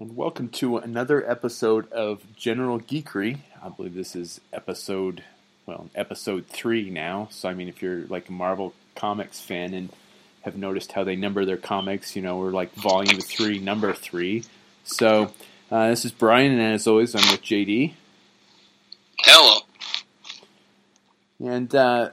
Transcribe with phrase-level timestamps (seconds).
[0.00, 3.40] and welcome to another episode of General Geekery.
[3.62, 5.22] I believe this is episode,
[5.66, 7.28] well, episode three now.
[7.30, 9.90] So, I mean, if you're like a Marvel Comics fan and
[10.40, 14.44] have noticed how they number their comics, you know, we're like volume three, number three.
[14.84, 15.34] So,
[15.70, 17.92] uh, this is Brian, and as always, I'm with JD.
[19.18, 19.60] Hello.
[21.40, 22.10] And uh,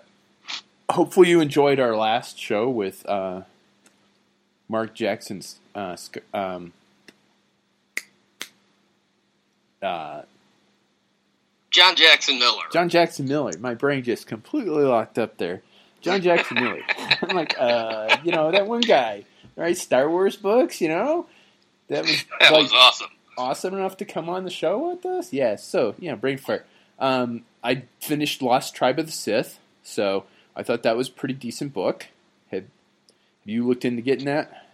[0.89, 3.43] hopefully, you enjoyed our last show with uh,
[4.67, 5.59] Mark Jackson's.
[5.73, 5.95] Uh,
[6.33, 6.73] um,
[9.81, 10.21] uh,
[11.69, 12.63] John Jackson Miller.
[12.71, 13.51] John Jackson Miller.
[13.59, 15.61] My brain just completely locked up there.
[16.01, 16.81] John Jackson Miller.
[17.21, 19.77] I'm like, uh, you know, that one guy, right?
[19.77, 21.27] Star Wars books, you know?
[21.89, 23.09] That was that like was awesome.
[23.37, 25.33] awesome enough to come on the show with us.
[25.33, 26.65] Yeah, so, yeah, brain fart.
[26.99, 31.35] Um, I finished Lost Tribe of the Sith, so I thought that was a pretty
[31.35, 32.07] decent book.
[32.49, 32.69] Had, have
[33.45, 34.67] you looked into getting that?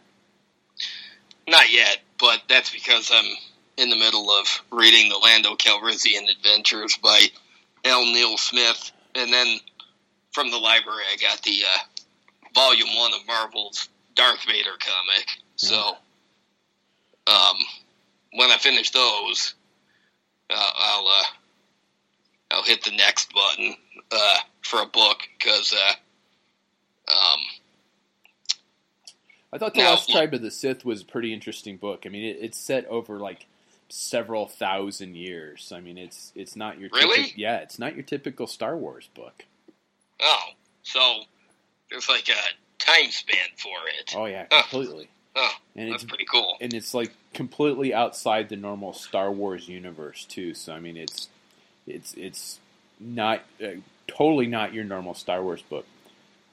[1.47, 3.25] Not yet, but that's because I'm
[3.77, 7.27] in the middle of reading the Lando Calrissian Adventures by
[7.83, 8.05] L.
[8.05, 9.57] Neil Smith, and then
[10.31, 15.27] from the library I got the uh, volume one of Marvel's Darth Vader comic.
[15.55, 15.97] So,
[17.27, 17.55] um,
[18.33, 19.55] when I finish those,
[20.49, 21.23] uh, I'll uh,
[22.51, 23.75] I'll hit the next button
[24.11, 25.73] uh, for a book because.
[25.73, 25.93] Uh,
[27.05, 27.39] um,
[29.51, 32.03] I thought The Now, look- Tribe of the Sith was a pretty interesting book.
[32.05, 33.45] I mean, it, it's set over like
[33.93, 35.71] several thousand years.
[35.75, 37.23] I mean, it's it's not your Really?
[37.23, 39.45] typic- yeah, it's not your typical Star Wars book.
[40.19, 40.39] Oh,
[40.81, 40.99] so
[41.89, 44.13] there's like a time span for it.
[44.15, 45.09] Oh yeah, completely.
[45.35, 46.57] Oh, And that's it's pretty cool.
[46.61, 50.53] and it's like completely outside the normal Star Wars universe too.
[50.53, 51.29] So I mean, it's
[51.85, 52.59] it's it's
[52.99, 53.67] not uh,
[54.07, 55.85] totally not your normal Star Wars book.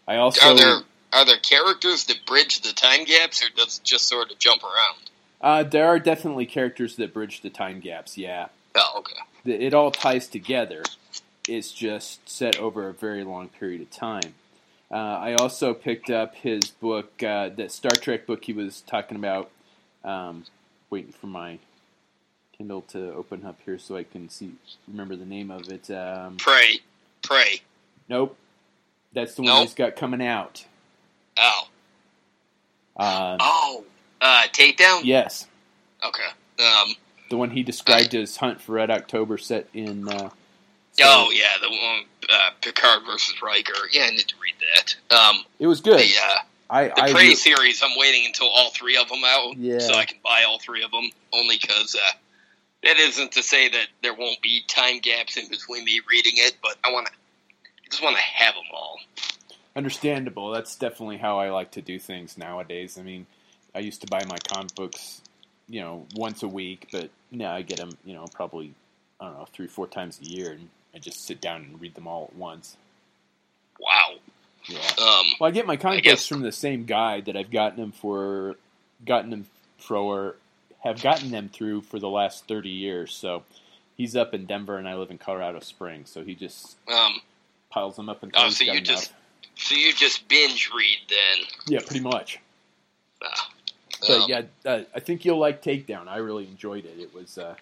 [0.07, 0.79] I also Are there
[1.13, 4.63] are there characters that bridge the time gaps, or does it just sort of jump
[4.63, 5.10] around?
[5.41, 8.19] Uh, there are definitely characters that bridge the time gaps.
[8.19, 8.99] Yeah, Oh,
[9.45, 9.53] okay.
[9.65, 10.83] it all ties together.
[11.49, 14.35] It's just set over a very long period of time.
[14.91, 19.17] Uh, I also picked up his book, uh, that Star Trek book he was talking
[19.17, 19.51] about.
[20.05, 20.45] Um,
[20.91, 21.59] waiting for my
[22.57, 24.53] Kindle to open up here so I can see
[24.89, 25.91] remember the name of it.
[25.91, 26.81] Um, Prey,
[27.23, 27.61] pray.
[28.09, 28.37] nope,
[29.13, 29.63] that's the one Nope.
[29.63, 30.65] he's got coming out.
[31.39, 31.69] Oh,
[32.97, 33.85] Uh, oh.
[34.21, 35.01] Uh, takedown.
[35.05, 35.47] yes,
[36.07, 36.23] Okay.
[36.65, 36.95] Um.
[37.31, 40.09] the one he described as Hunt for Red October, set in.
[40.09, 40.31] Uh,
[41.03, 43.73] Oh yeah, the one uh, Picard versus Riker.
[43.93, 45.17] Yeah, I need to read that.
[45.17, 45.45] Um.
[45.59, 45.99] it was good.
[46.01, 46.39] The uh,
[46.69, 47.83] I, the I Prey re- series.
[47.83, 49.79] I'm waiting until all three of them out, Yeah.
[49.79, 51.11] so I can buy all three of them.
[51.33, 52.13] Only because uh,
[52.83, 56.57] that isn't to say that there won't be time gaps in between me reading it,
[56.63, 57.13] but I want to.
[57.13, 58.99] I just want to have them all.
[59.75, 60.51] Understandable.
[60.51, 62.99] That's definitely how I like to do things nowadays.
[62.99, 63.27] I mean,
[63.75, 65.21] I used to buy my comic books,
[65.69, 68.75] you know, once a week, but now I get them, you know, probably
[69.21, 71.95] I don't know three, four times a year, and I just sit down and read
[71.95, 72.77] them all at once.
[73.79, 74.15] Wow.
[74.67, 74.79] Yeah.
[74.99, 75.25] Um.
[75.41, 78.57] Well, I get my comic books from the same guy that I've gotten them for,
[79.07, 79.47] gotten them
[79.79, 80.37] for,
[80.81, 83.15] have gotten them through for the last thirty years.
[83.15, 83.45] So
[83.97, 86.11] he's up in Denver, and I live in Colorado Springs.
[86.11, 87.21] So he just Um.
[87.71, 88.83] piles them up and Oh, so you enough.
[88.85, 89.13] just
[89.57, 91.47] so you just binge read then?
[91.67, 92.39] Yeah, pretty much.
[93.23, 93.50] Ah.
[94.01, 96.09] But Um, yeah, uh, I think you'll like Takedown.
[96.09, 96.99] I really enjoyed it.
[96.99, 97.55] It was uh,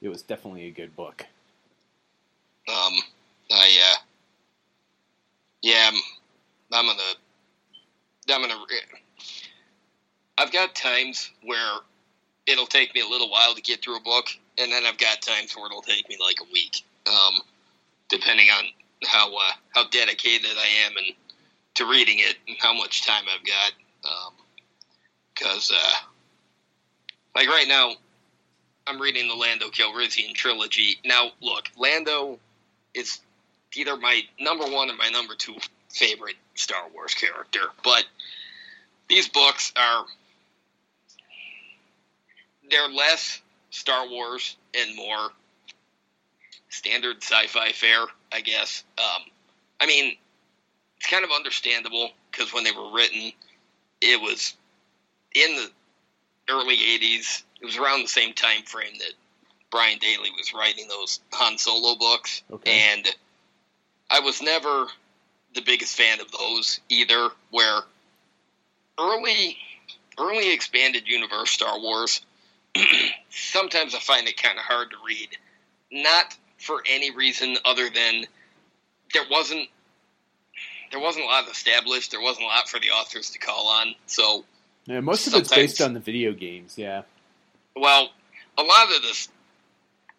[0.00, 1.26] it was definitely a good book.
[2.68, 2.94] Um,
[3.50, 3.96] I uh,
[5.62, 6.00] yeah, I'm,
[6.72, 7.02] I'm gonna
[8.30, 8.64] I'm gonna.
[10.38, 11.80] I've got times where
[12.46, 15.20] it'll take me a little while to get through a book, and then I've got
[15.20, 17.34] times where it'll take me like a week, um,
[18.08, 18.64] depending on
[19.06, 21.06] how, uh, how dedicated I am and
[21.74, 23.72] to reading it and how much time I've got.
[25.42, 25.96] Um, cause, uh,
[27.34, 27.92] like right now,
[28.86, 30.98] I'm reading the Lando Calrissian trilogy.
[31.04, 32.38] Now, look, Lando
[32.94, 33.20] is
[33.74, 35.56] either my number one or my number two
[35.90, 37.60] favorite Star Wars character.
[37.84, 38.04] But
[39.08, 40.04] these books are
[42.70, 45.30] they're less Star Wars and more
[46.70, 48.84] standard sci-fi fare, I guess.
[48.98, 49.22] Um,
[49.80, 50.16] I mean,
[50.96, 53.32] it's kind of understandable because when they were written,
[54.00, 54.54] it was
[55.44, 55.70] in the
[56.50, 57.42] early '80s.
[57.60, 59.12] It was around the same time frame that
[59.70, 62.70] Brian Daley was writing those Han Solo books, Okay.
[62.94, 63.06] and
[64.10, 64.86] I was never
[65.54, 67.30] the biggest fan of those either.
[67.50, 67.80] Where
[68.98, 69.56] early,
[70.18, 72.20] early expanded universe Star Wars,
[73.30, 75.36] sometimes I find it kind of hard to read.
[75.90, 78.24] Not for any reason other than
[79.12, 79.68] there wasn't
[80.90, 82.10] there wasn't a lot established.
[82.12, 83.94] There wasn't a lot for the authors to call on.
[84.06, 84.44] So
[84.88, 86.78] Yeah, most of it's based on the video games.
[86.78, 87.02] Yeah,
[87.76, 88.08] well,
[88.56, 89.28] a lot of this,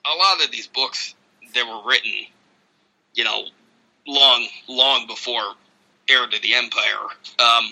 [0.05, 1.15] a lot of these books
[1.55, 2.11] that were written,
[3.15, 3.45] you know,
[4.05, 5.41] long, long before
[6.07, 7.07] Heir to the Empire.
[7.39, 7.65] Um,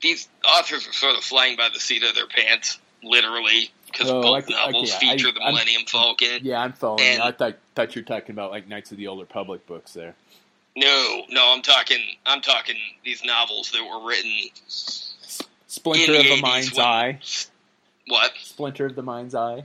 [0.00, 4.22] these authors are sort of flying by the seat of their pants, literally, because Oh,
[4.22, 6.40] both I novels I- feature the I'm- Millennium Falcon.
[6.42, 7.02] Yeah, I'm following.
[7.02, 7.22] And-.
[7.22, 10.14] I thought thought you were talking about like Knights of the Old Republic books there.
[10.76, 14.32] No, no, I'm talking, I'm talking these novels that were written.
[15.74, 17.18] Splinter In of the the 80s Mind's Eye.
[18.06, 18.32] What?
[18.40, 19.64] Splinter of the Mind's Eye.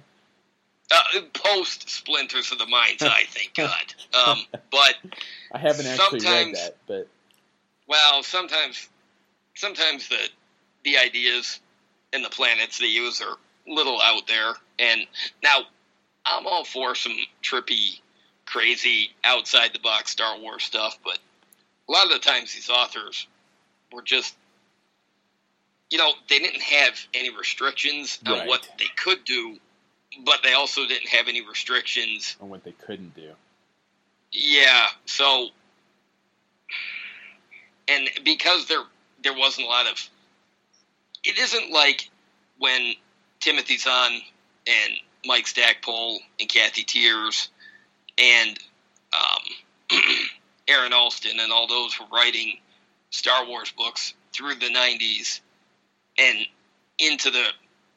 [0.92, 3.94] Uh, post Splinters of the Mind's Eye, thank God.
[4.28, 4.40] Um,
[4.72, 4.96] but
[5.52, 7.08] I haven't actually read that, but
[7.88, 8.90] well, sometimes,
[9.56, 10.18] sometimes the
[10.84, 11.60] the ideas
[12.12, 13.36] and the planets they use are
[13.68, 14.54] a little out there.
[14.80, 15.02] And
[15.44, 15.60] now,
[16.26, 18.00] I'm all for some trippy,
[18.46, 21.20] crazy, outside the box Star Wars stuff, but
[21.88, 23.28] a lot of the times these authors
[23.92, 24.36] were just,
[25.90, 29.58] you know, they didn't have any restrictions on what they could do,
[30.24, 33.32] but they also didn't have any restrictions on what they couldn't do.
[34.32, 35.50] yeah, so
[37.88, 38.84] and because there
[39.24, 40.10] there wasn't a lot of
[41.24, 42.10] it isn't like
[42.60, 42.94] when
[43.40, 44.22] Timothy Zahn
[44.68, 44.94] and
[45.26, 47.50] Mike Stackpole and Kathy Tyers
[48.18, 48.58] and
[49.14, 50.00] um,
[50.68, 52.60] Aaron Allston and all those were writing
[53.10, 55.42] Star Wars books through the 90s
[56.20, 56.38] and
[57.00, 57.46] into the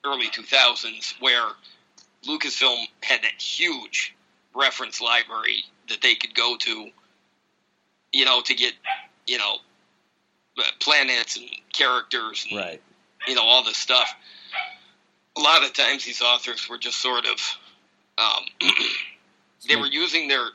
[0.04, 1.48] early 2000s where
[2.26, 4.14] Lucasfilm had that huge
[4.54, 6.90] reference library that they could go to,
[8.12, 8.74] you know, to get,
[9.26, 9.56] you know,
[10.58, 12.80] uh, planets and characters and, Right.
[13.26, 14.14] you know, all this stuff.
[15.36, 17.40] A lot of times these authors were just sort of,
[18.18, 18.44] um,
[19.68, 20.48] they were using their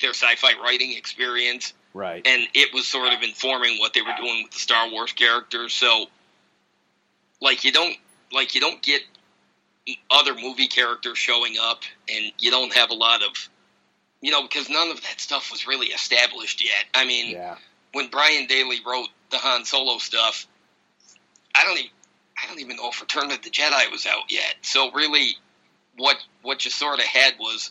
[0.00, 2.26] their sci-fi writing experience right.
[2.26, 5.72] and it was sort of informing what they were doing with the Star Wars characters.
[5.72, 6.06] So,
[7.44, 7.96] like you don't
[8.32, 9.02] like you don't get
[10.10, 13.32] other movie characters showing up, and you don't have a lot of,
[14.20, 16.84] you know, because none of that stuff was really established yet.
[16.94, 17.56] I mean, yeah.
[17.92, 20.46] when Brian Daley wrote the Han Solo stuff,
[21.54, 21.90] I don't even
[22.42, 24.56] I don't even know if Return of the Jedi was out yet.
[24.62, 25.36] So really,
[25.96, 27.70] what what you sort of had was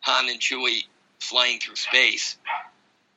[0.00, 0.84] Han and Chewie
[1.20, 2.36] flying through space,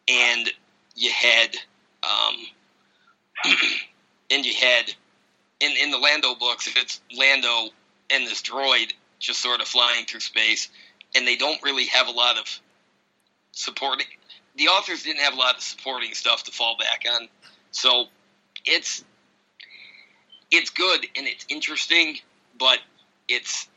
[0.07, 0.50] and
[0.96, 1.57] you had
[2.04, 2.36] um,
[4.30, 4.94] and you had
[5.60, 7.69] in in the Lando books, it's Lando
[8.12, 10.69] and this droid just sort of flying through space,
[11.16, 12.60] and they don't really have a lot of
[13.52, 14.07] supporting.
[14.57, 17.28] The authors didn't have a lot of supporting stuff to fall back on,
[17.72, 18.06] so
[18.66, 19.04] it's
[20.52, 22.18] it's good and it's interesting,
[22.57, 22.80] but
[23.28, 23.68] it's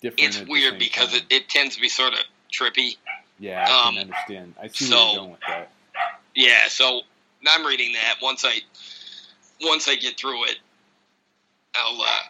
[0.00, 0.36] Different.
[0.36, 2.20] it's weird because it, it tends to be sort of
[2.52, 2.96] trippy.
[3.38, 4.54] Yeah, I um, can understand.
[4.60, 5.70] I see so- where you're going with that.
[6.34, 7.02] Yeah, so
[7.46, 8.16] I'm reading that.
[8.22, 8.58] Once I
[9.60, 10.56] once I get through it,
[11.74, 12.20] I'll uh,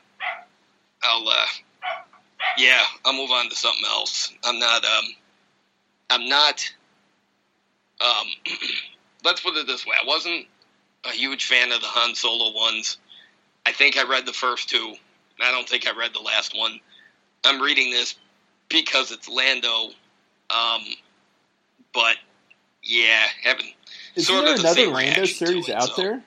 [1.03, 1.47] I'll uh,
[2.59, 4.33] yeah, I'll move on to something else.
[4.45, 5.05] I'm not um
[6.11, 6.65] I'm not
[8.01, 8.27] um
[9.25, 9.97] let's put it this way.
[10.01, 10.47] I wasn't
[11.05, 12.99] a huge fan of the Han Solo ones.
[13.67, 14.95] I think I read the first two.
[15.41, 16.79] I don't think I read the last one.
[17.45, 18.15] I'm reading this
[18.69, 19.89] because it's Lando.
[20.51, 20.83] Um
[21.95, 22.17] but
[22.83, 23.67] yeah, haven't
[24.15, 26.23] Isn't sort there of the another Lando series it, out so- there?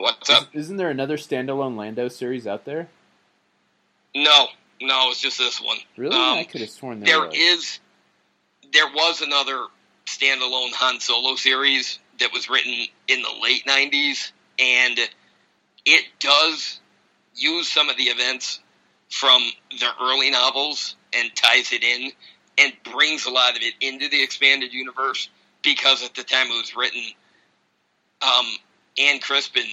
[0.00, 0.48] What's up?
[0.54, 2.88] isn't there another standalone Lando series out there?
[4.14, 4.46] No,
[4.80, 5.76] no, it's just this one.
[5.98, 6.16] Really?
[6.16, 7.36] Um, I could have sworn there, There was.
[7.36, 7.80] is,
[8.72, 9.66] there was another
[10.06, 12.72] standalone Han Solo series that was written
[13.08, 14.98] in the late '90s, and
[15.84, 16.80] it does
[17.34, 18.60] use some of the events
[19.10, 22.10] from the early novels and ties it in
[22.56, 25.28] and brings a lot of it into the expanded universe
[25.62, 27.02] because at the time it was written,
[28.22, 28.46] um,
[28.98, 29.66] Ann Crispin,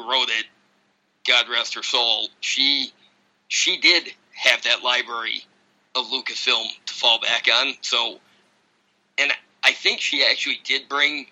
[0.00, 0.46] wrote it,
[1.26, 2.92] God rest her soul, she
[3.48, 5.44] she did have that library
[5.94, 7.74] of Lucasfilm to fall back on.
[7.80, 8.18] So,
[9.18, 9.32] and
[9.64, 11.26] I think she actually did bring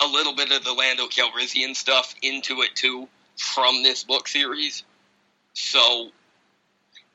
[0.00, 4.84] a little bit of the Lando Calrissian stuff into it too from this book series.
[5.54, 6.10] So,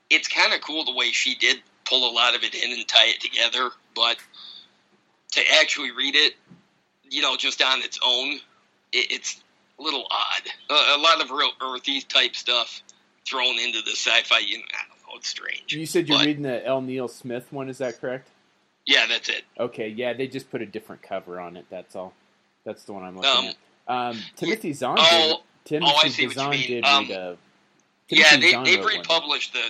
[0.10, 2.88] it's kind of cool the way she did pull a lot of it in and
[2.88, 3.70] tie it together.
[3.96, 4.18] But
[5.34, 6.34] to actually read it,
[7.10, 8.34] you know, just on its own,
[8.92, 9.42] it, it's
[9.82, 10.42] a little odd.
[10.70, 12.82] A, a lot of real earthy type stuff
[13.26, 14.40] thrown into the sci-fi.
[14.40, 15.18] You know, I don't know.
[15.18, 15.74] It's strange.
[15.74, 16.82] You said you're but- reading the L.
[16.82, 17.70] Neil Smith one.
[17.70, 18.30] Is that correct?
[18.86, 19.44] Yeah, that's it.
[19.60, 19.90] Okay.
[19.90, 21.66] Yeah, they just put a different cover on it.
[21.70, 22.14] That's all.
[22.66, 23.56] That's the one I'm looking Um, at.
[24.16, 25.84] Um, Timothy Zahn oh, did.
[25.84, 26.86] oh, I Timothy see what you Zahn mean.
[26.86, 27.38] Um, a.
[28.10, 29.00] yeah, they Zahn they've wrote one.
[29.00, 29.70] republished the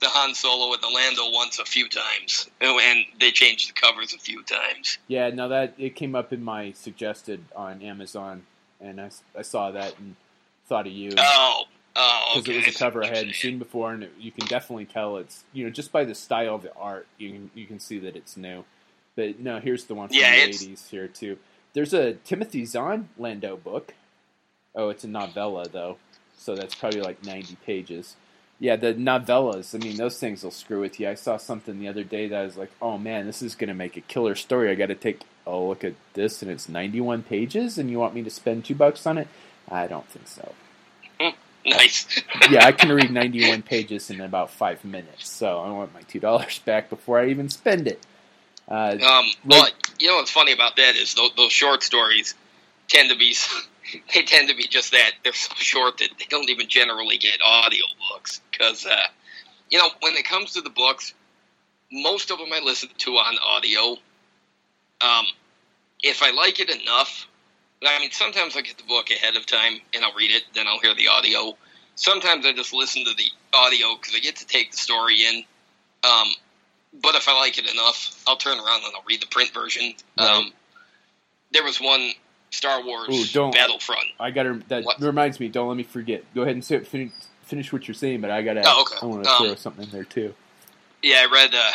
[0.00, 4.14] the Han Solo and the Lando once a few times, and they changed the covers
[4.14, 4.96] a few times.
[5.08, 8.44] Yeah, no, that it came up in my suggested on Amazon,
[8.80, 10.16] and I saw that and
[10.68, 11.12] thought of you.
[11.18, 11.64] Oh,
[11.96, 12.58] Oh, because okay.
[12.60, 15.16] it was a cover I I hadn't seen before, and it, you can definitely tell
[15.16, 17.98] it's you know just by the style of the art, you can you can see
[17.98, 18.64] that it's new.
[19.16, 21.38] But no, here's the one from Yeah, the it's- '80s here too.
[21.72, 23.94] There's a Timothy Zahn Lando book.
[24.74, 25.96] Oh, it's a novella though,
[26.38, 28.14] so that's probably like 90 pages.
[28.60, 29.74] Yeah, the novellas.
[29.74, 31.08] I mean, those things will screw with you.
[31.08, 33.74] I saw something the other day that I was like, "Oh man, this is gonna
[33.74, 37.22] make a killer story." I got to take a look at this, and it's 91
[37.24, 39.28] pages, and you want me to spend two bucks on it?
[39.68, 40.54] I don't think so.
[41.66, 42.06] Nice.
[42.50, 46.18] yeah, I can read 91 pages in about five minutes, so I want my two
[46.20, 48.04] dollars back before I even spend it.
[48.66, 52.34] Uh, Um, well, you know what's funny about that is those, those short stories
[52.88, 53.34] tend to be
[54.14, 57.40] they tend to be just that they're so short that they don't even generally get
[57.44, 58.96] audio books because uh,
[59.70, 61.12] you know when it comes to the books,
[61.92, 63.96] most of them I listen to on audio.
[65.02, 65.26] Um,
[66.02, 67.26] if I like it enough,
[67.86, 70.66] I mean sometimes I get the book ahead of time and I'll read it, then
[70.66, 71.56] I'll hear the audio.
[71.96, 75.44] Sometimes I just listen to the audio because I get to take the story in.
[76.02, 76.28] Um,
[77.02, 79.92] but if I like it enough, I'll turn around and I'll read the print version.
[80.18, 80.28] Right.
[80.30, 80.52] Um,
[81.52, 82.10] there was one
[82.50, 84.06] Star Wars Ooh, don't- Battlefront.
[84.18, 84.60] I got to.
[84.68, 85.00] That What?
[85.00, 85.48] reminds me.
[85.48, 86.24] Don't let me forget.
[86.34, 87.12] Go ahead and say, finish,
[87.44, 88.62] finish what you're saying, but I got to.
[88.64, 88.96] Oh, okay.
[89.02, 90.34] I want to Um, throw something in there too.
[91.02, 91.70] Yeah, I read uh,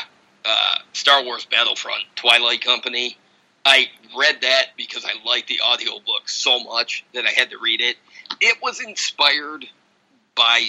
[0.45, 3.15] uh, Star Wars Battlefront, Twilight Company.
[3.65, 7.81] I read that because I liked the audiobook so much that I had to read
[7.81, 7.97] it.
[8.39, 9.65] It was inspired
[10.35, 10.67] by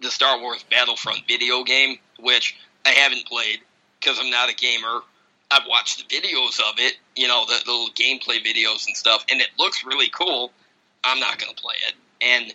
[0.00, 3.60] the Star Wars Battlefront video game, which I haven't played
[4.00, 5.00] because I'm not a gamer.
[5.50, 9.24] I've watched the videos of it, you know, the, the little gameplay videos and stuff,
[9.30, 10.52] and it looks really cool.
[11.02, 11.94] I'm not going to play it.
[12.20, 12.54] And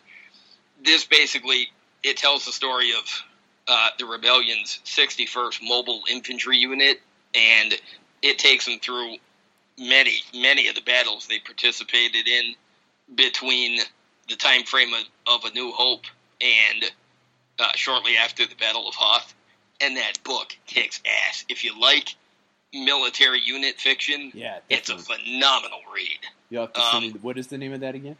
[0.83, 1.69] this basically
[2.03, 3.23] it tells the story of
[3.67, 7.01] uh, the rebellion's 61st Mobile Infantry Unit,
[7.33, 7.73] and
[8.21, 9.15] it takes them through
[9.77, 12.55] many, many of the battles they participated in
[13.15, 13.79] between
[14.29, 15.03] the time frame of,
[15.43, 16.05] of A New Hope
[16.41, 16.85] and
[17.59, 19.33] uh, shortly after the Battle of Hoth.
[19.81, 21.43] And that book kicks ass.
[21.49, 22.15] If you like
[22.73, 26.19] military unit fiction, Yeah, it's a phenomenal read.
[26.49, 28.15] You have to send um, me- what is the name of that again?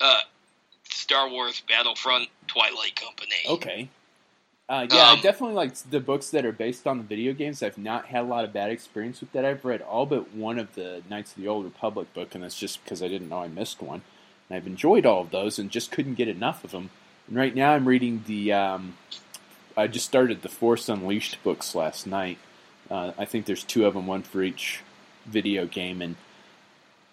[0.00, 0.20] Uh,
[0.84, 3.34] Star Wars Battlefront Twilight Company.
[3.48, 3.88] Okay.
[4.68, 7.62] Uh, yeah, I Um, definitely like the books that are based on the video games.
[7.62, 9.44] I've not had a lot of bad experience with that.
[9.44, 12.58] I've read all but one of the Knights of the Old Republic book, and that's
[12.58, 14.02] just because I didn't know I missed one.
[14.48, 16.90] And I've enjoyed all of those and just couldn't get enough of them.
[17.28, 18.52] And right now I'm reading the.
[18.52, 18.96] Um,
[19.76, 22.38] I just started the Force Unleashed books last night.
[22.90, 24.80] Uh, I think there's two of them, one for each
[25.26, 26.16] video game, and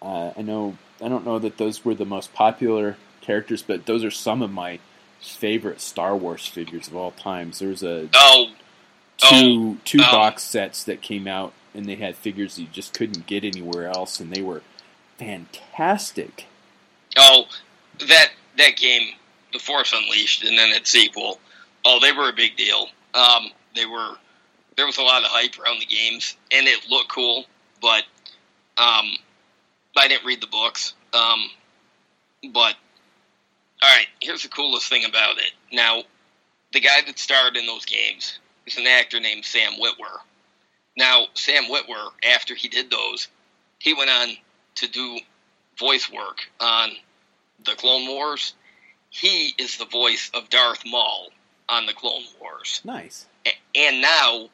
[0.02, 4.02] uh, I know I don't know that those were the most popular characters, but those
[4.02, 4.80] are some of my
[5.24, 7.58] favorite Star Wars figures of all times.
[7.58, 8.48] There's a Oh,
[9.18, 13.26] two two um, box sets that came out, and they had figures you just couldn't
[13.26, 14.62] get anywhere else, and they were
[15.18, 16.46] fantastic.
[17.16, 17.44] Oh,
[18.08, 19.10] that that game,
[19.52, 21.38] The Force Unleashed, and then its sequel.
[21.84, 22.88] Oh, they were a big deal.
[23.14, 24.16] Um, they were.
[24.76, 27.44] There was a lot of hype around the games, and it looked cool.
[27.80, 28.04] But
[28.76, 29.14] um,
[29.96, 30.94] I didn't read the books.
[31.12, 31.50] Um,
[32.52, 32.74] but
[33.84, 35.52] all right, here's the coolest thing about it.
[35.70, 36.04] Now,
[36.72, 40.20] the guy that starred in those games is an actor named Sam Witwer.
[40.96, 43.28] Now, Sam Witwer, after he did those,
[43.78, 44.28] he went on
[44.76, 45.18] to do
[45.78, 46.92] voice work on
[47.66, 48.54] the Clone Wars.
[49.10, 51.28] He is the voice of Darth Maul
[51.68, 52.80] on the Clone Wars.
[52.84, 53.26] Nice.
[53.74, 54.48] And now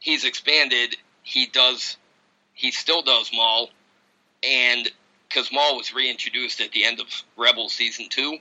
[0.00, 0.96] he's expanded.
[1.22, 1.96] He does,
[2.54, 3.70] he still does Maul,
[4.42, 4.90] and
[5.28, 8.38] because Maul was reintroduced at the end of Rebel season two,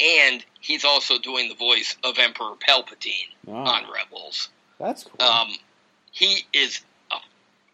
[0.00, 4.48] and he's also doing the voice of Emperor Palpatine Wow, on Rebels.
[4.78, 5.26] that's cool.
[5.26, 5.48] Um,
[6.12, 7.16] he is a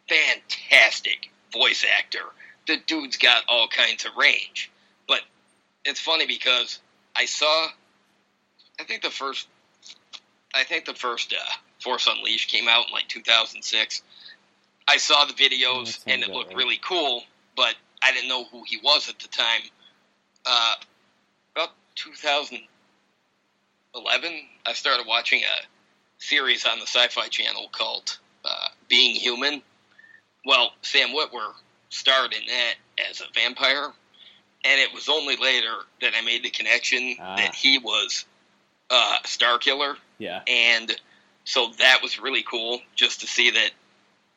[0.09, 2.25] fantastic voice actor.
[2.67, 4.71] The dude's got all kinds of range.
[5.09, 5.21] But
[5.85, 6.79] it's funny because
[7.17, 7.69] I saw,
[8.81, 9.49] I think the first,
[10.55, 11.52] I think the first uh,
[11.83, 14.02] Force Unleashed came out in like 2006.
[14.88, 16.57] I saw the videos and it looked right.
[16.57, 17.23] really cool,
[17.57, 19.62] but I didn't know who he was at the time.
[20.45, 20.75] Uh,
[21.94, 24.30] 2011,
[24.66, 25.66] I started watching a
[26.18, 29.62] series on the Sci-Fi Channel called uh, Being Human.
[30.44, 31.52] Well, Sam Witwer
[31.90, 32.75] starred in that
[33.11, 33.92] as a vampire,
[34.64, 37.37] and it was only later that I made the connection Ah.
[37.37, 38.25] that he was
[38.90, 40.94] uh, Star Killer, yeah, and
[41.44, 43.70] so that was really cool just to see that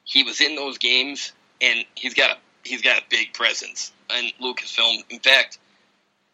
[0.04, 1.32] he was in those games,
[1.62, 5.04] and he's got a he's got a big presence in Lucasfilm.
[5.10, 5.58] In fact,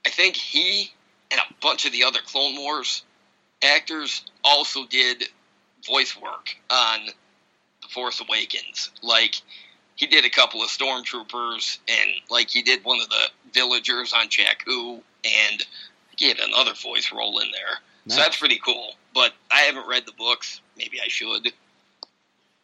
[0.05, 0.91] I think he
[1.31, 3.03] and a bunch of the other Clone Wars
[3.63, 5.23] actors also did
[5.85, 7.05] voice work on
[7.81, 8.91] The Force Awakens.
[9.01, 9.35] Like
[9.95, 14.27] he did a couple of stormtroopers, and like he did one of the villagers on
[14.27, 15.65] Jakku, and
[16.17, 17.79] get another voice role in there.
[18.05, 18.17] Nice.
[18.17, 18.93] So that's pretty cool.
[19.13, 20.61] But I haven't read the books.
[20.77, 21.53] Maybe I should.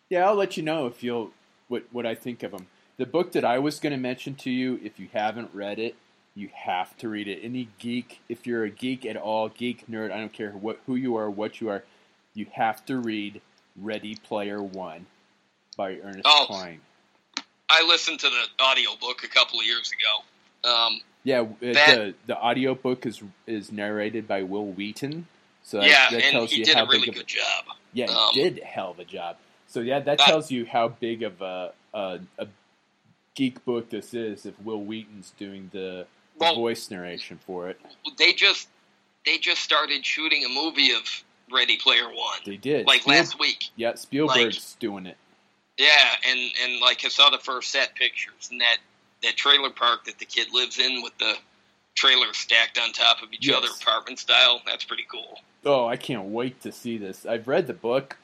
[0.10, 1.32] Yeah, I'll let you know if you'll
[1.68, 2.68] what what I think of them.
[2.98, 5.96] The book that I was going to mention to you, if you haven't read it,
[6.38, 7.40] you have to read it.
[7.44, 10.96] Any geek, if you're a geek at all, geek nerd, I don't care what who
[10.96, 11.84] you are, what you are,
[12.36, 13.42] you have to read
[13.76, 15.08] Ready Player One
[15.76, 16.46] by Ernest Oh.
[16.48, 16.82] Cline.
[17.70, 20.70] I listened to the audiobook a couple of years ago.
[20.72, 25.28] Um, Yeah, uh, That- the the audio book is is narrated by Wil Wheaton.
[25.64, 27.66] So that, yeah, that tells he you did how a really big of good job.
[27.94, 29.38] Yeah, he Um, did a hell of a job.
[29.68, 32.48] So yeah, that tells you how big of a, a a
[33.36, 34.46] geek book this is.
[34.46, 36.08] If Wil Wheaton's doing the
[36.40, 37.80] Well- voice narration for it,
[38.18, 38.68] They just
[39.26, 41.04] they just started shooting a movie of
[41.52, 42.86] Ready Player One they did.
[42.88, 43.70] like Spiel- last week.
[43.76, 45.18] yeah, Spielberg's doing it.
[45.78, 48.78] Yeah, and and like I saw the first set pictures and that
[49.24, 51.36] that trailer park that the kid lives in with the
[51.96, 53.58] trailers stacked on top of each Yes.
[53.58, 54.62] other, apartment style.
[54.66, 55.42] That's pretty cool.
[55.66, 57.26] Oh, I can't wait to see this.
[57.26, 58.18] I've read the book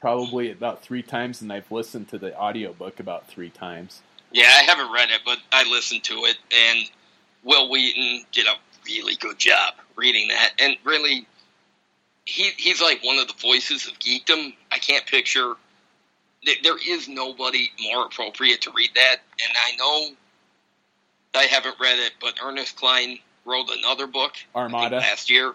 [0.00, 4.02] probably about three times, and I've listened to the audiobook about three times.
[4.30, 6.90] Yeah, I haven't read it, but I listened to it, and
[7.46, 10.50] Wil Wheaton did a really good job reading that.
[10.58, 11.26] And really,
[12.24, 14.52] he he's like one of the voices of geekdom.
[14.70, 15.54] I can't picture.
[16.62, 20.16] There is nobody more appropriate to read that, and I know
[21.34, 24.96] I haven't read it, but Ernest Cline wrote another book Armada.
[24.96, 25.54] last year,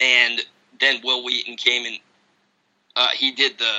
[0.00, 0.40] and
[0.80, 1.98] then Wil Wheaton came and
[2.96, 3.72] uh, he did the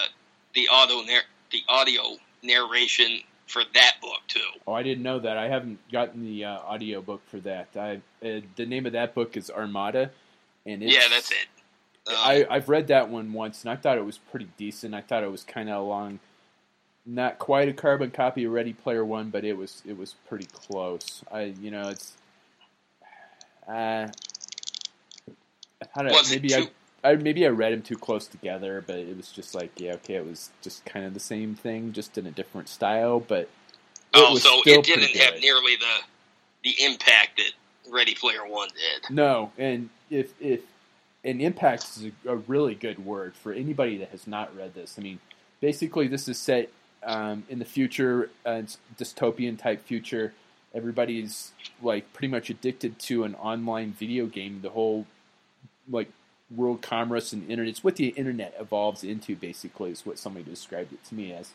[0.54, 4.40] the nar- the audio narration for that book too.
[4.66, 5.38] Oh, I didn't know that.
[5.38, 7.70] I haven't gotten the uh, audio book for that.
[7.76, 10.12] I uh, the name of that book is Armada,
[10.66, 11.48] and it's, yeah, that's it.
[12.08, 14.94] Um, I, I've read that one once, and I thought it was pretty decent.
[14.94, 16.20] I thought it was kind of along,
[17.06, 20.48] not quite a carbon copy of Ready Player One, but it was it was pretty
[20.52, 21.24] close.
[21.32, 22.14] I you know it's,
[23.68, 24.08] uh,
[25.94, 26.56] how do was it maybe too?
[26.56, 26.70] I,
[27.04, 30.16] I maybe I read them too close together, but it was just like yeah okay,
[30.16, 33.50] it was just kind of the same thing, just in a different style, but.
[34.14, 36.00] oh, was so it didn't have nearly the
[36.64, 39.14] the impact that Ready Player One did.
[39.14, 40.62] No, and if if
[41.24, 44.96] and impact is a, a really good word for anybody that has not read this.
[44.98, 45.20] I mean,
[45.62, 46.70] basically, this is set
[47.04, 48.64] um, in the future, uh,
[48.98, 50.34] dystopian type future.
[50.74, 54.60] Everybody's like pretty much addicted to an online video game.
[54.62, 55.06] The whole
[55.90, 56.10] like
[56.56, 57.70] world commerce and internet.
[57.70, 59.36] It's what the internet evolves into.
[59.36, 61.52] Basically, is what somebody described it to me as.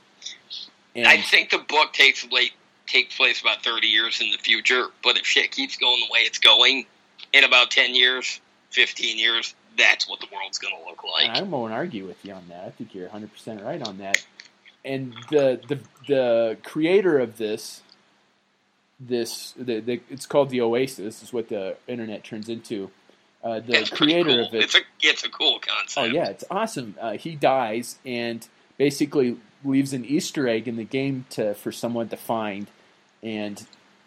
[0.94, 2.52] And I think the book takes late
[2.87, 6.20] takes place about thirty years in the future, but if shit keeps going the way
[6.20, 6.87] it's going,
[7.32, 11.30] in about ten years, fifteen years, that's what the world's going to look like.
[11.30, 12.64] I won't argue with you on that.
[12.64, 14.24] I think you're 100 percent right on that.
[14.84, 17.82] And the the the creator of this
[19.00, 22.90] this the, the it's called the Oasis is what the internet turns into.
[23.42, 24.46] Uh, the It's creator cool.
[24.46, 24.64] of it.
[24.64, 25.96] It's a it's a cool concept.
[25.98, 26.96] Oh yeah, it's awesome.
[27.01, 28.46] Uh, he dies and
[28.79, 32.68] basically leaves an Easter egg in the game to for someone to find.
[33.22, 33.64] And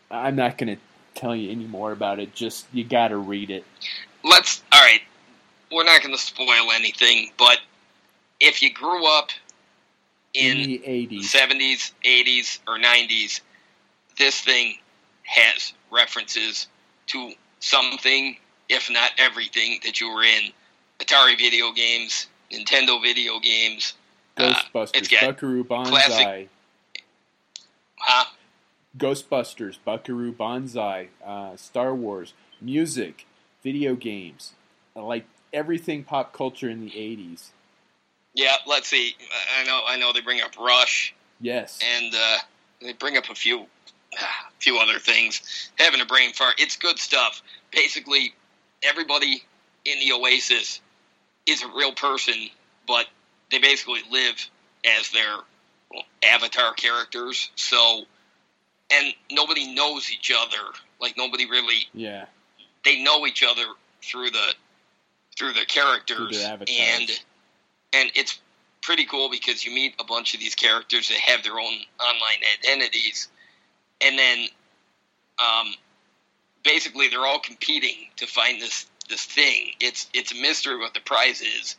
[0.09, 0.81] I'm not going to
[1.19, 2.33] tell you any more about it.
[2.35, 3.65] Just you got to read it.
[4.23, 5.01] Let's all right.
[5.71, 7.59] We're not going to spoil anything, but
[8.41, 9.29] if you grew up
[10.33, 13.39] In in the 80s, seventies, eighties, or nineties,
[14.17, 14.75] this thing
[15.23, 16.67] has references
[17.07, 18.35] to something,
[18.71, 20.51] if not everything, that you were in.
[20.99, 23.93] Atari video games, Nintendo video games,
[24.37, 25.91] uh, Ghostbusters, it's got Buckaroo Banzai.
[25.91, 26.49] classic-
[27.97, 28.25] huh?
[28.97, 33.25] Ghostbusters, Buckaroo Banzai, uh, Star Wars, music,
[33.63, 34.53] video games,
[34.95, 37.51] like everything pop culture in the '80s.
[38.33, 39.15] Yeah, let's see.
[39.59, 40.13] I know, I know.
[40.13, 42.37] They bring up Rush, Yes, and uh,
[42.81, 43.61] they bring up a few,
[44.19, 44.25] a
[44.59, 45.71] few other things.
[45.77, 46.55] Having a brain fart.
[46.59, 47.41] It's good stuff.
[47.71, 48.33] Basically,
[48.83, 49.43] everybody
[49.85, 50.81] in the Oasis
[51.45, 52.35] is a real person,
[52.87, 53.07] but
[53.51, 54.49] they basically live
[54.99, 55.35] as their
[55.91, 57.51] well, avatar characters.
[57.55, 58.03] So,
[58.91, 60.73] and nobody knows each other.
[60.99, 62.25] Like nobody really yeah,
[62.85, 63.65] they know each other
[64.03, 64.53] through the
[65.37, 67.09] through the characters their and
[67.93, 68.39] and it's
[68.81, 72.41] pretty cool because you meet a bunch of these characters that have their own online
[72.59, 73.29] identities
[74.01, 74.47] and then
[75.39, 75.73] um,
[76.63, 79.71] basically they're all competing to find this this thing.
[79.79, 81.75] It's it's a mystery what the prize is.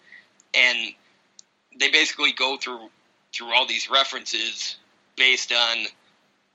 [0.54, 0.94] And
[1.78, 2.88] they basically go through
[3.34, 4.76] through all these references
[5.16, 5.86] based on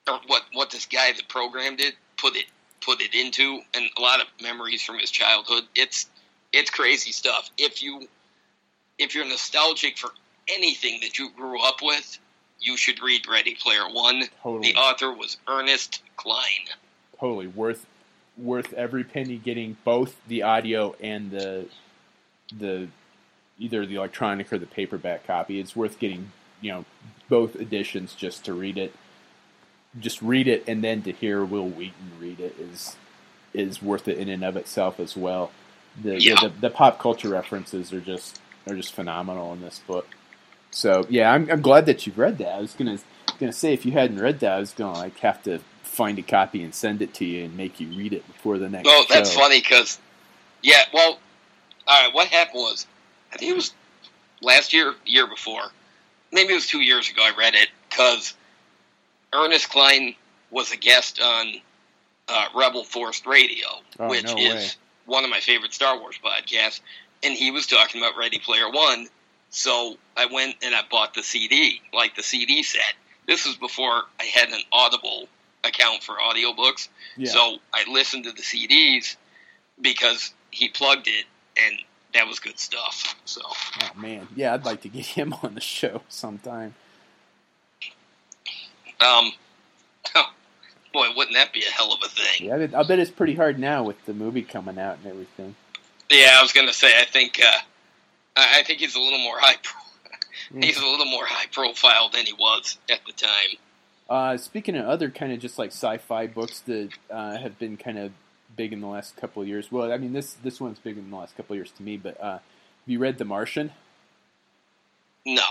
[0.07, 2.45] or what what this guy that programmed it put it
[2.81, 5.63] put it into and a lot of memories from his childhood.
[5.75, 6.07] It's
[6.53, 7.49] it's crazy stuff.
[7.57, 8.07] If you
[8.97, 10.11] if you're nostalgic for
[10.47, 12.19] anything that you grew up with
[12.59, 14.23] you should read ready player one.
[14.41, 16.65] Totally, the author was ernest cline.
[17.19, 17.85] Totally worth
[18.37, 21.67] worth every penny getting both the audio and the
[22.55, 22.89] the
[23.59, 25.59] either the electronic or the paperback copy.
[25.59, 26.85] It's worth getting you know
[27.29, 28.93] both editions just to read it.
[29.99, 32.97] Just read it and then to hear Wil Wheaton read it is
[33.53, 35.51] is worth it in and of itself as well.
[36.01, 36.35] The, Yeah.
[36.35, 40.07] the, the pop culture references are just are just phenomenal in this book.
[40.71, 42.53] So yeah, I'm, I'm glad that you've read that.
[42.55, 42.99] I was gonna
[43.39, 45.61] gonna say if you hadn't read that, I was gonna like have to
[45.97, 48.69] find a copy and send it to you and make you read it before the
[48.69, 48.87] next.
[48.89, 49.39] Oh, that's show.
[49.39, 49.99] funny because,
[50.61, 51.19] yeah, well,
[51.87, 52.13] all right.
[52.13, 52.85] What happened was,
[53.33, 53.73] I think it was
[54.41, 55.63] last year, year before,
[56.31, 57.23] maybe it was two years ago.
[57.23, 58.35] I read it because
[59.33, 60.13] Ernest Cline
[60.51, 61.55] was a guest on
[62.27, 63.65] uh, Rebel Force Radio,
[63.99, 64.67] Oh, which no is way.
[65.07, 66.79] one of my favorite Star Wars podcasts,
[67.23, 69.07] and he was talking about Ready Player One.
[69.49, 72.93] So I went and I bought the CD, like the CD set.
[73.27, 75.27] This was before I had an Audible
[75.67, 76.87] account for audiobooks.
[77.15, 77.31] Yeah.
[77.31, 79.15] So I listened to the CDs
[79.79, 81.25] because he plugged it,
[81.57, 81.77] and
[82.13, 83.15] that was good stuff.
[83.25, 86.75] So Oh man, yeah, I'd like to get him on the show sometime.
[88.99, 89.31] Um,
[90.93, 92.47] boy, wouldn't that be a hell of a thing?
[92.47, 95.55] Yeah, I bet, it's pretty hard now with the movie coming out and everything.
[96.09, 96.99] Yeah, I was gonna say.
[96.99, 97.59] I think uh,
[98.35, 99.57] I think he's a little more high.
[99.61, 103.57] Pro- he's a little more high profile than he was at the time.
[104.09, 107.97] Uh, speaking of other kind of just like sci-fi books that uh, have been kind
[107.97, 108.11] of
[108.55, 109.71] big in the last couple of years.
[109.71, 111.97] Well, I mean this this one's big in the last couple of years to me.
[111.97, 112.41] But uh, have
[112.85, 113.71] you read The Martian?
[115.25, 115.43] No,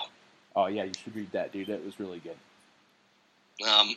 [0.57, 1.67] Oh yeah, you should read that, dude.
[1.69, 2.37] That was really good.
[3.69, 3.95] um,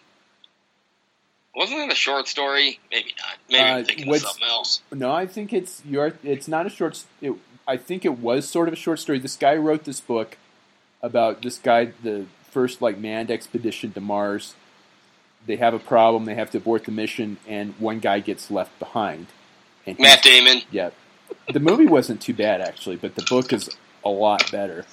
[1.55, 2.79] wasn't it a short story?
[2.91, 3.37] Maybe not.
[3.49, 4.81] Maybe Uh, I'm thinking of something else.
[4.91, 6.13] No, I think it's your.
[6.21, 7.05] It's not a short.
[7.21, 7.33] It,
[7.65, 9.19] I think it was sort of a short story.
[9.19, 10.37] This guy wrote this book
[11.01, 14.55] about this guy, the first like manned expedition to Mars.
[15.45, 16.25] They have a problem.
[16.25, 19.27] They have to abort the mission, and one guy gets left behind.
[19.85, 20.61] And Matt Damon.
[20.71, 20.91] Yeah,
[21.51, 23.69] the movie wasn't too bad actually, but the book is
[24.03, 24.85] a lot better.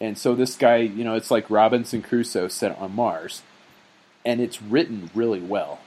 [0.00, 3.42] And so this guy, you know, it's like Robinson Crusoe set on Mars,
[4.24, 5.80] and it's written really well.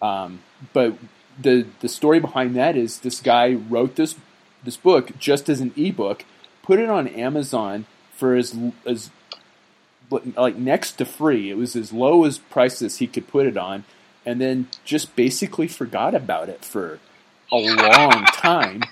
[0.00, 0.94] Um, but
[1.40, 4.14] the the story behind that is this guy wrote this
[4.62, 6.24] this book just as an ebook,
[6.62, 9.10] put it on Amazon for as as
[10.10, 11.50] like next to free.
[11.50, 13.84] It was as low as prices he could put it on,
[14.24, 16.98] and then just basically forgot about it for
[17.52, 18.82] a long time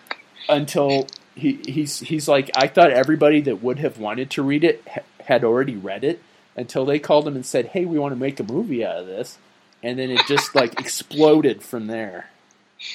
[0.48, 4.82] until he he's he's like I thought everybody that would have wanted to read it
[4.88, 6.22] ha- had already read it
[6.56, 9.06] until they called him and said, "Hey, we want to make a movie out of
[9.06, 9.38] this,"
[9.82, 12.30] and then it just like exploded from there.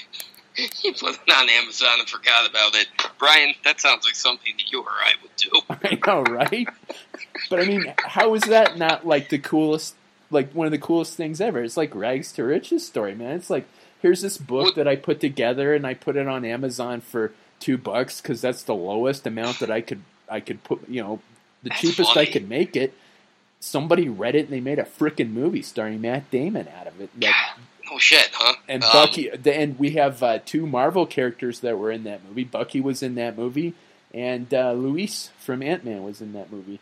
[0.55, 2.87] He put it on Amazon and forgot about it.
[3.17, 5.51] Brian, that sounds like something that you or I would do.
[5.69, 6.67] I know, right?
[7.49, 9.95] But I mean, how is that not like the coolest,
[10.29, 11.63] like one of the coolest things ever?
[11.63, 13.35] It's like rags to riches story, man.
[13.35, 13.65] It's like
[14.01, 17.77] here's this book that I put together and I put it on Amazon for two
[17.77, 21.19] bucks because that's the lowest amount that I could I could put, you know,
[21.63, 22.93] the That's cheapest I could make it.
[23.59, 27.09] Somebody read it and they made a freaking movie starring Matt Damon out of it.
[27.19, 27.57] That,
[27.91, 28.53] Oh shit, huh?
[28.67, 32.43] and Um, Bucky, and we have uh, two Marvel characters that were in that movie.
[32.43, 33.73] Bucky was in that movie,
[34.13, 36.79] and uh, Luis from Ant Man was in that movie.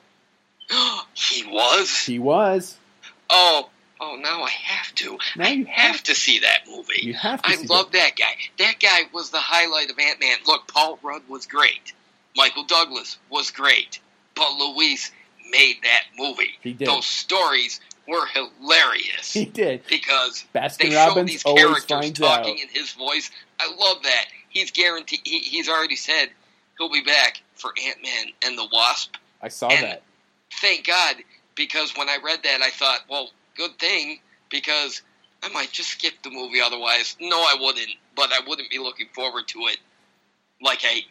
[1.14, 1.98] he was.
[2.06, 2.78] He was.
[3.30, 5.18] Oh, oh, now I have to.
[5.36, 7.02] Now I you have have to see that movie.
[7.02, 7.50] You have to.
[7.50, 8.36] I love that guy.
[8.60, 10.38] That guy was the highlight of Ant Man.
[10.46, 11.94] Look, Paul Rudd was great.
[12.36, 14.00] Michael Douglas was great.
[14.36, 15.12] But Luis
[15.52, 16.52] made that movie.
[16.62, 16.88] He did.
[16.88, 19.82] Those stories were hilarious He did.
[19.88, 22.38] because they Baskin show these characters finds out.
[22.38, 23.32] talking in his voice.
[23.60, 24.26] I love that.
[24.50, 25.22] He's guaranteed.
[25.26, 26.28] He, he's already said
[26.78, 29.16] he'll be back for Ant Man and the Wasp.
[29.42, 30.04] I saw and- that.
[30.54, 31.18] Thank God,
[31.56, 35.02] because when I read that, I thought, well, good thing because
[35.44, 37.16] I might just skip the movie otherwise.
[37.20, 39.78] No, I wouldn't, but I wouldn't be looking forward to it
[40.62, 41.02] like I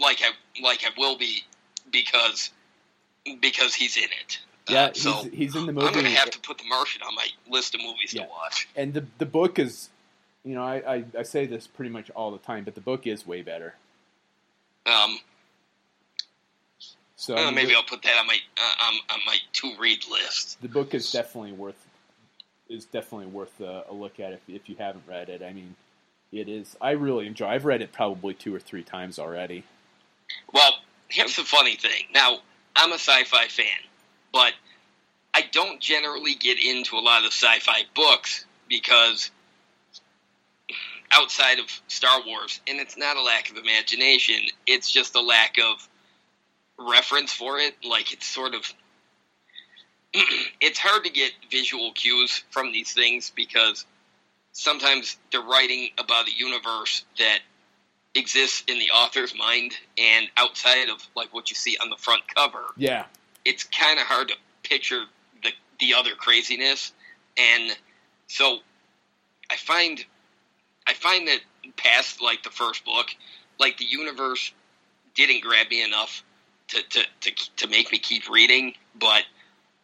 [0.00, 1.42] like I like I will be
[1.90, 2.50] because
[3.40, 4.38] because he's in it.
[4.68, 5.86] Yeah, Uh, so he's, he's in the movie.
[5.86, 8.24] I'm gonna have to put The Martian on my list of movies Yeah.
[8.24, 8.68] to watch.
[8.76, 9.88] and the the book is,
[10.44, 13.06] you know, I, I I say this pretty much all the time, but the book
[13.06, 13.74] is way better.
[14.86, 15.18] Um,
[17.16, 20.60] So maybe I'll put that on my uh, on, on my to read list.
[20.60, 21.86] the book is definitely worth
[22.68, 25.42] is definitely worth a, a look at if if you haven't read it.
[25.42, 25.74] I mean,
[26.30, 26.76] it is.
[26.80, 27.46] I really enjoy.
[27.46, 29.64] I've read it probably two or three times already.
[30.52, 30.72] Well,
[31.08, 32.04] here's the funny thing.
[32.12, 32.38] Now,
[32.74, 33.66] I'm a sci-fi fan,
[34.32, 34.52] but
[35.34, 39.30] I don't generally get into a lot of sci-fi books because
[41.12, 45.56] outside of Star Wars, and it's not a lack of imagination, it's just a lack
[45.58, 45.88] of
[46.78, 47.74] reference for it.
[47.84, 48.72] Like it's sort of
[50.60, 53.84] it's hard to get visual cues from these things because
[54.52, 57.40] sometimes they're writing about a universe that
[58.14, 62.22] exists in the author's mind and outside of like what you see on the front
[62.34, 62.64] cover.
[62.76, 63.04] Yeah.
[63.44, 65.02] It's kind of hard to picture
[65.42, 66.92] the the other craziness,
[67.36, 67.70] and
[68.26, 68.58] so
[69.50, 70.04] I find
[70.86, 71.40] I find that
[71.76, 73.08] past like the first book,
[73.60, 74.52] like the universe
[75.14, 76.24] didn't grab me enough
[76.68, 79.24] to to to, to make me keep reading, but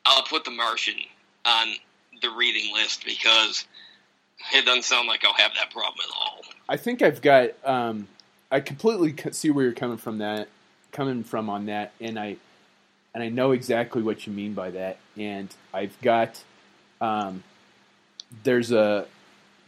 [0.04, 0.96] I'll put The Martian
[1.44, 1.74] on
[2.20, 3.66] the reading list because
[4.54, 6.42] it doesn't sound like I'll have that problem at all.
[6.68, 7.50] I think I've got.
[7.64, 8.08] Um,
[8.50, 10.18] I completely see where you're coming from.
[10.18, 10.48] That
[10.90, 12.36] coming from on that, and I
[13.14, 14.98] and I know exactly what you mean by that.
[15.16, 16.42] And I've got.
[17.00, 17.42] Um,
[18.44, 19.06] there's a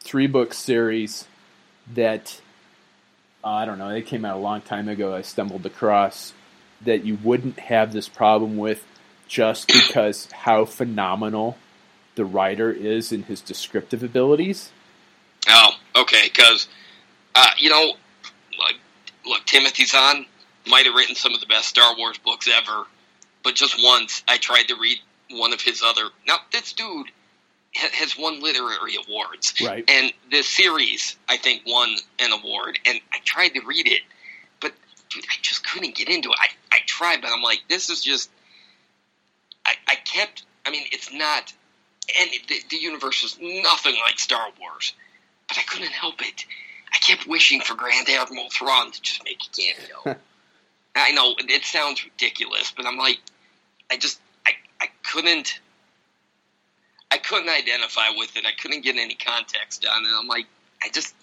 [0.01, 1.27] three book series
[1.95, 2.41] that
[3.43, 3.91] uh, I don't know.
[3.91, 5.15] They came out a long time ago.
[5.15, 6.33] I stumbled across
[6.83, 8.85] that you wouldn't have this problem with
[9.29, 11.57] just because how phenomenal
[12.15, 14.71] the writer is in his descriptive abilities.
[15.49, 16.23] Oh, okay.
[16.25, 16.69] Because
[17.35, 17.95] uh, you know,
[18.59, 18.77] like,
[19.27, 20.27] look, Timothy Zahn
[20.67, 22.85] might have written some of the best Star Wars books ever,
[23.43, 24.99] but just once I tried to read
[25.31, 26.11] one of his other.
[26.27, 27.09] Now, this dude
[27.77, 29.85] ha- has won literary awards, Right.
[29.89, 34.03] and this series I think won an award, and I tried to read it,
[35.15, 36.39] dude, I just couldn't get into it.
[36.39, 38.31] I, I tried, but I'm like, this is just.
[39.65, 40.45] I, I kept.
[40.67, 41.53] I mean, it's not.
[42.21, 44.93] And the, the universe is nothing like Star Wars,
[45.49, 46.45] but I couldn't help it.
[46.93, 50.21] I kept wishing for Grand Admiral Thrawn to just make a cameo.
[50.97, 53.19] I know it sounds ridiculous, but I'm like,
[53.91, 55.59] I just, I, I couldn't,
[57.11, 58.45] I couldn't identify with it.
[58.47, 60.09] I couldn't get any context on it.
[60.17, 60.47] I'm like,
[60.83, 61.15] I just,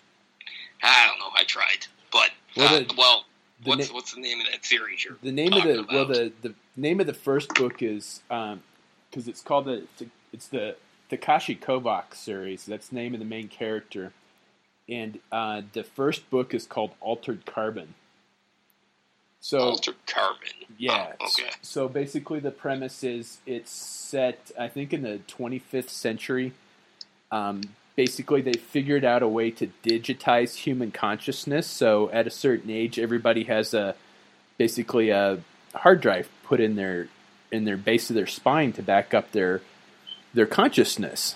[0.84, 1.30] I don't know.
[1.34, 3.26] I tried, but Well, uh, well,
[3.64, 5.04] what's na- what's the name of that series?
[5.04, 8.22] You're The name of the talking well the, the name of the first book is
[8.30, 9.86] because it's called the
[10.34, 10.76] it's the
[11.10, 12.66] Takeshi Kovacs series.
[12.66, 14.14] That's the name of the main character,
[14.88, 17.96] and uh, the first book is called Altered Carbon.
[19.42, 20.50] So Altered Carbon.
[20.78, 21.50] yeah, Oh, okay.
[21.62, 26.54] So basically, the premise is it's set, I think, in the 25th century.
[27.32, 27.62] Um,
[27.96, 31.68] basically, they figured out a way to digitize human consciousness.
[31.68, 33.96] So at a certain age, everybody has a
[34.58, 35.40] basically a
[35.74, 37.08] hard drive put in their
[37.52, 39.62] in their base of their spine to back up their
[40.34, 41.36] their consciousness.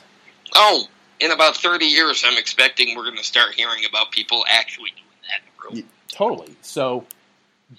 [0.56, 0.86] Oh,
[1.20, 5.04] in about 30 years, I'm expecting we're going to start hearing about people actually doing
[5.30, 6.56] that in the real Totally.
[6.62, 7.06] So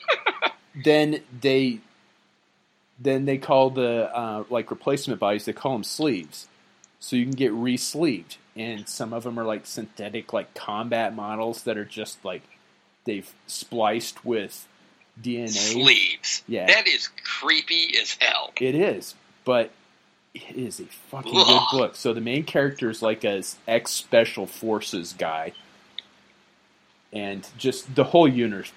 [0.84, 1.80] then they
[2.98, 5.44] then they call the uh, like replacement bodies.
[5.44, 6.48] They call them sleeves.
[6.98, 11.62] So you can get re-sleeved, and some of them are like synthetic, like combat models
[11.64, 12.42] that are just like
[13.04, 14.66] they've spliced with
[15.22, 15.48] DNA.
[15.50, 16.42] sleeves.
[16.48, 16.66] Yeah.
[16.66, 18.52] That is creepy as hell.
[18.60, 19.70] It is, but
[20.34, 21.96] it is a fucking good book.
[21.96, 25.52] So the main character is like a ex special forces guy,
[27.12, 28.72] and just the whole universe,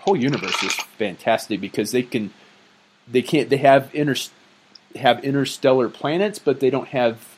[0.00, 2.32] whole universe is fantastic because they can,
[3.06, 4.14] they can't, they have inter,
[4.96, 7.33] have interstellar planets, but they don't have.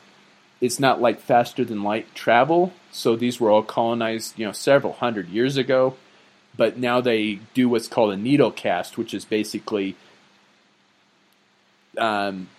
[0.59, 2.73] It's not like faster than light travel.
[2.91, 5.95] So these were all colonized, you know, several hundred years ago.
[6.55, 9.95] But now they do what's called a needle cast, which is basically
[11.97, 12.49] um,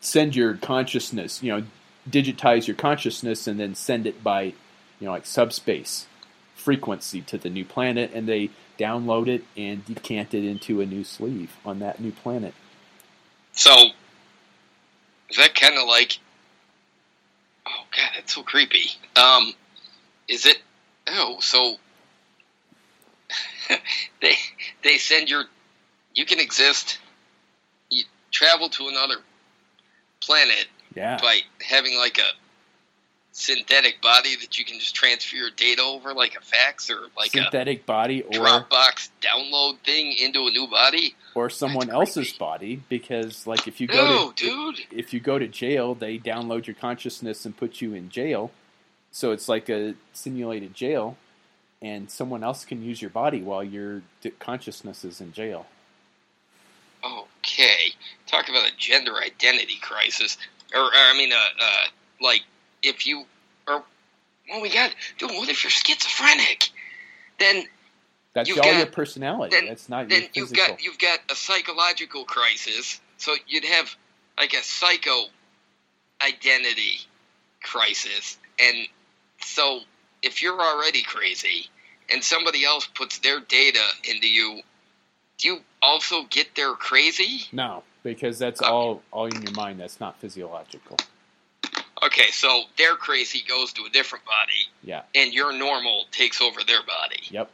[0.00, 1.64] send your consciousness, you know,
[2.10, 4.54] digitize your consciousness and then send it by, you
[5.06, 6.06] know, like subspace
[6.54, 11.04] frequency to the new planet, and they download it and decant it into a new
[11.04, 12.54] sleeve on that new planet.
[13.52, 13.90] So,
[15.28, 16.18] is that kind of like.
[17.66, 18.90] Oh, God, that's so creepy.
[19.16, 19.52] Um,
[20.28, 20.58] is it.
[21.08, 21.76] Oh, so.
[24.20, 24.34] they
[24.82, 25.44] they send your.
[26.14, 26.98] You can exist.
[27.90, 29.16] You travel to another
[30.20, 32.43] planet Yeah, by having like a
[33.36, 37.32] synthetic body that you can just transfer your data over like a fax or like
[37.32, 41.16] synthetic body or Dropbox download thing into a new body.
[41.34, 44.80] or someone That's else's body because like if you go No, to dude.
[44.92, 48.52] if you go to jail, they download your consciousness and put you in jail.
[49.10, 51.16] So it's like a simulated jail,
[51.82, 54.02] and someone else can use your body while your
[54.38, 55.66] consciousness is in jail.
[57.04, 57.92] Okay,
[58.26, 60.38] talk about a gender identity crisis,
[60.74, 61.84] or, or I mean, uh, uh,
[62.20, 62.40] like
[62.84, 63.24] if you,
[63.66, 63.82] or
[64.52, 66.68] oh my god, dude, what if you're schizophrenic?
[67.38, 67.64] Then,
[68.34, 69.56] That's You've all got- your personality.
[69.56, 70.74] then- That's not then your you've physical.
[70.74, 73.00] got you've got a psychological crisis.
[73.16, 73.94] So you'd have
[74.38, 75.24] like a psycho
[76.24, 77.00] identity
[77.62, 78.86] crisis, and
[79.44, 79.80] so
[80.22, 81.68] if you're already crazy
[82.10, 84.60] and somebody else puts their data into you,
[85.38, 87.46] do you also get their crazy?
[87.52, 88.70] no, because that's Okay.
[88.70, 89.80] all all in your mind.
[89.80, 90.96] That's not physiological.
[92.06, 95.02] Okay, so their crazy goes to a different body, Yeah.
[95.14, 97.20] and your normal takes over their body.
[97.30, 97.50] Yep.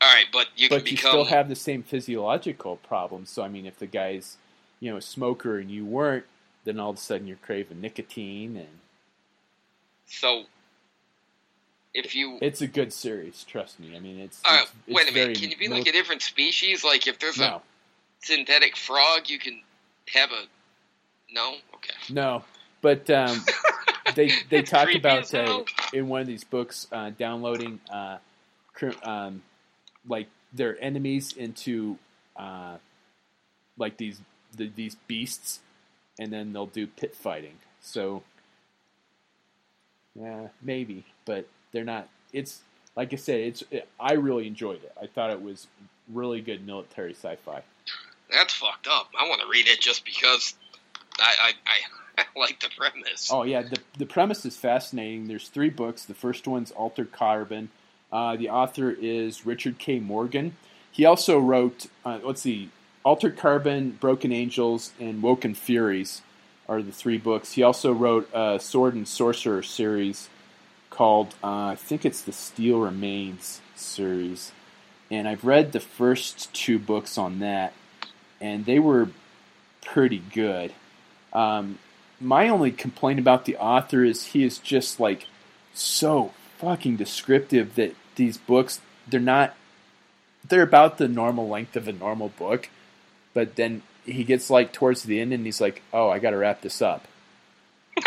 [0.00, 1.10] All right, but you can But you become.
[1.10, 3.30] still have the same physiological problems.
[3.30, 4.36] So I mean, if the guy's
[4.80, 6.24] you know a smoker and you weren't,
[6.64, 8.80] then all of a sudden you're craving nicotine, and
[10.06, 10.44] so
[11.94, 12.38] if you.
[12.42, 13.44] it's a good series.
[13.44, 13.96] Trust me.
[13.96, 14.40] I mean, it's.
[14.44, 15.38] all right, it's, it's wait a minute.
[15.40, 16.84] Can you be like a different species?
[16.84, 17.62] Like if there's a
[18.20, 19.60] synthetic frog, you can
[20.12, 20.42] have a.
[21.32, 21.54] No.
[21.74, 21.94] Okay.
[22.10, 22.44] no.
[22.84, 23.42] But um,
[24.14, 28.18] they they talk about uh, in one of these books uh, downloading uh,
[29.02, 29.42] um,
[30.06, 31.96] like their enemies into
[32.36, 32.76] uh,
[33.78, 34.20] like these
[34.54, 35.60] the, these beasts,
[36.18, 37.56] and then they'll do pit fighting.
[37.80, 38.22] So
[40.14, 42.10] yeah, maybe, but they're not.
[42.34, 42.60] It's
[42.94, 44.92] like I said, it's it, I really enjoyed it.
[45.00, 45.68] I thought it was
[46.12, 47.62] really good military sci-fi.
[48.30, 49.08] That's fucked up.
[49.18, 50.54] I want to read it just because
[51.18, 52.03] I I, I,
[52.36, 53.30] Like the premise.
[53.32, 55.28] Oh yeah, the the premise is fascinating.
[55.28, 56.04] There's three books.
[56.04, 57.70] The first one's Altered Carbon.
[58.12, 60.00] Uh, the author is Richard K.
[60.00, 60.56] Morgan.
[60.90, 62.70] He also wrote, uh, let's see,
[63.04, 66.22] Altered Carbon, Broken Angels, and Woken Furies
[66.68, 67.52] are the three books.
[67.52, 70.28] He also wrote a Sword and Sorcerer series
[70.90, 74.52] called, uh, I think it's the Steel Remains series.
[75.10, 77.74] And I've read the first two books on that,
[78.40, 79.08] and they were
[79.84, 80.72] pretty good.
[81.32, 81.78] Um,
[82.20, 85.26] my only complaint about the author is he is just like
[85.72, 89.54] so fucking descriptive that these books they're not
[90.48, 92.68] they're about the normal length of a normal book
[93.34, 96.60] but then he gets like towards the end and he's like oh i gotta wrap
[96.60, 97.06] this up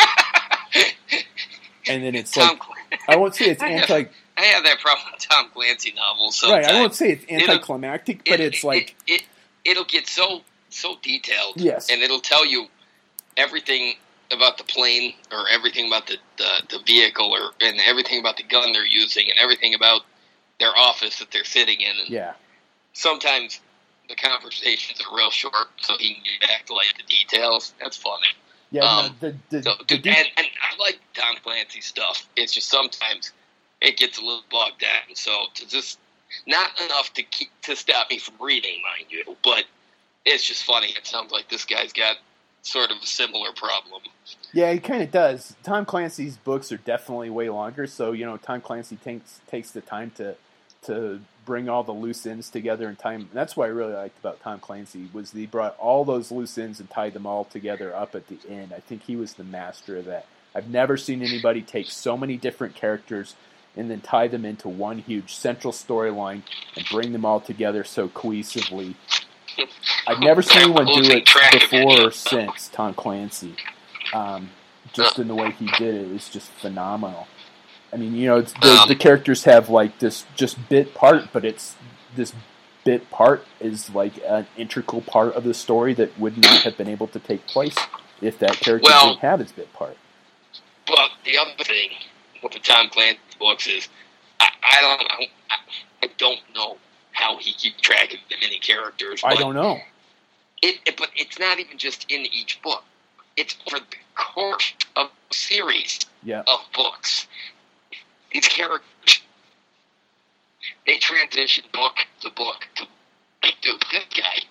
[1.89, 4.63] and then it's Tom, like Cl- i won't say it's I have- anti I have
[4.65, 6.43] that problem with Tom Clancy novels.
[6.47, 10.07] right i won't say it's It'll- anticlimactic but it, it's like it, it it'll get
[10.07, 11.53] so so detailed.
[11.55, 11.89] Yes.
[11.89, 12.67] and it'll tell you
[13.37, 13.93] everything
[14.31, 18.43] about the plane or everything about the, the, the vehicle or and everything about the
[18.43, 20.01] gun they're using and everything about
[20.59, 21.93] their office that they're sitting in.
[22.01, 22.33] And yeah
[22.97, 23.59] sometimes
[24.09, 27.73] the conversations are real short, so he can get back to like the details.
[27.79, 28.27] That's funny.
[28.71, 32.27] yeah Um, the, the, So, the and, and I like Tom Clancy stuff.
[32.35, 33.31] It's just sometimes
[33.81, 35.15] it gets a little bogged down.
[35.15, 35.99] So to just
[36.45, 39.65] not enough to keep to stop me from reading, mind you, but
[40.25, 40.87] it's just funny.
[40.87, 42.17] It sounds like this guy's got
[42.67, 44.01] sort of a similar problem.
[44.51, 45.55] Yeah, he kind of does.
[45.63, 49.81] Tom Clancy's books are definitely way longer, so you know Tom Clancy takes takes the
[49.81, 50.35] time to
[50.83, 53.21] to bring all the loose ends together in time.
[53.21, 56.57] And that's what I really liked about Tom Clancy was he brought all those loose
[56.57, 58.73] ends and tied them all together up at the end.
[58.73, 60.25] I think he was the master of that.
[60.53, 63.35] I've never seen anybody take so many different characters
[63.77, 66.41] and then tie them into one huge central storyline
[66.75, 68.95] and bring them all together so cohesively.
[70.07, 73.55] I've never seen anyone do it before or since Tom Clancy.
[74.13, 74.49] Um,
[74.93, 77.27] just in the way he did it is just phenomenal.
[77.93, 81.31] I mean, you know, it's, the, Um, the characters have like this just bit part,
[81.31, 81.75] but it's
[82.15, 82.33] this
[82.83, 86.87] bit part is like an integral part of the story that would not have been
[86.87, 87.75] able to take place
[88.21, 89.97] if that character Well- didn't have his bit part.
[90.85, 91.89] But the other thing
[92.41, 93.89] with the Tom Clancy books is
[94.39, 95.11] I, I don't.
[95.11, 95.27] I,
[96.03, 96.77] I don't know
[97.17, 99.21] how he keeps track of the many characters.
[99.23, 99.79] I don't know.
[100.61, 102.83] It, it, but it's not even just in each book.
[103.35, 107.27] It's for the course of a series Yeah, of books.
[108.31, 109.21] These characters,
[110.85, 112.85] they transition book to book to
[113.43, 114.41] like, dude, this guy,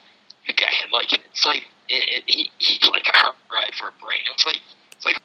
[0.46, 3.88] the guy had like it's like it, it, he, he's like a hard drive for
[3.88, 4.20] a brain.
[4.33, 4.61] It's like
[4.92, 5.20] it's like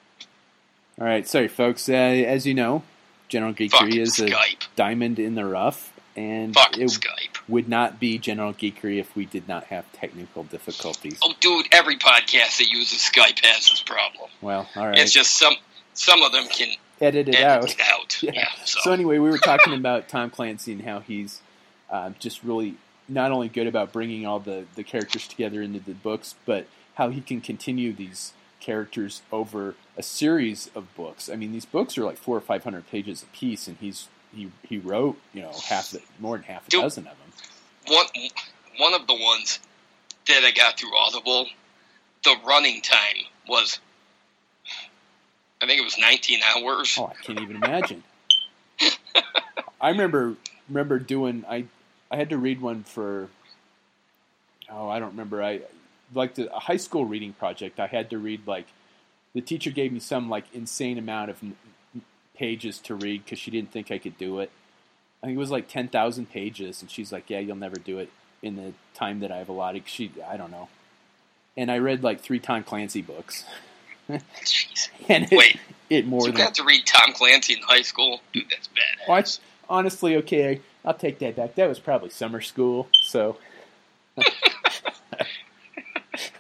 [1.00, 1.90] All right, sorry, folks.
[1.90, 2.84] Uh, as you know,
[3.30, 4.32] General Geekery fucking is a
[4.76, 7.31] diamond in the rough, and Fucking it Skype.
[7.48, 11.20] Would not be General Geekery if we did not have technical difficulties.
[11.24, 14.30] Oh, dude, every podcast that uses Skype has this problem.
[14.42, 15.56] Well, all right, It's just some
[15.94, 16.70] some of them can
[17.02, 17.72] edit it edit out.
[17.72, 18.18] it out.
[18.24, 18.32] Yeah.
[18.34, 18.48] Yeah.
[18.66, 21.42] so, So anyway, we were talking about Tom Clancy and how he's
[21.90, 22.76] uh, just really
[23.10, 26.66] not only good about bringing all the, the characters together into the books, but
[26.96, 28.32] how he can continue these
[28.62, 31.28] characters over a series of books.
[31.30, 34.08] I mean, these books are like four or five hundred pages a piece, and he's
[34.34, 36.82] he he wrote you know half the, more than half a Dude.
[36.82, 37.96] dozen of them.
[37.96, 38.06] one
[38.78, 39.60] one of the ones
[40.28, 41.48] that I got through Audible,
[42.24, 43.80] the running time was
[45.62, 46.98] I think it was 19 hours.
[47.00, 48.04] Oh, I can't even imagine.
[49.80, 50.36] I remember
[50.68, 51.66] remember doing I
[52.10, 53.30] I had to read one for
[54.70, 55.62] oh I don't remember I
[56.14, 58.68] like the a high school reading project I had to read like
[59.34, 61.44] the teacher gave me some like insane amount of
[62.42, 64.50] pages to read because she didn't think I could do it.
[65.22, 68.00] I think it was like ten thousand pages, and she's like, "Yeah, you'll never do
[68.00, 68.10] it
[68.42, 70.68] in the time that I've allotted." She I don't know,
[71.56, 73.46] and I read like three Tom Clancy books.
[74.10, 74.90] Jeez.
[75.08, 75.60] and it, Wait,
[75.92, 78.46] it more you than got to read Tom Clancy in high school, dude.
[78.50, 79.40] That's bad.
[79.70, 81.54] Honestly, okay, I'll take that back.
[81.56, 83.38] That was probably summer school, so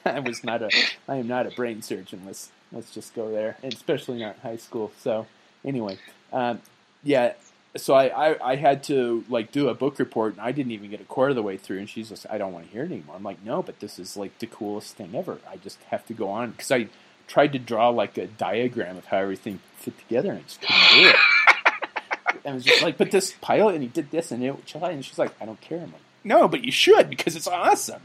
[0.03, 0.71] I was not a.
[1.07, 2.23] I am not a brain surgeon.
[2.25, 4.91] Let's let's just go there, and especially not high school.
[4.99, 5.27] So
[5.65, 5.97] anyway,
[6.33, 6.61] um,
[7.03, 7.33] yeah.
[7.77, 10.89] So I, I I had to like do a book report, and I didn't even
[10.89, 11.79] get a quarter of the way through.
[11.79, 13.15] And she's just, I don't want to hear it anymore.
[13.15, 15.39] I'm like, no, but this is like the coolest thing ever.
[15.49, 16.87] I just have to go on because I
[17.27, 21.03] tried to draw like a diagram of how everything fit together, and I just couldn't
[21.03, 21.15] do it.
[22.45, 25.19] I was just like, but this pilot, and he did this, and it, and she's
[25.19, 25.77] like, I don't care.
[25.79, 28.01] I'm like, no, but you should because it's awesome.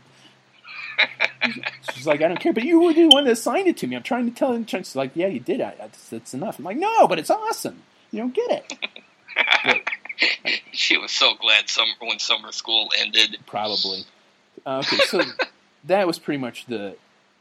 [1.94, 3.96] She's like, I don't care, but you were the one that assigned it to me.
[3.96, 4.66] I'm trying to tell him.
[4.66, 5.60] She's like, yeah, you did.
[5.60, 6.58] I, that's, that's enough.
[6.58, 7.82] I'm like, no, but it's awesome.
[8.10, 9.82] You don't get it.
[10.72, 13.36] she was so glad summer when summer school ended.
[13.46, 14.04] Probably.
[14.64, 15.22] Uh, okay, so
[15.84, 16.96] that was pretty much the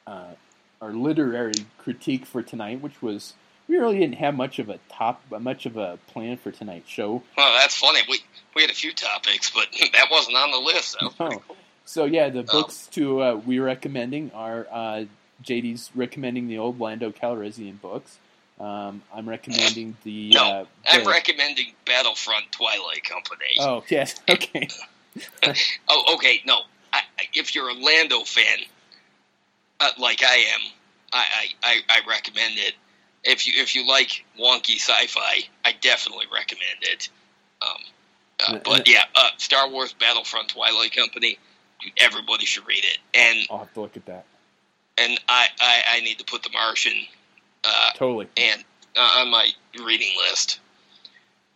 [0.05, 0.33] uh,
[0.81, 3.33] our literary critique for tonight, which was
[3.67, 7.23] we really didn't have much of a top, much of a plan for tonight's show.
[7.37, 8.01] Well, that's funny.
[8.09, 8.19] We
[8.55, 10.97] we had a few topics, but that wasn't on the list.
[10.99, 11.43] That was pretty Oh.
[11.47, 11.55] cool.
[11.85, 15.05] So yeah, the books to uh, we recommending are uh,
[15.43, 18.17] JD's recommending the old Lando Calrissian books.
[18.59, 20.31] Um, I'm recommending the.
[20.31, 23.57] No, uh, I'm recommending Battlefront Twilight Company.
[23.59, 24.67] Oh yes, okay.
[25.87, 26.41] Oh, okay.
[26.45, 26.57] No,
[26.91, 28.57] I, I- if you're a Lando fan,
[29.79, 30.59] uh, like I am,
[31.13, 31.25] I,
[31.63, 32.73] I, I, recommend it.
[33.23, 37.09] If you if you like wonky sci-fi, I definitely recommend it.
[37.61, 37.77] Um,
[38.45, 41.37] uh, but yeah, uh, Star Wars Battlefront Twilight Company,
[41.97, 42.97] everybody should read it.
[43.13, 44.25] And I'll have to look at that.
[44.97, 47.05] and I, I, I need to put The Martian
[47.63, 48.27] uh, Totally.
[48.37, 48.63] and
[48.95, 49.47] uh, on my
[49.83, 50.59] reading list.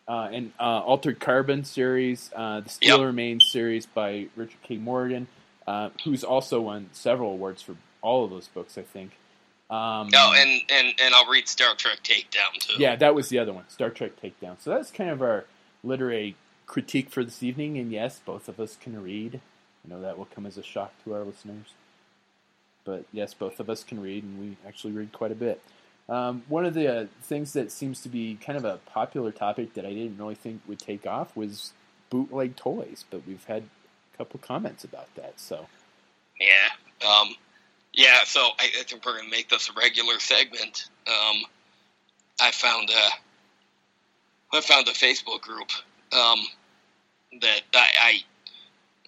[0.07, 4.77] Uh, and uh, Altered Carbon series, uh, the Steel Remains series by Richard K.
[4.77, 5.27] Morgan,
[5.67, 9.11] uh, who's also won several awards for all of those books, I think.
[9.69, 12.73] Um, Oh, and, and, and I'll read Star Trek Takedown too.
[12.81, 14.55] Yeah, that was the other one, Star Trek Takedown.
[14.59, 15.45] So that's kind of our
[15.83, 17.77] literary critique for this evening.
[17.77, 19.41] And yes, both of us can read.
[19.85, 21.67] I know that will come as a shock to our listeners.
[22.85, 25.61] But yes, both of us can read, and we actually read quite a bit.
[26.07, 29.75] Um, one of the uh, things that seems to be kind of a popular topic
[29.75, 31.73] that I didn't really think would take off was
[32.09, 33.63] bootleg toys, but we've had
[34.13, 35.39] a couple comments about that.
[35.39, 35.67] So
[36.39, 37.07] Yeah.
[37.07, 37.35] Um,
[37.93, 40.89] yeah, so I, I think we're going to make this a regular segment.
[41.07, 41.43] Um,
[42.41, 45.69] I found a, I found a Facebook group
[46.11, 46.39] um,
[47.41, 48.19] that I, I,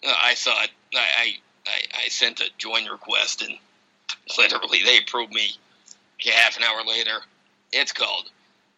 [0.04, 0.36] I.
[0.48, 1.36] I, I,
[1.68, 3.58] I, I sent a join request, and
[4.38, 5.52] literally they approved me
[6.34, 7.20] half an hour later.
[7.72, 8.30] It's called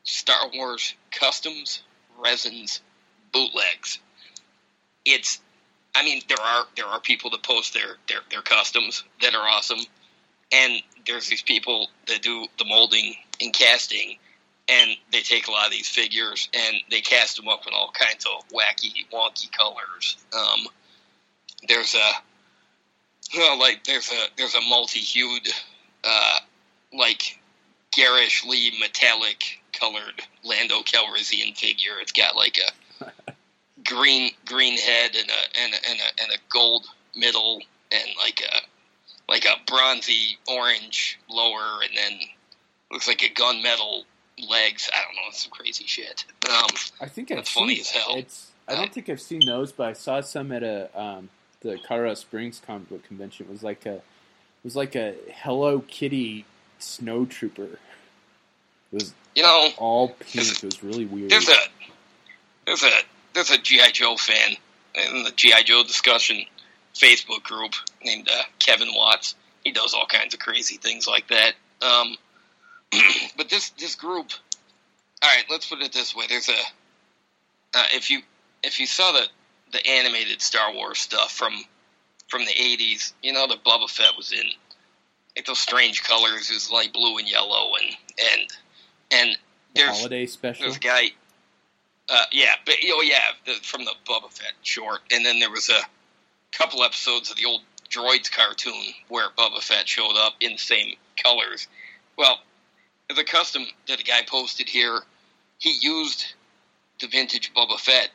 [0.04, 1.82] Star Wars Customs
[2.20, 2.82] Resins
[3.32, 4.00] Bootlegs.
[5.06, 5.40] It's
[5.96, 9.48] I mean, there are there are people that post their, their, their customs that are
[9.48, 9.80] awesome,
[10.52, 14.18] and there's these people that do the molding and casting,
[14.68, 17.92] and they take a lot of these figures and they cast them up in all
[17.92, 20.18] kinds of wacky, wonky colors.
[20.34, 20.68] Um,
[21.68, 22.12] there's a
[23.36, 25.48] well, like there's a there's a multi-hued,
[26.04, 26.40] uh,
[26.94, 27.40] like
[27.96, 31.94] garishly metallic colored Lando Calrissian figure.
[32.02, 32.58] It's got like
[33.00, 33.12] a
[33.86, 36.86] green green head and a and a, and a, and a gold
[37.16, 37.62] middle
[37.92, 42.20] and like a like a bronzy orange lower and then
[42.92, 44.04] looks like a gunmetal
[44.50, 44.90] legs.
[44.94, 46.26] I don't know, it's some crazy shit.
[46.50, 46.68] Um,
[47.02, 48.16] I think I've That's seen funny as hell.
[48.16, 51.30] It's I don't think I've seen those, but I saw some at a um,
[51.64, 53.48] the Colorado Springs comic book convention.
[53.50, 54.02] Was like a it
[54.64, 56.46] was like a Hello Kitty
[56.80, 57.64] snow trooper.
[57.64, 57.80] It
[58.92, 60.64] was you know, all pink.
[60.64, 61.32] It was really weird.
[61.32, 61.58] there's a
[62.66, 62.92] there's a
[63.34, 64.56] there's a GI Joe fan
[64.94, 66.46] in the GI Joe discussion
[66.94, 69.36] Facebook group named uh, Kevin Watts.
[69.64, 71.54] He does all kinds of crazy things like that.
[71.82, 72.16] Um,
[73.38, 74.32] but this this group,
[75.22, 76.54] all right, let's put it this way: there's a
[77.74, 78.22] uh, if you
[78.62, 79.26] if you saw the
[79.74, 81.54] the animated Star Wars stuff from
[82.30, 84.48] from the '80s, you know the Boba Fett was in
[85.36, 87.98] like those strange colors, is like blue and yellow, and
[88.32, 88.50] and
[89.12, 89.38] and
[89.76, 90.64] The there's holiday special.
[90.64, 91.12] there's a guy.
[92.10, 95.70] Uh, yeah, but oh yeah, the, from the Boba Fett short, and then there was
[95.70, 95.82] a
[96.58, 100.96] couple episodes of the old Droids cartoon where Boba Fett showed up in the same
[101.22, 101.68] colors.
[102.18, 102.40] Well,
[103.16, 105.00] the custom that a guy posted here,
[105.60, 106.34] he used
[107.00, 108.10] the vintage Boba Fett,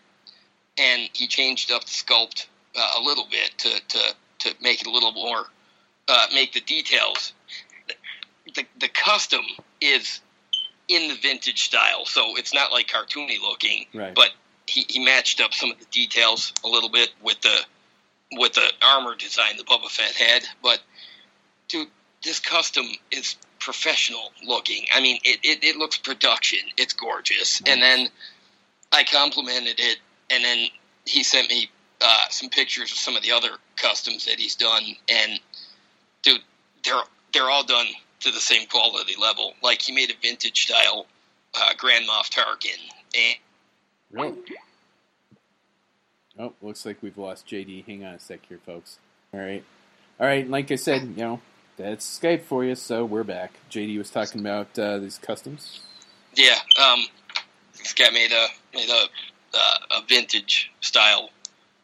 [0.79, 4.87] and he changed up the sculpt uh, a little bit to to to make it
[4.87, 5.47] a little more,
[6.09, 7.33] uh, make the details.
[8.55, 9.43] The the custom
[9.81, 10.21] is
[10.89, 13.87] in the vintage style, so it's not like cartoony looking.
[13.93, 14.15] Right.
[14.15, 14.31] But
[14.67, 17.59] he, he matched up some of the details a little bit with the
[18.33, 20.45] with the armor design that Boba Fett had.
[20.63, 20.81] But
[21.69, 21.89] dude,
[22.23, 24.87] this custom is professional looking.
[24.95, 26.61] I mean, it, it, it looks production.
[26.77, 27.63] It's gorgeous.
[27.63, 27.73] Nice.
[27.73, 28.09] And then
[28.93, 29.99] I complimented it,
[30.31, 30.67] and then
[31.05, 31.71] he sent me
[32.01, 35.41] uh, some pictures of some of the other customs that he's done, and
[36.23, 36.41] dude,
[36.85, 37.03] they're
[37.33, 37.87] they're all done
[38.21, 39.55] to the same quality level.
[39.63, 41.07] Like he made a vintage style
[41.55, 42.79] uh, Grand Moff Tarkin,
[43.15, 43.37] and
[44.11, 44.35] Really?
[46.39, 47.85] Oh, looks like we've lost JD.
[47.87, 48.99] Hang on a sec here, folks.
[49.35, 49.65] All right.
[50.21, 51.41] All right, like I said, you know,
[51.77, 53.53] that's Skype for you, so we're back.
[53.71, 55.81] JD was talking about uh, these customs.
[56.35, 57.05] yeah, um,
[57.77, 59.05] this guy made a made a
[59.55, 61.31] uh, a vintage style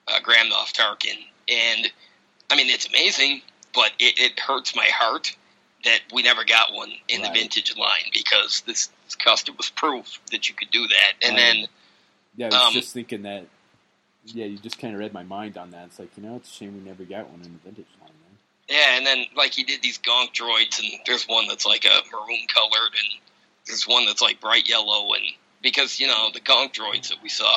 [0.09, 1.17] uh, Grand Moff Tarkin,
[1.49, 1.91] and
[2.51, 3.43] I mean it's amazing,
[3.75, 5.37] but it, it hurts my heart
[5.85, 7.33] that we never got one in Right.
[7.33, 11.37] the vintage line because this, this custom was proof that you could do that, and
[11.37, 11.41] Right.
[11.41, 11.67] then.
[12.37, 13.47] Yeah, I was Um, just thinking that.
[14.27, 15.85] Yeah, you just kind of read my mind on that.
[15.89, 18.09] It's like, you know, it's a shame we never got one in the vintage line,
[18.09, 18.39] man.
[18.69, 22.01] Yeah, and then like he did these gonk droids, and there's one that's like a
[22.11, 23.21] maroon colored, and
[23.67, 25.25] there's one that's like bright yellow, and
[25.65, 27.57] because you know the gonk droids that we saw,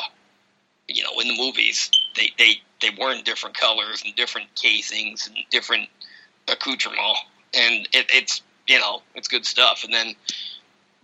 [0.88, 5.28] you know, in the movies, they they they were in different colors and different casings
[5.28, 5.88] and different
[6.48, 7.00] accoutrement,
[7.54, 9.84] and it, it's you know it's good stuff.
[9.84, 10.16] And then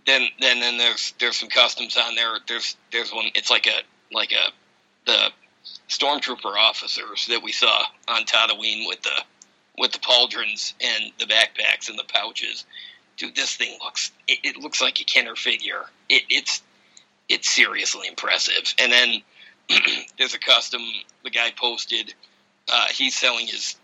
[0.05, 2.39] then then then there's there's some customs on there.
[2.47, 3.27] There's there's one.
[3.35, 3.81] It's like a
[4.11, 4.51] like a
[5.05, 5.29] the
[5.87, 9.23] stormtrooper officers that we saw on Tatooine with the
[9.77, 12.65] with the pauldrons and the backpacks and the pouches.
[13.17, 15.85] Dude, this thing looks it, it looks like a Kenner figure.
[16.09, 16.61] It, it's
[17.29, 18.73] it's seriously impressive.
[18.79, 19.21] And then
[20.17, 20.81] there's a custom
[21.23, 22.13] the guy posted.
[22.71, 23.75] Uh, he's selling his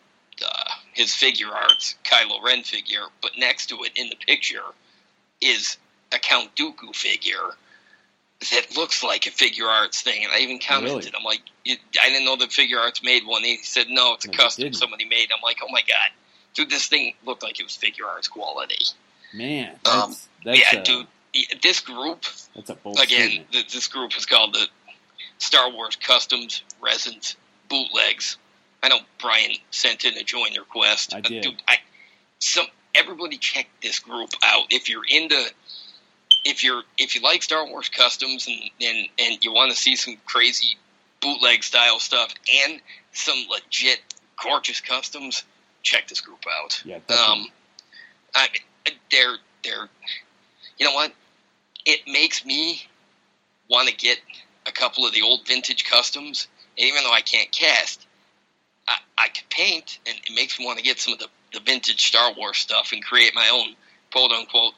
[0.45, 0.63] uh,
[0.93, 4.63] his figure arts Kylo Ren figure, but next to it in the picture
[5.39, 5.77] is
[6.11, 7.55] a Count Dooku figure
[8.51, 10.23] that looks like a figure arts thing.
[10.23, 11.11] And I even commented, Really?
[11.15, 13.43] I'm like, you, I didn't know that figure arts made one.
[13.43, 15.29] He said, no, it's a No, custom somebody made.
[15.35, 16.09] I'm like, oh my god,
[16.55, 18.83] dude, this thing looked like it was figure arts quality.
[19.33, 21.07] Man, Um, that's, that's yeah, a, dude,
[21.61, 22.23] this group
[22.55, 23.45] That's a bold again.
[23.51, 24.67] Th- this group is called the
[25.37, 27.35] Star Wars Customs Resins
[27.69, 28.37] Bootlegs.
[28.83, 31.13] I know Brian sent in a join request.
[31.13, 31.43] I Uh, did.
[31.43, 31.77] dude, I,
[32.39, 32.65] some
[32.95, 35.41] everybody check this group out if you're into
[36.43, 39.95] if you're if you like Star Wars customs and and, and you want to see
[39.95, 40.77] some crazy
[41.21, 42.33] bootleg style stuff
[42.65, 42.81] and
[43.13, 43.99] some legit
[44.43, 45.43] gorgeous customs,
[45.83, 46.81] check this group out.
[46.83, 47.43] Yeah, definitely.
[47.43, 47.47] Um,
[48.33, 48.47] I,
[49.11, 49.87] they're they're,
[50.79, 51.13] you know what?
[51.85, 52.83] It makes me
[53.69, 54.19] want to get
[54.67, 56.47] a couple of the old vintage customs.
[56.77, 58.05] And even though I can't cast,
[58.87, 61.59] I, I could paint, and it makes me want to get some of the, the
[61.61, 63.75] vintage Star Wars stuff and create my own
[64.11, 64.73] quote unquote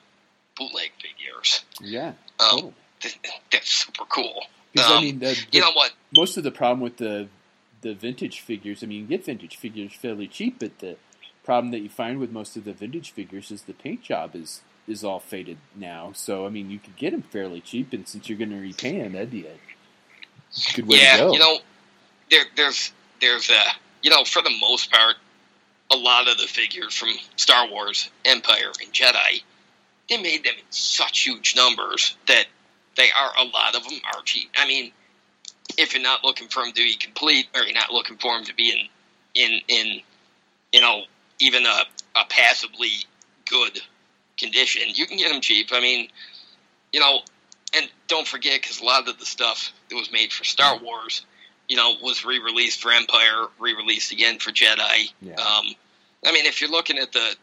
[0.57, 1.63] bootleg figures.
[1.79, 2.73] yeah, Um, totally.
[3.01, 3.19] th-
[3.51, 4.43] That's super cool.
[4.73, 5.91] Because I um, mean, the, the, You know what?
[6.15, 7.29] most of the problem with the
[7.81, 10.97] the vintage figures, I mean, you get vintage figures fairly cheap, but the
[11.43, 14.61] problem that you find with most of the vintage figures is the paint job is
[14.87, 16.11] is all faded now.
[16.13, 19.03] So I mean, you could get them fairly cheap, and since you're going to repaint
[19.03, 19.53] them, that'd be a
[20.75, 21.33] good way yeah, to go.
[21.33, 21.57] you know,
[22.29, 23.71] there, there's there's uh,
[24.01, 25.15] you know, for the most part,
[25.91, 29.41] a lot of the figures from Star Wars, Empire, and Jedi,
[30.09, 32.45] they made them in such huge numbers that
[32.95, 34.49] they are a lot of them are cheap.
[34.55, 34.91] I mean,
[35.77, 38.45] if you're not looking for them to be complete, or you're not looking for them
[38.45, 38.87] to be in
[39.35, 40.01] in in
[40.71, 41.03] you know
[41.39, 41.83] even a,
[42.15, 42.91] a passably
[43.49, 43.79] good
[44.37, 45.69] condition, you can get them cheap.
[45.71, 46.07] I mean,
[46.91, 47.19] you know,
[47.75, 51.25] and don't forget because a lot of the stuff that was made for Star Wars,
[51.67, 55.11] you know, was re-released for Empire, re-released again for Jedi.
[55.21, 55.33] Yeah.
[55.33, 55.65] Um,
[56.25, 57.35] I mean, if you're looking at the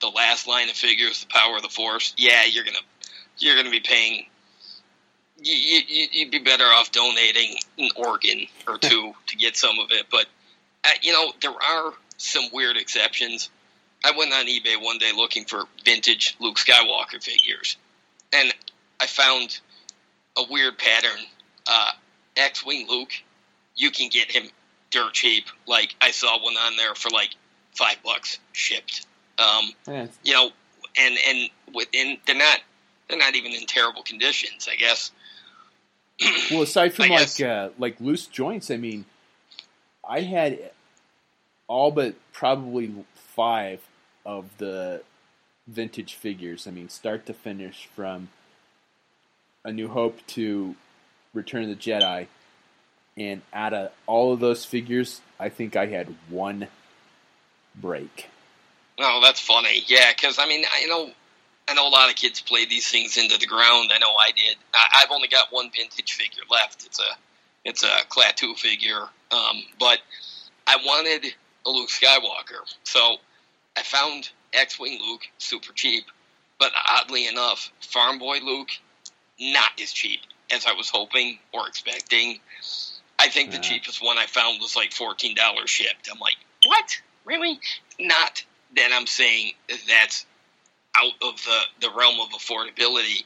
[0.00, 2.76] the last line of figures, the Power of the Force, yeah, you're gonna
[3.38, 4.26] you're gonna be paying.
[5.44, 9.90] You, you, you'd be better off donating an organ or two to get some of
[9.90, 10.26] it, but
[10.84, 13.50] uh, you know there are some weird exceptions.
[14.04, 17.76] I went on eBay one day looking for vintage Luke Skywalker figures,
[18.32, 18.52] and
[19.00, 19.60] I found
[20.36, 21.24] a weird pattern.
[21.66, 21.92] Uh,
[22.36, 23.12] X-wing Luke,
[23.76, 24.48] you can get him
[24.90, 25.44] dirt cheap.
[25.66, 27.30] Like I saw one on there for like
[27.74, 29.06] five bucks shipped.
[29.38, 30.50] Um, Yeah, you know,
[30.96, 32.60] and and within they're not
[33.08, 34.68] they're not even in terrible conditions.
[34.70, 35.10] I guess.
[36.50, 39.04] well, aside from I like uh, like loose joints, I mean,
[40.08, 40.70] I had
[41.68, 43.80] all but probably five
[44.24, 45.02] of the
[45.66, 46.66] vintage figures.
[46.66, 48.28] I mean, start to finish, from
[49.64, 50.74] A New Hope to
[51.34, 52.26] Return of the Jedi,
[53.16, 56.68] and out of all of those figures, I think I had one
[57.74, 58.28] break.
[58.98, 59.82] Oh, that's funny.
[59.86, 61.10] Yeah, because I mean, I know,
[61.68, 63.90] I know a lot of kids play these things into the ground.
[63.92, 64.56] I know I did.
[64.74, 66.84] I, I've only got one vintage figure left.
[66.86, 67.16] It's a,
[67.64, 69.02] it's a Klaatu figure.
[69.30, 69.98] Um, but
[70.66, 71.34] I wanted
[71.66, 73.16] a Luke Skywalker, so
[73.76, 76.04] I found X-wing Luke super cheap,
[76.58, 78.70] but oddly enough, Farm Boy Luke
[79.40, 80.20] not as cheap
[80.52, 82.38] as I was hoping or expecting.
[83.18, 86.08] I think the cheapest one I found was like fourteen dollars shipped.
[86.12, 86.96] I'm like, what?
[87.24, 87.58] Really?
[87.98, 88.44] Not
[88.76, 89.52] that I'm saying
[89.88, 90.26] that's
[90.96, 93.22] out of the, the realm of affordability.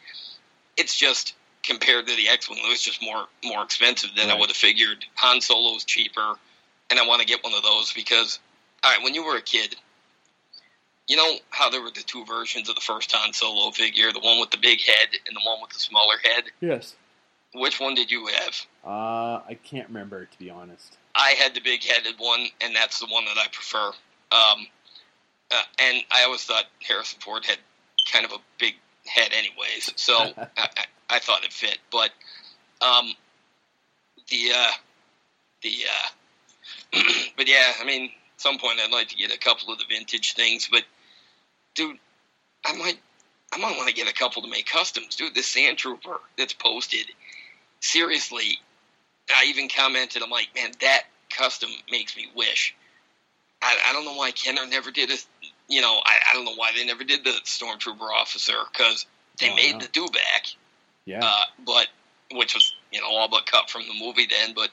[0.77, 1.35] It's just
[1.67, 4.57] compared to the X Wing, it was just more more expensive than I would have
[4.57, 5.05] figured.
[5.17, 6.35] Han Solo's cheaper,
[6.91, 8.39] and I want to get one of those because,
[8.85, 9.77] all right, when you were a kid,
[11.09, 14.21] you know how there were the two versions of the first Han Solo figure, the
[14.21, 16.45] one with the big head and the one with the smaller head.
[16.61, 16.95] Yes.
[17.55, 18.67] Which one did you have?
[18.85, 20.99] Uh, I can't remember to be honest.
[21.15, 23.87] I had the big headed one, and that's the one that I prefer.
[24.33, 24.67] Um,
[25.51, 27.59] uh, and I always thought Harrison Ford had
[28.13, 28.75] kind of a big
[29.07, 30.69] head, anyways, so I, I,
[31.09, 31.79] I thought it fit.
[31.91, 32.11] But
[32.83, 33.13] um,
[34.29, 34.71] the uh,
[35.63, 35.73] the
[36.95, 37.01] uh,
[37.37, 39.85] but yeah, I mean, at some point I'd like to get a couple of the
[39.89, 40.83] vintage things, but
[41.77, 41.99] dude,
[42.65, 42.99] I might
[43.53, 45.35] I might want to get a couple to make customs, dude.
[45.35, 47.07] This Sand Trooper that's posted,
[47.81, 48.59] seriously,
[49.31, 52.75] I even commented, I'm like, man, that custom makes me wish.
[53.63, 55.17] I, I don't know why Kenner never did a,
[55.69, 59.07] you know, I, I don't know why they never did the Stormtrooper officer because
[59.41, 60.55] they Oh, made the Dewback,
[61.05, 61.21] Yeah.
[61.25, 61.87] uh, but
[62.33, 64.53] which was you know all but cut from the movie then.
[64.55, 64.71] But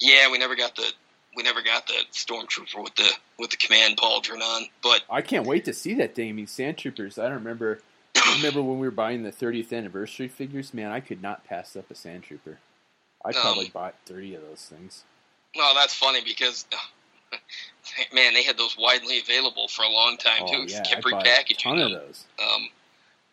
[0.00, 0.90] yeah, we never got the
[1.36, 4.66] we never got the Stormtrooper with the with the command pauldron on.
[4.82, 6.28] But I can't wait to see that thing.
[6.28, 7.18] I mean, Sand Troopers.
[7.18, 7.80] I don't remember.
[8.16, 10.72] I remember when we were buying the 30th anniversary figures.
[10.74, 12.58] Man, I could not pass up a Sand Trooper.
[13.24, 15.04] I Um, probably bought 30 of those things.
[15.56, 16.66] no, that's funny because.
[18.12, 20.64] Man, they had those widely available for a long time Oh too.
[20.72, 21.92] yeah, Kept bought a repackaging ton them.
[21.92, 22.24] of those.
[22.40, 22.68] Um,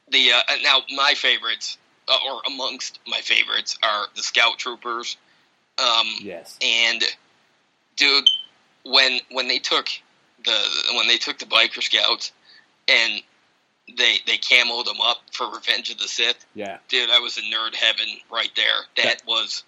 [0.10, 1.78] the uh, now my favorites,
[2.08, 5.18] uh, or amongst my favorites, are the Scout Troopers.
[5.78, 6.58] Um, Yes.
[6.62, 7.04] and
[7.96, 8.28] dude,
[8.86, 9.88] when when they took
[10.46, 10.60] the
[10.96, 12.32] when they took the biker scouts
[12.88, 13.22] and
[13.98, 16.78] they they camoed them up for Revenge of the Sith, Yeah.
[16.88, 19.04] dude, I was in nerd heaven right there.
[19.04, 19.64] That was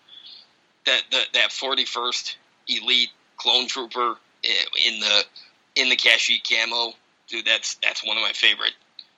[0.85, 5.23] that that that forty first elite clone trooper in the
[5.75, 6.93] in the Kashyyyk camo,
[7.27, 7.45] dude.
[7.45, 8.73] That's that's one of my favorite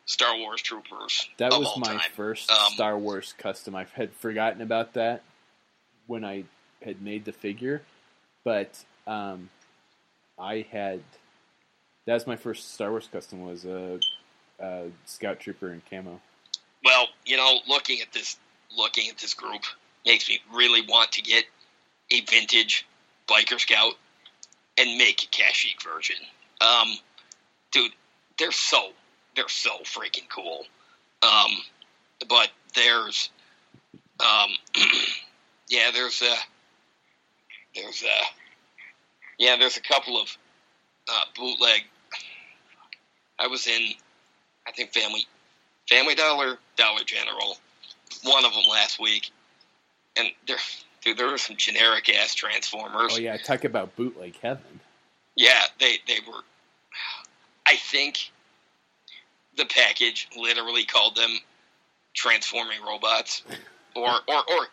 [0.05, 2.11] Star Wars troopers That was my time.
[2.15, 3.75] first Um, Star Wars custom.
[3.75, 5.23] I had forgotten about that
[6.07, 6.43] when I
[6.83, 7.81] had made the figure,
[8.43, 9.49] but um,
[10.37, 11.01] I had
[12.05, 13.99] that was my first Star Wars custom was a,
[14.59, 16.21] a Scout Trooper in camo.
[16.83, 18.37] Well, you know, looking at this,
[18.77, 19.63] looking at this group
[20.05, 21.45] makes me really want to get
[22.11, 22.85] a vintage
[23.27, 23.93] biker scout
[24.77, 26.17] and make a Kashyyyk version.
[26.61, 26.89] Um,
[27.71, 27.91] dude,
[28.37, 28.91] they're so
[29.35, 30.65] they're so freaking cool.
[31.23, 31.51] Um,
[32.29, 33.29] but there's,
[34.19, 34.51] um,
[35.69, 36.35] yeah, there's a
[37.73, 38.44] there's a
[39.37, 40.35] yeah, there's a couple of
[41.09, 41.81] uh, bootleg.
[43.39, 43.89] I was in,
[44.67, 45.25] I think Family
[45.89, 47.57] Family Dollar, Dollar General,
[48.23, 49.31] one of them last week,
[50.17, 50.57] and there,
[51.03, 53.13] dude, there were some generic ass Transformers.
[53.15, 54.79] Oh yeah, talk about bootleg heaven.
[55.35, 56.41] Yeah, they they were.
[57.67, 58.31] I think
[59.57, 61.37] the package literally called them
[62.13, 63.43] transforming robots,
[63.95, 64.67] or or or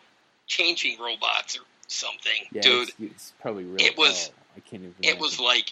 [0.47, 2.89] changing robots or something, Yeah, dude.
[2.89, 3.85] it's, it's probably really.
[3.85, 4.95] it was- oh, I can't even.
[5.01, 5.71] It was like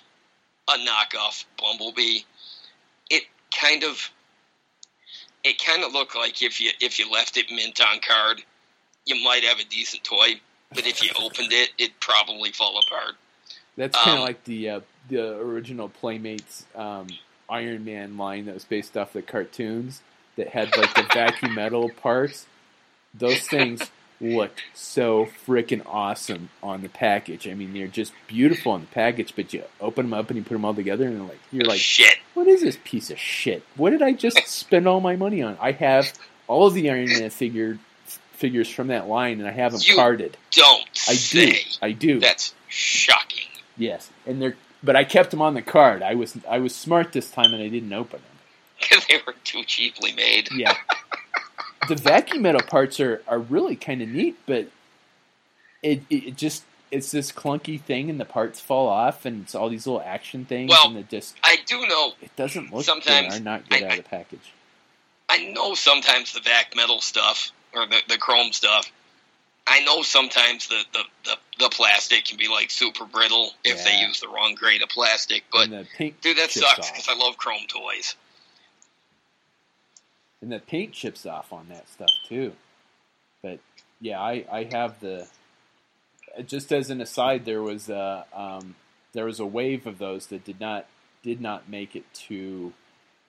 [0.69, 2.21] a knockoff Bumblebee.
[3.09, 4.09] It kind of
[5.43, 8.41] it kind of looked like if you if you left it mint on card,
[9.05, 13.15] you might have a decent toy, but if you opened it, it'd probably fall apart.
[13.77, 14.79] That's kind of um, like the uh,
[15.09, 17.07] the original Playmates um,
[17.49, 20.01] Iron Man line that was based off the cartoons
[20.36, 22.45] that had like the vacuum metal parts.
[23.13, 23.91] Those things
[24.22, 27.47] looked so freaking awesome on the package.
[27.47, 30.43] I mean, they're just beautiful on the package, but you open them up and you
[30.43, 32.17] put them all together, and like you're like, shit.
[32.36, 33.63] what is this piece of shit?
[33.76, 35.57] What did I just spend all my money on?
[35.59, 36.13] I have
[36.47, 37.80] all of the Iron Man figure
[38.34, 40.38] figures from that line, and I have them You carded.
[40.51, 41.17] Don't I do.
[41.17, 42.19] say I do.
[42.19, 43.47] that's shocking.
[43.78, 46.01] Yes, and they're but I kept them on the card.
[46.03, 48.38] I was I was smart this time, and I didn't open them.
[48.80, 50.49] because they were too cheaply made.
[50.51, 50.76] Yeah,
[51.88, 54.67] the vacuum metal parts are are really kind of neat, but
[55.82, 59.69] it it just it's this clunky thing, and the parts fall off, and it's all
[59.69, 62.13] these little action things, Well, and it just I do know.
[62.21, 64.51] it doesn't look sometimes good not good I- out of the package.
[65.29, 68.91] I know sometimes the vac metal stuff or the, the chrome stuff.
[69.65, 73.99] I know sometimes the, the, the, the plastic can be like super brittle if they
[73.99, 75.43] use the wrong grade of plastic.
[75.49, 75.86] But the
[76.21, 78.15] dude, that sucks because I love chrome toys.
[80.41, 82.53] And the paint chips off on that stuff too.
[83.41, 83.59] But
[83.99, 85.27] yeah, I, I have the.
[86.45, 88.75] Just as an aside, there was a um,
[89.13, 90.85] there was a wave of those that did not
[91.23, 92.73] did not make it to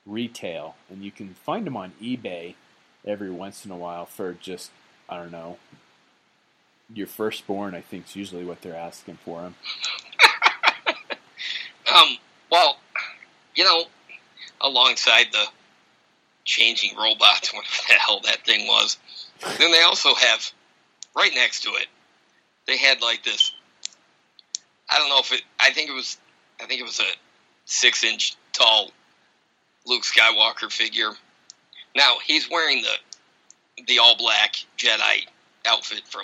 [0.06, 2.54] retail, and you can find them on eBay
[3.04, 4.70] every once in a while for just
[5.08, 5.58] I don't know.
[6.94, 9.54] Your firstborn, I think, is usually what they're asking for them.
[11.92, 12.16] Um,
[12.50, 12.78] well,
[13.54, 13.84] you know,
[14.60, 15.44] alongside the
[16.45, 18.97] changing robots, whatever the hell that thing was,
[19.59, 20.53] then they also have
[21.16, 21.86] right next to it.
[22.66, 23.53] They had like this.
[24.88, 25.43] I don't know if it.
[25.59, 26.18] I think it was.
[26.61, 27.16] I think it was a
[27.64, 28.90] six-inch tall
[29.86, 31.11] Luke Skywalker figure.
[31.97, 35.26] Now he's wearing the the all black Jedi
[35.66, 36.22] outfit from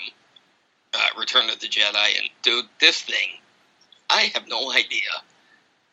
[0.94, 3.28] uh, Return of the Jedi, and dude, this thing,
[4.08, 5.08] I have no idea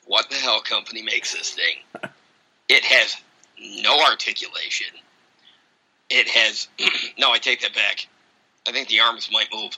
[0.06, 1.76] what the hell company makes this thing.
[2.70, 3.16] it has
[3.60, 4.88] no articulation.
[6.10, 6.68] It has
[7.18, 7.32] no.
[7.32, 8.08] I take that back.
[8.68, 9.72] I think the arms might move.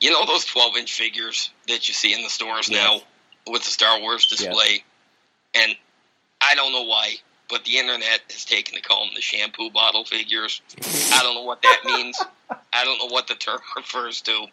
[0.00, 2.82] You know those twelve-inch figures that you see in the stores Yes.
[2.84, 4.84] now with the Star Wars display,
[5.54, 5.74] and
[6.42, 7.14] I don't know why,
[7.48, 10.60] but the internet has taken to call them the shampoo bottle figures.
[11.12, 12.20] I don't know what that means.
[12.72, 14.46] I don't know what the term refers to.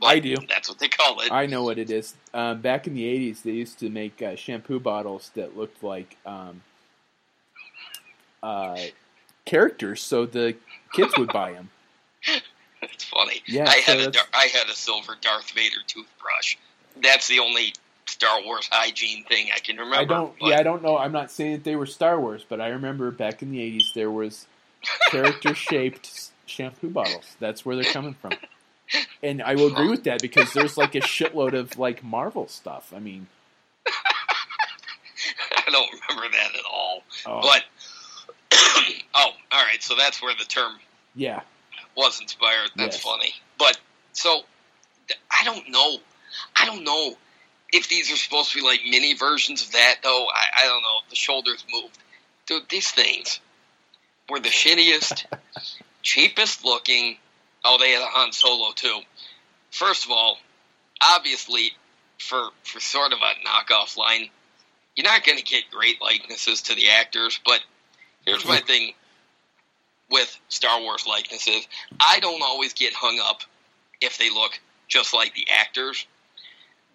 [0.00, 0.34] But I do.
[0.48, 1.30] That's what they call it.
[1.32, 2.14] I know what it is.
[2.34, 6.16] Um, back in the '80s, they used to make uh, shampoo bottles that looked like
[6.26, 6.62] um,
[8.42, 8.78] uh,
[9.44, 10.56] characters, so the
[10.92, 11.70] kids would buy them.
[12.80, 13.42] That's funny.
[13.46, 16.56] Yeah, I so had a I had a silver Darth Vader toothbrush.
[17.02, 17.74] That's the only
[18.06, 19.96] Star Wars hygiene thing I can remember.
[19.96, 20.38] I don't.
[20.40, 20.96] but- Yeah, I don't know.
[20.98, 23.92] I'm not saying that they were Star Wars, but I remember back in the '80s
[23.94, 24.46] there was
[25.10, 27.36] character-shaped shampoo bottles.
[27.38, 28.32] That's where they're coming from.
[29.22, 32.92] And I will agree with that because there's like a shitload of like Marvel stuff.
[32.92, 33.28] I mean,
[33.86, 37.02] I don't remember that at all.
[37.26, 37.64] oh, But
[39.14, 39.82] oh, all right.
[39.82, 40.72] So that's where the term
[41.14, 41.40] yeah,
[41.96, 42.70] was inspired.
[42.76, 43.02] That's Yes.
[43.04, 43.34] funny.
[43.58, 43.78] But
[44.12, 44.42] so
[45.30, 45.98] I don't know.
[46.56, 47.14] I don't know
[47.72, 49.96] if these are supposed to be like mini versions of that.
[50.02, 50.98] Though I, I don't know.
[51.08, 51.98] The shoulders moved,
[52.46, 52.68] dude.
[52.68, 53.40] These things
[54.28, 55.24] were the shittiest,
[56.02, 57.16] cheapest looking.
[57.64, 59.00] Oh, they had a Han Solo too.
[59.70, 60.38] First of all,
[61.02, 61.72] obviously,
[62.18, 64.28] for for sort of a knockoff line,
[64.96, 67.40] you're not going to get great likenesses to the actors.
[67.44, 67.60] But
[68.26, 68.92] here's my thing
[70.10, 71.66] with Star Wars likenesses.
[72.00, 73.42] I don't always get hung up
[74.00, 74.58] if they look
[74.88, 76.06] just like the actors,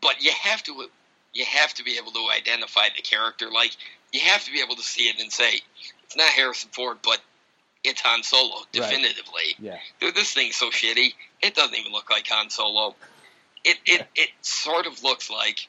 [0.01, 0.89] but you have to
[1.33, 3.49] you have to be able to identify the character.
[3.51, 3.75] Like
[4.11, 5.61] you have to be able to see it and say
[6.03, 7.19] it's not Harrison Ford, but
[7.83, 9.55] it's Han Solo definitively.
[9.59, 9.77] yeah.
[9.99, 11.13] Dude, this thing's so shitty.
[11.41, 12.95] It doesn't even look like Han Solo.
[13.63, 15.67] It it it sort of looks like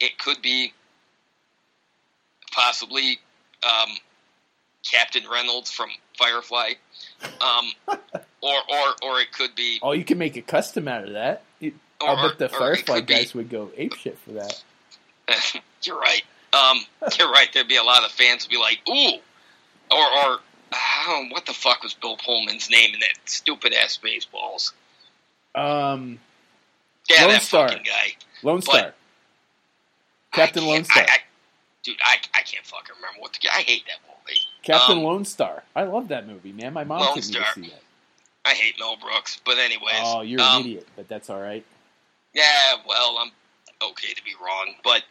[0.00, 0.72] it could be
[2.52, 3.18] possibly
[3.62, 3.90] um,
[4.90, 6.72] Captain Reynolds from Firefly,
[7.40, 7.66] um,
[8.40, 9.78] or or or it could be.
[9.82, 11.42] Oh, you can make a custom out of that.
[11.60, 14.62] You- Or, I'll bet the Firefly could be- guys would go apeshit for that.
[15.84, 16.22] you're right.
[16.52, 16.78] Um,
[17.18, 17.48] you're right.
[17.54, 19.18] There'd be a lot of fans would be like, "Ooh,"
[19.90, 20.40] or or
[20.74, 24.72] oh, what the fuck was Bill Pullman's name in that stupid ass Spaceballs?
[25.54, 26.18] Um,
[27.10, 27.68] Yeah, Lone that Star.
[27.68, 28.16] fucking guy.
[28.42, 28.94] Lone But- Star,
[30.32, 31.18] Captain Lone Starr, I, I,
[31.82, 34.40] dude, I, I can't fucking remember what the I hate that movie.
[34.62, 35.62] Captain um, Lone Starr.
[35.74, 36.72] I love that movie, man.
[36.72, 37.54] My mom Lone took me to Star.
[37.54, 37.82] see it.
[38.44, 39.94] I hate Mel Brooks, but anyways.
[40.02, 41.64] Oh, you're um, an idiot, but that's all right.
[42.34, 43.30] Yeah, well, I'm
[43.90, 45.02] okay to be wrong, but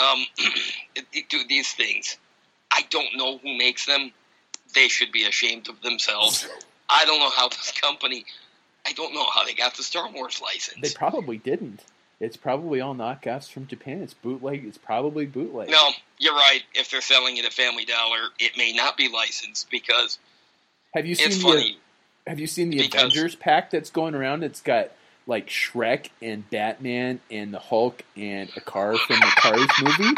[0.00, 0.24] um,
[0.94, 2.16] it, it- dude, these things,
[2.70, 4.12] I don't know who makes them.
[4.74, 6.46] They should be ashamed of themselves.
[6.90, 8.24] I don't know how this company.
[8.86, 10.80] I don't know how they got the Star Wars license.
[10.80, 11.80] They probably didn't.
[12.20, 14.00] It's probably all knockoffs from Japan.
[14.02, 14.64] It's bootleg.
[14.64, 15.68] It's probably bootleg.
[15.70, 16.60] no, you're right.
[16.74, 20.18] If they're selling it at Family Dollar, it may not be licensed because
[20.94, 21.78] Have you seen it's the funny.
[22.26, 24.44] Have you seen the because- Avengers pack that's going around?
[24.44, 24.92] It's got
[25.26, 30.14] like Shrek and Batman and the Hulk and a car from the Cars movie.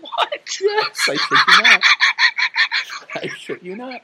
[0.00, 0.60] what?
[0.60, 1.82] Yes, I shit you not.
[3.14, 4.02] I shit you not.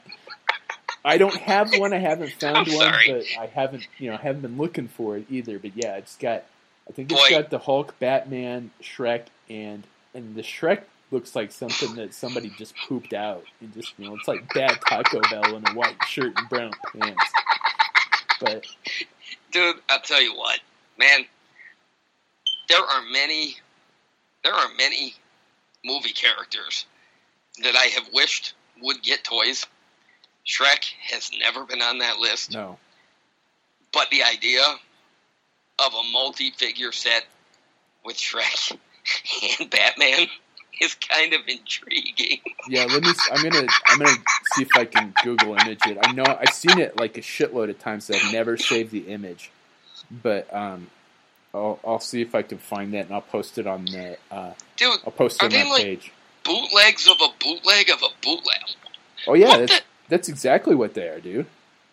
[1.05, 1.93] I don't have one.
[1.93, 3.87] I haven't found one, but I haven't.
[3.97, 5.59] You know, I haven't been looking for it either.
[5.59, 6.43] But yeah, it's got.
[6.89, 7.29] I think it's Boy.
[7.29, 12.75] got the Hulk, Batman, Shrek, and and the Shrek looks like something that somebody just
[12.87, 16.33] pooped out and just you know it's like bad Taco Bell in a white shirt
[16.35, 17.31] and brown pants.
[18.41, 18.65] But
[19.51, 20.59] Dude, I'll tell you what,
[20.97, 21.25] man.
[22.67, 23.55] There are many,
[24.43, 25.15] there are many
[25.83, 26.85] movie characters
[27.63, 29.65] that I have wished would get toys.
[30.45, 32.77] Shrek has never been on that list, no,
[33.91, 34.61] but the idea
[35.85, 37.25] of a multi-figure set
[38.05, 38.71] with Shrek
[39.59, 40.27] and Batman
[40.81, 42.39] is kind of intriguing.
[42.69, 42.85] yeah.
[42.85, 43.09] Let me.
[43.31, 43.67] I'm gonna.
[43.87, 44.17] I'm gonna
[44.53, 45.97] see if I can Google image it.
[46.01, 48.07] I know I've seen it like a shitload of times.
[48.07, 49.51] That I've never saved the image,
[50.09, 50.87] but um,
[51.53, 54.17] I'll, I'll see if I can find that and I'll post it on the.
[54.31, 56.11] Uh, Dude, I'll post it on that like, page.
[56.45, 58.59] bootlegs of a bootleg of a bootleg.
[59.27, 61.45] Oh yeah, that's, the- that's exactly what they are, dude.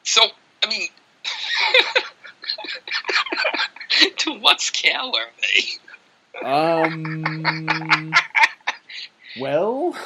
[0.04, 0.22] So
[0.64, 0.86] I mean,
[4.18, 6.46] to what scale are they?
[6.46, 8.12] Um,
[9.40, 9.96] well,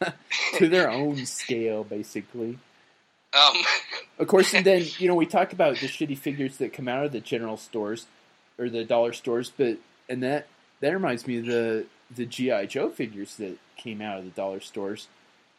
[0.54, 2.58] to their own scale, basically.
[3.34, 3.56] Um,
[4.18, 7.04] Of course, and then you know we talk about the shitty figures that come out
[7.04, 8.06] of the general stores
[8.58, 9.78] or the dollar stores, but
[10.08, 10.46] and that
[10.80, 14.60] that reminds me of the the GI Joe figures that came out of the dollar
[14.60, 15.08] stores,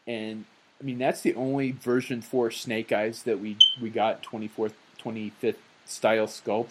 [0.06, 0.44] and
[0.80, 4.74] I mean that's the only version four Snake Eyes that we we got twenty fourth
[4.98, 6.70] twenty fifth style sculpt,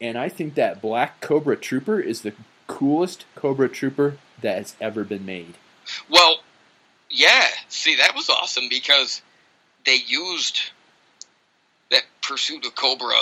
[0.00, 2.32] and I think that Black Cobra Trooper is the
[2.66, 5.54] coolest Cobra Trooper that has ever been made.
[6.08, 6.38] well,
[7.10, 7.46] yeah.
[7.68, 9.22] See, that was awesome because
[9.86, 10.60] they used
[11.90, 13.14] that Pursuit of Cobra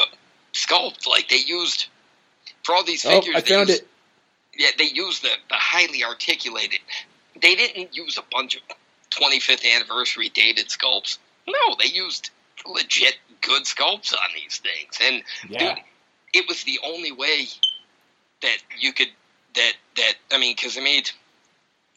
[0.53, 1.07] sculpt.
[1.07, 1.89] Like they used
[2.63, 3.19] for all these figures.
[3.19, 3.37] Oh, figures.
[3.37, 3.89] I they found used, it.
[4.57, 6.81] Yeah, they used the, the highly articulated.
[7.41, 8.63] They didn't use a bunch of
[9.11, 11.19] 25th anniversary dated sculpts.
[11.47, 12.31] No, they used
[12.67, 15.85] legit good sculpts on these things, and Yeah, dude,
[16.33, 17.47] it was the only way
[18.43, 19.09] that you could
[19.55, 21.11] that that I mean, because they made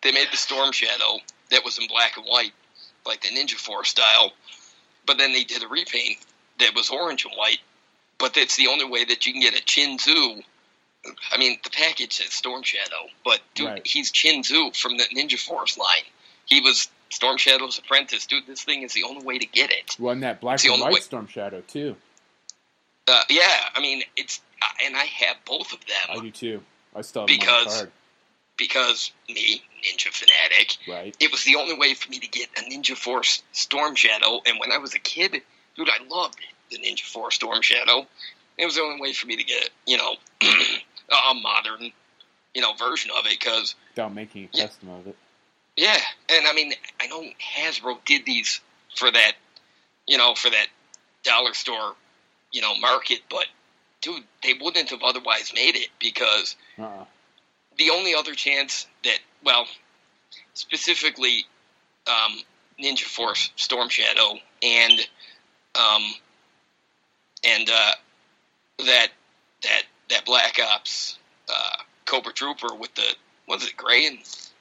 [0.04, 1.20] they made the Storm Shadow
[1.52, 2.52] that was in black and white,
[3.06, 4.34] like the Ninja Force style,
[5.06, 6.18] but then they did a repaint
[6.60, 7.60] that was orange and white.
[8.18, 10.42] But that's the only way that you can get a Chinzu.
[11.32, 13.86] I mean, the package says Storm Shadow, but dude, Right.
[13.88, 16.04] he's Chinzu from the Ninja Force line.
[16.46, 18.48] He was Storm Shadow's apprentice, dude.
[18.48, 19.96] This thing is the only way to get it.
[20.00, 21.96] well, and that Black It's and White way- Storm Shadow too.
[23.08, 24.42] Uh, yeah, I mean, it's
[24.84, 26.18] and I have both of them.
[26.18, 26.62] I do too.
[26.96, 27.88] I still have them on Because-
[28.58, 31.14] because me, Ninja Fanatic, right?
[31.20, 34.42] it was the only way for me to get a Ninja Force Storm Shadow.
[34.46, 35.42] And when I was a kid,
[35.76, 36.38] dude, I loved
[36.72, 38.08] the Ninja Force Storm Shadow.
[38.58, 41.92] It was the only way for me to get, you know, a modern,
[42.54, 43.38] you know, version of it.
[43.38, 44.68] Because Without making a Yeah.
[44.68, 45.18] custom of it.
[45.76, 46.00] yeah,
[46.30, 47.26] and I mean, I know
[47.58, 48.62] Hasbro did these
[48.96, 49.34] for that,
[50.08, 50.68] you know, for that
[51.24, 51.96] dollar store,
[52.52, 53.46] you know, market, but
[54.02, 57.06] dude, they wouldn't have otherwise made it because Uh-uh.
[57.78, 59.66] the only other chance that, well,
[60.54, 61.46] specifically
[62.08, 62.40] um,
[62.82, 65.00] Ninja Force Storm Shadow and
[65.76, 66.04] um,
[67.44, 67.92] and uh,
[68.86, 69.08] that
[69.64, 71.18] that that Black Ops
[71.50, 73.16] uh, Cobra Trooper with the
[73.48, 74.52] was it gray and is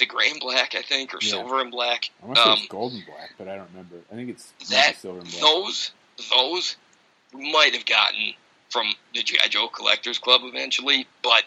[0.00, 1.30] it gray and black I think or Yeah.
[1.30, 3.68] silver and black I want to say Um, it's gold and black, but I don't
[3.70, 3.96] remember.
[4.12, 5.40] I think it's That- silver and black.
[5.42, 5.90] those
[6.30, 6.76] those
[7.32, 8.34] might have gotten
[8.68, 11.44] from the GI Joe Collectors Club eventually, but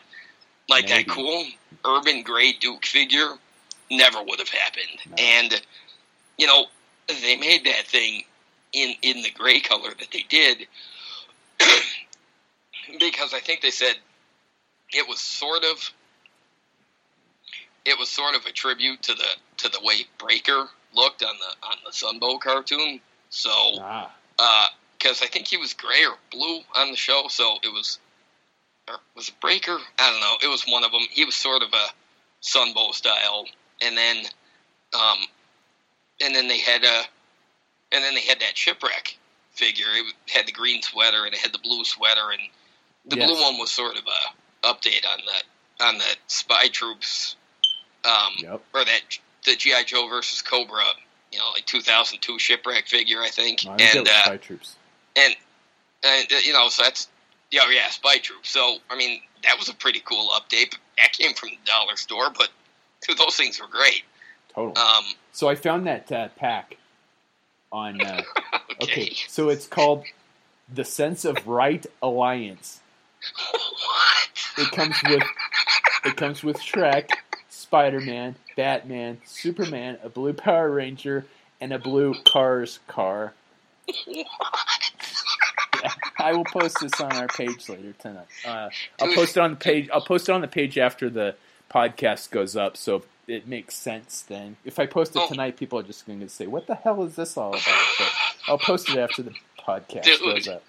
[0.70, 1.04] like Maybe.
[1.04, 1.46] that cool
[1.86, 3.30] urban gray Duke figure
[3.92, 5.00] never would have happened.
[5.10, 5.16] No.
[5.18, 5.62] And
[6.38, 6.66] you know,
[7.08, 8.24] they made that thing
[8.72, 10.68] in in the gray color that they did
[13.00, 13.96] because I think they said
[14.92, 15.92] it was sort of
[17.86, 19.28] it was sort of a tribute to the
[19.58, 23.00] to the way Breaker looked on the on the Sunbow cartoon.
[23.30, 23.50] So
[24.40, 24.74] Ah,
[25.04, 28.00] because I think he was gray or blue on the show, so it was,
[28.88, 29.78] or was it Breaker?
[30.00, 30.48] I don't know.
[30.48, 31.02] It was one of them.
[31.12, 31.88] He was sort of a
[32.42, 33.46] Sunbow style,
[33.82, 34.18] and then,
[34.94, 35.18] um,
[36.22, 37.02] and then they had a,
[37.92, 39.18] and then they had that shipwreck
[39.52, 39.86] figure.
[39.94, 42.42] It had the green sweater and it had the blue sweater, and
[43.06, 43.30] the Yes.
[43.30, 47.36] blue one was sort of a update on the on the spy troops,
[48.06, 48.62] um, yep.
[48.74, 49.02] or that
[49.44, 50.86] the GI Joe versus Cobra.
[51.32, 54.76] You know, like 2002 shipwreck figure, I think, No, I and uh, Spy Troops.
[55.16, 55.36] And
[56.04, 57.08] and uh, you know, so that's
[57.52, 58.46] yeah, yeah, Spy Troop.
[58.46, 60.72] So I mean, that was a pretty cool update.
[60.72, 62.50] But that came from the dollar store, but
[63.02, 64.04] dude, those things were great.
[64.54, 64.78] Total.
[64.78, 66.78] Um, so I found that uh, pack
[67.72, 68.02] on.
[68.02, 68.22] Uh,
[68.84, 69.04] okay.
[69.04, 70.06] okay, so it's called
[70.74, 72.80] the Sense of Right Alliance.
[73.42, 74.66] what?
[74.66, 75.24] It comes with
[76.06, 77.10] it comes with Shrek,
[77.50, 81.26] Spider Man, Batman, Superman, a blue Power Ranger,
[81.62, 83.34] and a blue Cars car.
[86.18, 88.28] I will post this on our page later tonight.
[88.46, 88.70] Uh,
[89.02, 89.90] I'll post it on the page.
[89.94, 91.36] I'll post it on the page after the
[91.74, 94.22] podcast goes up, so it makes sense.
[94.22, 95.28] Then, if I post it Oh.
[95.28, 97.64] tonight, people are just going to say, "What the hell is this all about?"
[98.00, 98.12] But
[98.48, 100.20] I'll post it after the podcast Dude.
[100.22, 100.64] goes up.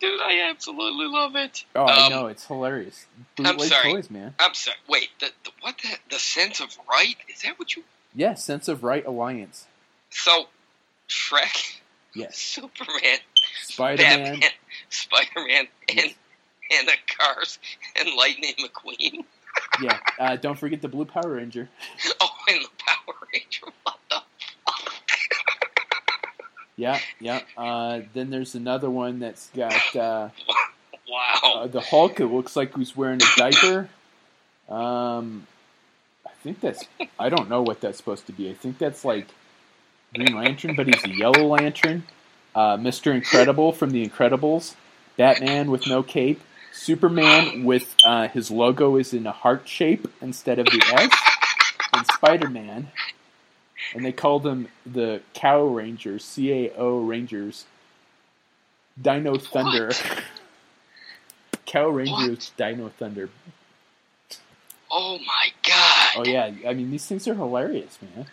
[0.00, 1.64] Dude, I absolutely love it.
[1.76, 3.06] Oh, I Um, know it's hilarious.
[3.38, 3.92] I'm sorry.
[3.92, 4.34] toys, man.
[4.40, 4.76] I'm sorry.
[4.88, 5.78] Wait, the, the what?
[5.78, 7.14] The, the sense of right?
[7.32, 7.84] Is that what you?
[8.14, 9.66] Yeah, Sense of Right Alliance.
[10.10, 10.48] So,
[11.08, 11.78] Shrek,
[12.14, 13.18] Yes, Superman,
[13.64, 14.24] Spider Man.
[14.24, 14.50] Batman,
[14.90, 16.14] Spider Man, and
[16.78, 17.58] and the Cars
[17.98, 19.24] and Lightning McQueen.
[19.82, 21.68] Yeah, uh, don't forget the Blue Power Ranger.
[22.20, 23.66] Oh, and the Power Ranger.
[23.82, 24.16] What the
[24.66, 24.92] fuck?
[26.76, 27.40] Yeah, yeah.
[27.56, 30.28] Uh, then there's another one that's got uh,
[31.08, 31.52] Wow.
[31.56, 32.20] uh, the Hulk.
[32.20, 33.88] It looks like who's wearing a diaper.
[34.68, 35.46] Um,
[36.26, 36.84] I think that's.
[37.18, 38.48] I don't know what that's supposed to be.
[38.50, 39.26] I think that's like
[40.14, 42.04] Green Lantern, but he's a Yellow Lantern.
[42.54, 44.74] Uh, Mister Incredible from The Incredibles.
[45.16, 46.40] Batman with no cape.
[46.72, 51.12] Superman with uh, his logo is in a heart shape instead of the S.
[51.92, 52.90] And Spider Man.
[53.94, 57.66] And they called them the Cow Rangers, C A O Rangers.
[59.00, 59.90] Dino Thunder.
[61.66, 63.28] Cow Rangers, Dino Thunder.
[64.90, 66.10] Oh my god.
[66.16, 68.26] Oh yeah, I mean these things are hilarious, man.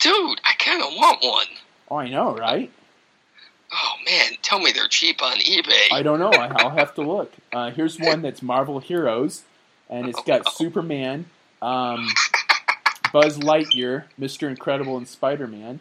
[0.00, 0.40] Dude,
[0.72, 1.46] kind of want one.
[1.90, 2.70] Oh, I know, right?
[3.72, 5.88] Oh man, tell me they're cheap on eBay.
[5.92, 6.30] I don't know.
[6.30, 7.32] I'll have to look.
[7.52, 9.42] Uh, here's one that's Marvel Heroes,
[9.90, 11.26] and it's got Superman,
[11.60, 12.08] um,
[13.12, 15.80] Buzz Lightyear, Mister Incredible, and Spider Man.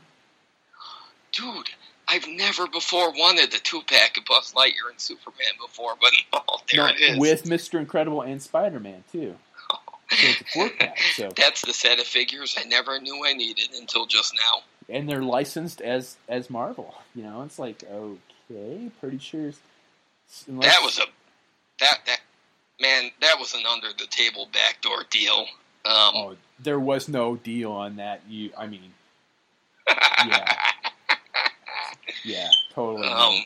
[1.31, 1.69] Dude,
[2.09, 6.57] I've never before wanted the two pack of Buzz Lightyear and Superman before, but oh,
[6.73, 7.17] there it is.
[7.17, 9.35] with Mister Incredible and Spider Man too.
[10.11, 10.99] So it's a pack.
[11.15, 14.61] So That's the set of figures I never knew I needed until just now.
[14.91, 16.95] And they're licensed as as Marvel.
[17.15, 19.51] You know, it's like okay, pretty sure.
[20.47, 21.03] Unless, That was a
[21.79, 22.19] that that
[22.79, 25.45] man, that was an under the table backdoor deal.
[25.83, 28.21] Um, oh, there was no deal on that.
[28.29, 28.93] You, I mean,
[29.87, 30.57] yeah.
[32.23, 33.07] yeah, totally.
[33.07, 33.39] um,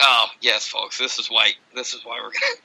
[0.00, 2.56] oh yes, folks, this is why this is why we're gonna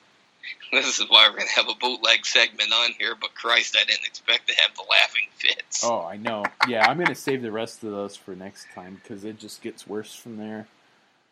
[0.72, 3.16] this is why we're gonna have a bootleg segment on here.
[3.20, 5.84] But Christ, I didn't expect to have the laughing fits.
[5.84, 6.44] Oh, I know.
[6.68, 9.88] Yeah, I'm gonna save the rest of those for next time because it just gets
[9.88, 10.68] worse from there.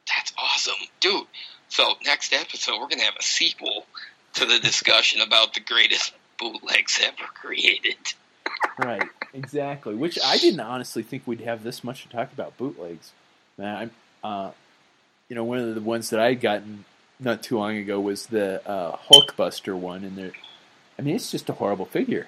[0.08, 1.28] That's awesome, dude.
[1.70, 3.86] So next episode, we're gonna have a sequel
[4.34, 7.98] to the discussion about the greatest bootlegs ever created.
[8.78, 9.96] Right, exactly.
[9.96, 13.12] Which I didn't honestly think we'd have this much to talk about bootlegs.
[13.58, 13.92] Man, I'm,
[14.24, 14.52] uh,
[15.28, 16.86] you know, one of the ones that I had gotten
[17.20, 20.32] not too long ago was the uh, Hulkbuster one, and there,
[20.98, 22.28] I mean, it's just a horrible figure.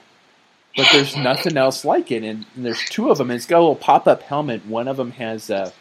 [0.75, 3.29] But there's nothing else like it, and, and there's two of them.
[3.29, 4.65] And it's got a little pop-up helmet.
[4.65, 5.71] One of them has uh,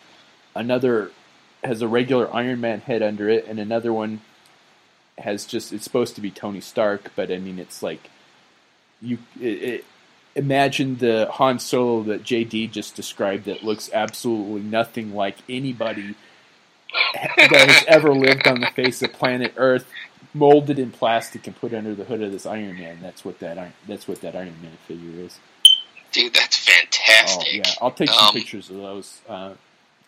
[0.55, 1.13] another
[1.63, 4.21] has a regular Iron Man head under it, and another one
[5.19, 8.11] has just it's supposed to be Tony Stark, but I mean it's like
[9.01, 9.85] you it, it,
[10.35, 16.15] imagine the Han Solo that JD just described that looks absolutely nothing like anybody
[17.37, 19.87] that has ever lived on the face of planet Earth,
[20.35, 22.99] molded in plastic and put under the hood of this Iron Man.
[23.03, 25.39] That's what that Iron, that's what that Iron Man figure is.
[26.13, 27.53] Dude, that's Oh fantastic.
[27.55, 29.55] yeah, I'll take some Um, pictures of those uh,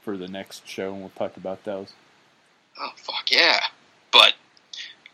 [0.02, 1.92] for the next show, and we'll talk about those.
[2.78, 3.60] Oh fuck yeah!
[4.12, 4.34] But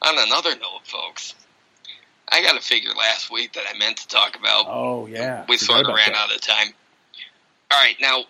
[0.02, 1.34] on another note, folks,
[2.30, 4.66] I got a figure last week that I meant to talk about.
[4.68, 6.16] Oh yeah, we sort of ran that.
[6.16, 6.68] out of time.
[7.70, 8.24] All right, now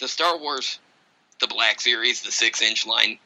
[0.00, 0.80] the Star Wars,
[1.48, 3.18] the Black Series, the six-inch line.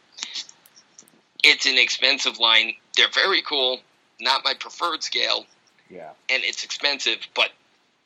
[1.45, 2.75] It's an expensive line.
[2.97, 3.81] They're very cool.
[4.21, 5.47] Not my preferred scale,
[5.89, 7.19] Yeah, and it's expensive.
[7.35, 7.51] But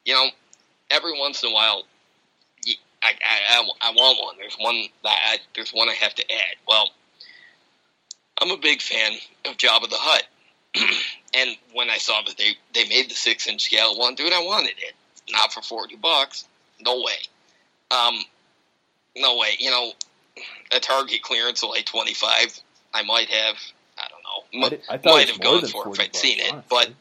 [0.04, 0.26] you know,
[0.90, 1.84] every once in a while,
[3.02, 4.36] I want one.
[4.38, 6.56] There's one that I, there's one I have to add.
[6.68, 6.90] Well,
[8.40, 9.12] I'm a big fan
[9.46, 10.24] of Jabba the Hutt,
[11.34, 14.40] and when I saw that they they made the six inch scale one, dude, I
[14.40, 14.94] wanted it.
[15.30, 16.46] Not for forty bucks.
[16.80, 17.14] No way.
[17.90, 18.22] Um,
[19.16, 19.50] no way.
[19.58, 19.92] You know,
[20.74, 22.58] a Target clearance of like twenty five.
[22.94, 23.56] I might have.
[23.98, 24.66] I don't know.
[24.66, 26.94] I, did, I thought might have gone for it if I'd seen it, honestly.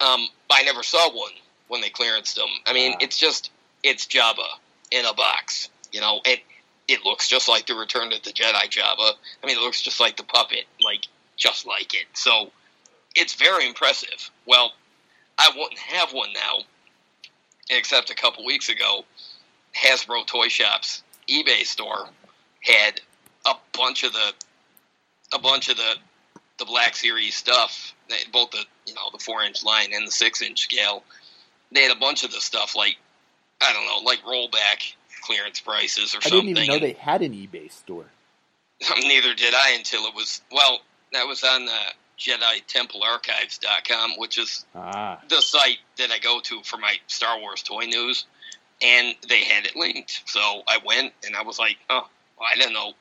[0.00, 1.32] but um, I never saw one
[1.68, 2.48] when they clearanced them.
[2.66, 3.50] I mean, it's just
[3.82, 4.46] it's Jabba
[4.90, 5.68] in a box.
[5.92, 6.40] You know, it
[6.88, 9.12] it looks just like the Return of the Jedi Jabba.
[9.42, 11.06] I mean, it looks just like the puppet, like
[11.36, 12.06] just like it.
[12.14, 12.50] So
[13.14, 14.30] it's very impressive.
[14.46, 14.72] Well,
[15.38, 16.64] I wouldn't have one now,
[17.70, 19.04] except a couple weeks ago,
[19.76, 22.08] Hasbro Toy Shop's eBay store
[22.60, 23.00] had
[23.46, 24.32] a bunch of the
[25.32, 25.94] a bunch of the
[26.58, 27.94] the Black Series stuff,
[28.32, 31.02] both the you know the four inch line and the six inch scale.
[31.72, 32.96] They had a bunch of the stuff like
[33.60, 36.38] I don't know, like rollback clearance prices or I something.
[36.38, 38.04] I didn't even know they had an eBay store.
[38.98, 40.80] Neither did I until it was well.
[41.12, 41.78] That was on the
[42.18, 47.84] JediTempleArchives.com, which is Ah, the site that I go to for my Star Wars toy
[47.84, 48.26] news,
[48.84, 50.22] and they had it linked.
[50.26, 52.06] So I went and I was like, oh,
[52.38, 52.92] well, I didn't know,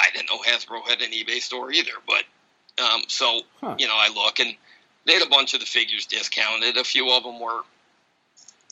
[0.00, 1.92] I didn't know Hasbro had an eBay store either.
[2.06, 2.24] But
[2.82, 3.74] um, so Huh.
[3.78, 4.54] you know, I look and
[5.04, 6.76] they had a bunch of the figures discounted.
[6.76, 7.62] A few of them were,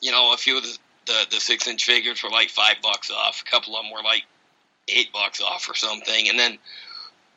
[0.00, 3.10] you know, a few of the the, the six inch figures were like five bucks
[3.10, 3.42] off.
[3.46, 4.24] A couple of them were like
[4.88, 6.58] eight bucks off or something, and then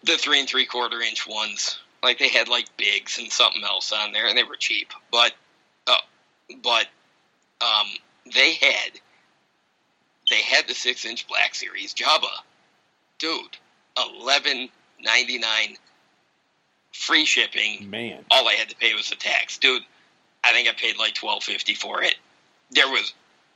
[0.03, 3.91] the three and three quarter inch ones, like they had like Biggs and something else
[3.91, 4.91] on there, and they were cheap.
[5.11, 5.33] But,
[5.87, 5.97] uh,
[6.63, 6.87] but,
[7.61, 7.87] um,
[8.33, 8.99] they had
[10.29, 12.29] they had the six inch Black Series Jabba,
[13.17, 13.57] dude,
[13.97, 14.69] eleven
[15.01, 15.77] ninety nine,
[16.93, 17.89] free shipping.
[17.89, 18.25] man.
[18.31, 19.81] All I had to pay was the tax, dude.
[20.43, 22.15] I think I paid like twelve fifty for it.
[22.71, 23.13] There was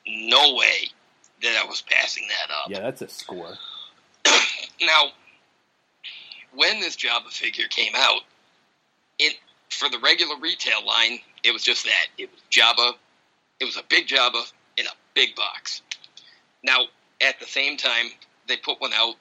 [0.08, 0.90] no way
[1.42, 2.70] that I was passing that up.
[2.70, 3.54] Yeah, that's a score.
[4.82, 5.12] Now,
[6.54, 8.22] when this Jabba figure came out,
[9.20, 9.38] it
[9.70, 12.08] for the regular retail line, it was just that.
[12.18, 12.94] It was Jabba.
[13.60, 14.44] It was a big Jabba
[14.78, 15.82] in a big box.
[16.64, 16.86] Now,
[17.22, 18.08] at the same time,
[18.48, 19.16] they put one out,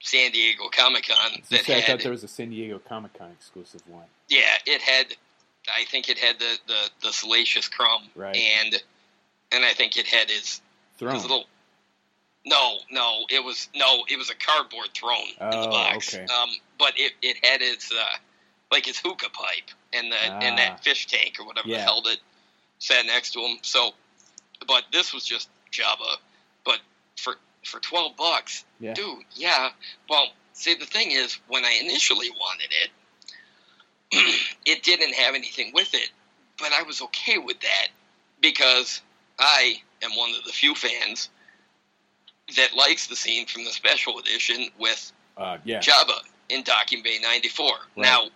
[0.00, 3.82] San Diego Comic Con, that I thought there was a San Diego Comic Con exclusive
[3.88, 4.06] one.
[4.28, 5.06] yeah, it had.
[5.68, 8.36] I think it had the the, the Salacious Crumb, Right.
[8.36, 8.82] and
[9.52, 10.60] and I think it had his
[10.98, 11.14] Throne.
[11.14, 11.44] his little.
[12.46, 16.14] No, no, it was no, it was a cardboard throne in the Oh, box.
[16.14, 16.24] okay.
[16.24, 16.48] Um,
[16.78, 18.16] but it it had its uh,
[18.72, 20.56] like his hookah pipe and the and Ah.
[20.56, 21.78] that fish tank or whatever Yeah.
[21.78, 22.18] the hell that
[22.78, 23.58] sat next to him.
[23.62, 23.90] So,
[24.66, 26.16] but this was just Jabba.
[26.64, 26.80] But
[27.16, 27.34] for
[27.64, 28.94] for twelve bucks, Yeah.
[28.94, 29.70] dude, yeah.
[30.08, 32.90] Well, see, the thing is, when I initially wanted it,
[34.64, 36.10] it didn't have anything with it,
[36.58, 37.88] but I was okay with that
[38.40, 39.00] because
[39.38, 41.28] I am one of the few fans
[42.56, 45.80] that likes the scene from the special edition with Uh, yeah.
[45.80, 47.70] Jabba in Docking Bay 94.
[47.96, 48.28] Now,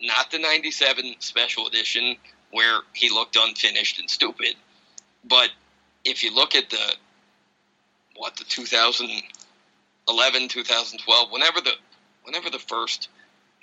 [0.00, 2.16] not the 97 special edition
[2.52, 4.54] where he looked unfinished and stupid,
[5.24, 5.50] but
[6.04, 6.94] if you look at the,
[8.16, 11.72] what, the 2011, 2012, whenever the,
[12.24, 13.08] whenever the first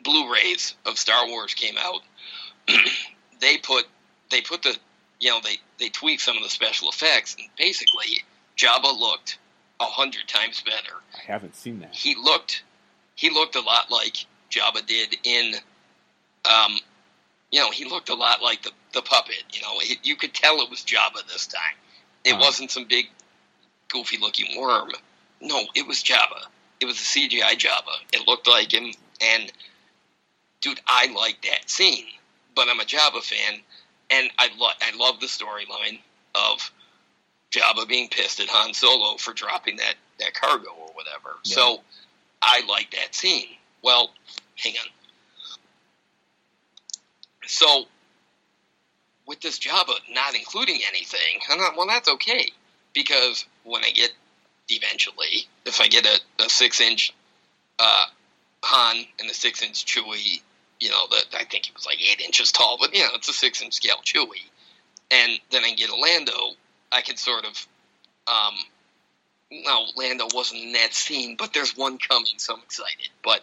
[0.04, 2.02] Blu-rays of Star Wars came out,
[3.40, 3.86] they put,
[4.32, 4.76] they put the,
[5.20, 8.24] you know, they, they tweaked some of the special effects, and basically,
[8.58, 9.38] Jabba looked
[9.80, 11.94] a hundred times better I haven't seen that.
[11.94, 12.64] he looked
[13.16, 15.54] he looked a lot like Jabba did in
[16.46, 16.78] um
[17.56, 20.34] you know he looked a lot like the the puppet you know it, you could
[20.34, 21.78] tell it was Jabba this time
[22.26, 22.40] it Huh.
[22.42, 23.06] wasn't some big
[23.90, 24.92] goofy looking worm
[25.42, 26.42] no it was Jabba
[26.82, 28.92] it was a CGI Jabba it looked like him
[29.22, 29.52] and
[30.60, 32.06] dude I like that scene
[32.56, 33.62] but I'm a Jabba fan
[34.10, 36.00] and I lo- I love the storyline
[36.36, 36.72] of
[37.52, 41.38] Jabba being pissed at Han Solo for dropping that, that cargo or whatever.
[41.46, 41.56] Yeah.
[41.56, 41.80] So
[42.42, 43.48] I like that scene.
[43.82, 44.12] Well,
[44.58, 44.90] hang on.
[47.48, 47.86] So
[49.26, 52.52] with this Jabba not including anything, I'm not, well, that's okay
[52.94, 54.12] because when I get
[54.70, 57.14] eventually, if I get a, a six inch
[57.80, 58.06] uh,
[58.64, 60.42] Han and a six inch Chewie,
[60.80, 63.30] you know, that I think it was like eight inches tall, but you know, it's
[63.30, 64.50] a six inch scale Chewie,
[65.12, 66.56] and then I get a Lando,
[66.92, 67.68] I can sort of,
[68.28, 68.56] um,
[69.52, 73.10] no, Lando wasn't in that scene, but there's one coming, so I'm excited.
[73.24, 73.42] But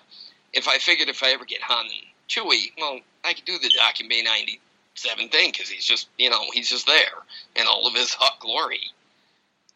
[0.52, 3.70] if I figured if I ever get Han and Chewie, well, I could do the
[4.08, 7.12] Bay 97 thing because he's just, you know, he's just there
[7.56, 8.80] in all of his hot glory.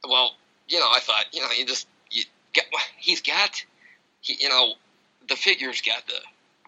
[0.08, 0.32] Well,
[0.68, 2.22] you know, I thought, you know, you just, you
[2.98, 3.62] he's got,
[4.20, 4.74] he, you know,
[5.28, 6.20] the figure's got the,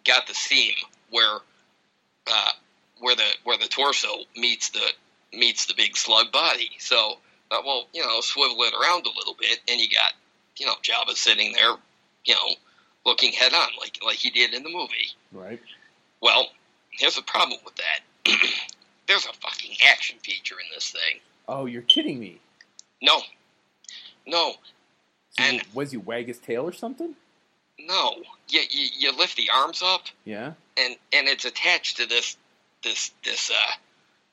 [0.05, 0.74] got the seam
[1.11, 1.39] where,
[2.26, 2.53] uh,
[3.01, 4.86] where the where the torso meets the
[5.32, 6.70] meets the big slug body.
[6.78, 7.19] So,
[7.51, 10.12] uh, well, you know, swivel it around a little bit, and you got,
[10.56, 11.77] you know, Jabba sitting there,
[12.24, 12.55] you know,
[13.06, 15.12] looking head on like like he did in the movie.
[15.32, 15.60] Right.
[16.20, 16.49] Well,
[16.90, 18.01] here's the problem with that.
[19.07, 21.20] There's a fucking action feature in this thing.
[21.49, 22.40] Oh, you're kidding me.
[23.01, 23.20] No,
[24.27, 24.53] no,
[25.39, 27.15] So And- was he wag his tail or something?
[27.78, 28.23] no.
[28.51, 30.55] You, you you lift the arms up, Yeah.
[30.78, 32.36] and and it's attached to this
[32.82, 33.73] this this uh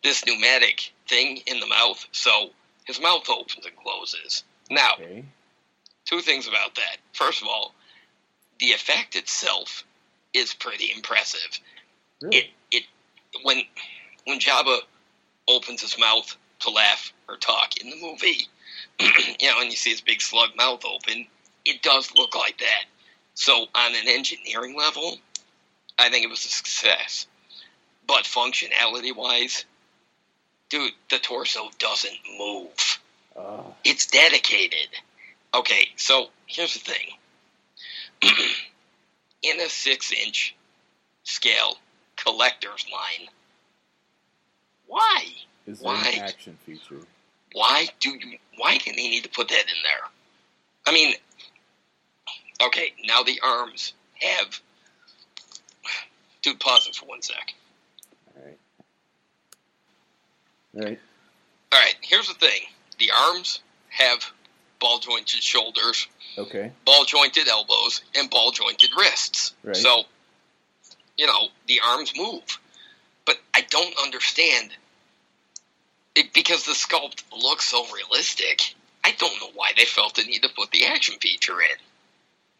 [0.03, 2.05] this pneumatic thing in the mouth.
[2.13, 2.51] So
[2.85, 4.43] his mouth opens and closes.
[4.69, 5.25] Now, Okay.
[6.05, 6.97] two things about that.
[7.13, 7.75] First of all,
[8.59, 9.83] the effect itself
[10.33, 11.59] is pretty impressive.
[12.21, 12.37] Really?
[12.37, 12.83] It it
[13.43, 13.61] when
[14.25, 14.79] when Jabba
[15.47, 18.47] opens his mouth to laugh or talk in the movie,
[18.99, 21.27] you know, and you see his big slug mouth open,
[21.65, 22.85] it does look like that.
[23.35, 25.17] So on an engineering level,
[25.99, 27.27] I think it was a success.
[28.07, 29.65] But functionality wise,
[30.69, 32.99] dude, the torso doesn't move.
[33.35, 34.87] Oh, It's dedicated.
[35.53, 37.09] Okay, so here's the thing.
[39.41, 40.55] In a six inch
[41.23, 41.77] scale
[42.25, 43.27] collector's line,
[44.87, 45.25] why?
[45.67, 46.11] is there Why?
[46.13, 47.01] an action feature?
[47.53, 50.09] Why do you why did they need to put that in there?
[50.85, 51.15] I mean
[52.61, 54.61] Okay, now the arms have
[56.41, 57.53] dude pause it for one sec.
[58.35, 58.57] All right.
[60.75, 60.99] All right.
[61.71, 62.61] All right, here's the thing.
[62.99, 64.31] The arms have
[64.79, 66.07] ball jointed shoulders
[66.37, 66.71] Okay.
[66.85, 69.53] ball jointed elbows and ball jointed wrists.
[69.63, 69.75] Right.
[69.75, 70.03] So,
[71.17, 72.59] you know, the arms move.
[73.25, 74.71] But I don't understand
[76.15, 78.75] it because the sculpt looks so realistic.
[79.03, 81.77] I don't know why they felt the need to put the action feature in.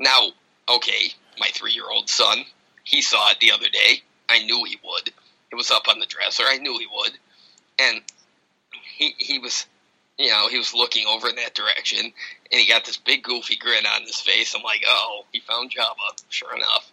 [0.05, 0.29] Now,
[0.69, 2.39] okay, my three year old son,
[2.83, 4.03] he saw it the other day.
[4.29, 5.09] I knew he would.
[5.51, 6.43] It was up on the dresser.
[6.47, 7.13] I knew he would.
[7.79, 8.01] and
[8.97, 9.65] he he was,
[10.17, 12.13] you know, he was looking over in that direction, and
[12.61, 14.55] he got this big goofy grin on his face.
[14.55, 16.23] I'm like, oh, he found Jabba.
[16.29, 16.91] Sure enough.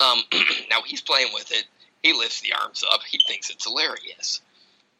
[0.00, 0.22] Um,
[0.70, 1.64] now he's playing with it.
[2.02, 3.00] He lifts the arms up.
[3.02, 4.40] He thinks it's hilarious.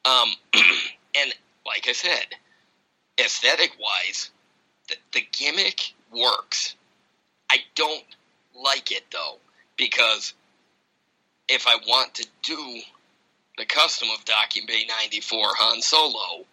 [0.04, 1.34] Um, and
[1.66, 2.26] like I said,
[3.18, 4.30] aesthetic wise,
[4.88, 6.74] the, the gimmick works.
[7.50, 8.04] I don't
[8.54, 9.38] like it though
[9.76, 10.34] because
[11.48, 12.80] if I want to do
[13.58, 16.44] the custom of Bay 94 Han Solo,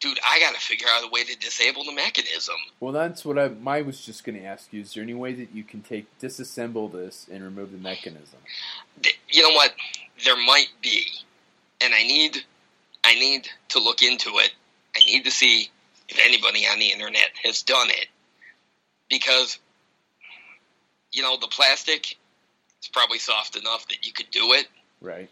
[0.00, 2.56] dude, I got to figure out a way to disable the mechanism.
[2.80, 4.82] Well, that's what I, I was just going to ask you.
[4.82, 8.38] Is there any way that you can take disassemble this and remove the mechanism?
[9.28, 9.72] You know what?
[10.24, 11.06] There might be,
[11.80, 12.44] and I need
[13.04, 14.52] I need to look into it.
[14.96, 15.70] I need to see
[16.08, 18.06] if anybody on the internet has done it
[19.08, 19.58] because
[21.12, 22.16] you know the plastic
[22.82, 24.68] is probably soft enough that you could do it.
[25.00, 25.28] Right.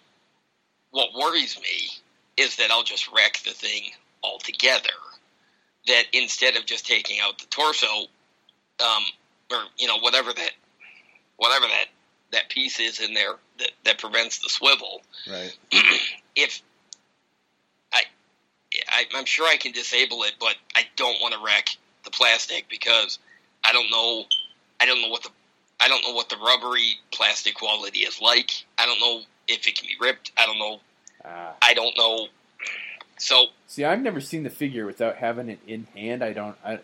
[0.90, 1.88] What worries me
[2.36, 3.92] is that I'll just wreck the thing
[4.22, 4.90] altogether.
[5.88, 7.86] That instead of just taking out the torso,
[8.80, 9.02] um,
[9.50, 10.52] or you know whatever that
[11.36, 11.86] whatever that
[12.32, 15.02] that piece is in there that, that prevents the swivel.
[15.30, 15.56] Right.
[16.36, 16.62] if
[17.92, 18.02] I,
[18.88, 22.68] I, I'm sure I can disable it, but I don't want to wreck the plastic
[22.68, 23.18] because
[23.64, 24.24] I don't know.
[24.80, 25.30] I don't know what the
[25.80, 28.52] I don't know what the rubbery plastic quality is like.
[28.78, 30.32] I don't know if it can be ripped.
[30.36, 30.80] I don't know.
[31.24, 31.54] Ah.
[31.60, 32.28] I don't know.
[33.22, 36.22] So See, I've never seen the figure without having it in hand.
[36.22, 36.56] I don't.
[36.64, 36.80] I,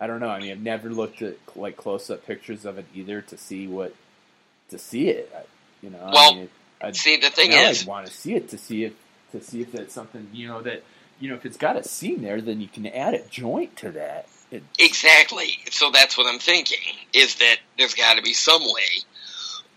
[0.00, 0.30] I don't know.
[0.30, 3.66] I mean, I've never looked at like close up pictures of it either to see
[3.66, 3.94] what
[4.70, 5.32] to see it.
[5.36, 5.42] I,
[5.82, 6.10] you know.
[6.12, 6.50] Well, I mean,
[6.80, 8.94] I'd, see, the thing now is, I'd want to see it to see if
[9.32, 10.82] to see if that's something you know that
[11.20, 13.90] you know if it's got a seam there, then you can add a joint to
[13.92, 14.26] that.
[14.50, 15.58] It, Exactly.
[15.70, 16.78] So that's what I'm thinking
[17.12, 19.04] is that there's got to be some way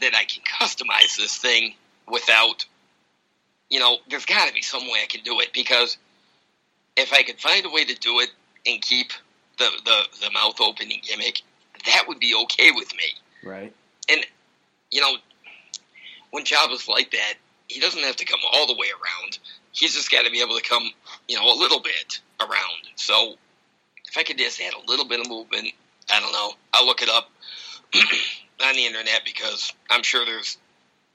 [0.00, 1.74] that I can customize this thing
[2.10, 2.66] without,
[3.70, 5.96] you know, there's got to be some way I can do it because
[6.96, 8.30] if I could find a way to do it
[8.66, 9.12] and keep
[9.58, 11.42] the, the, the mouth opening gimmick,
[11.86, 13.04] that would be okay with me.
[13.44, 13.72] right.
[14.08, 14.26] And,
[14.90, 15.14] you know,
[16.32, 17.34] when Jabba's like that,
[17.68, 19.38] he doesn't have to come all the way around.
[19.72, 20.82] He's just got to be able to come,
[21.28, 22.90] you know, a little bit around.
[22.96, 23.36] So
[24.08, 25.68] if I could just add a little bit of movement,
[26.12, 26.50] I don't know.
[26.72, 27.30] I'll look it up
[28.64, 30.58] on the internet because I'm sure there's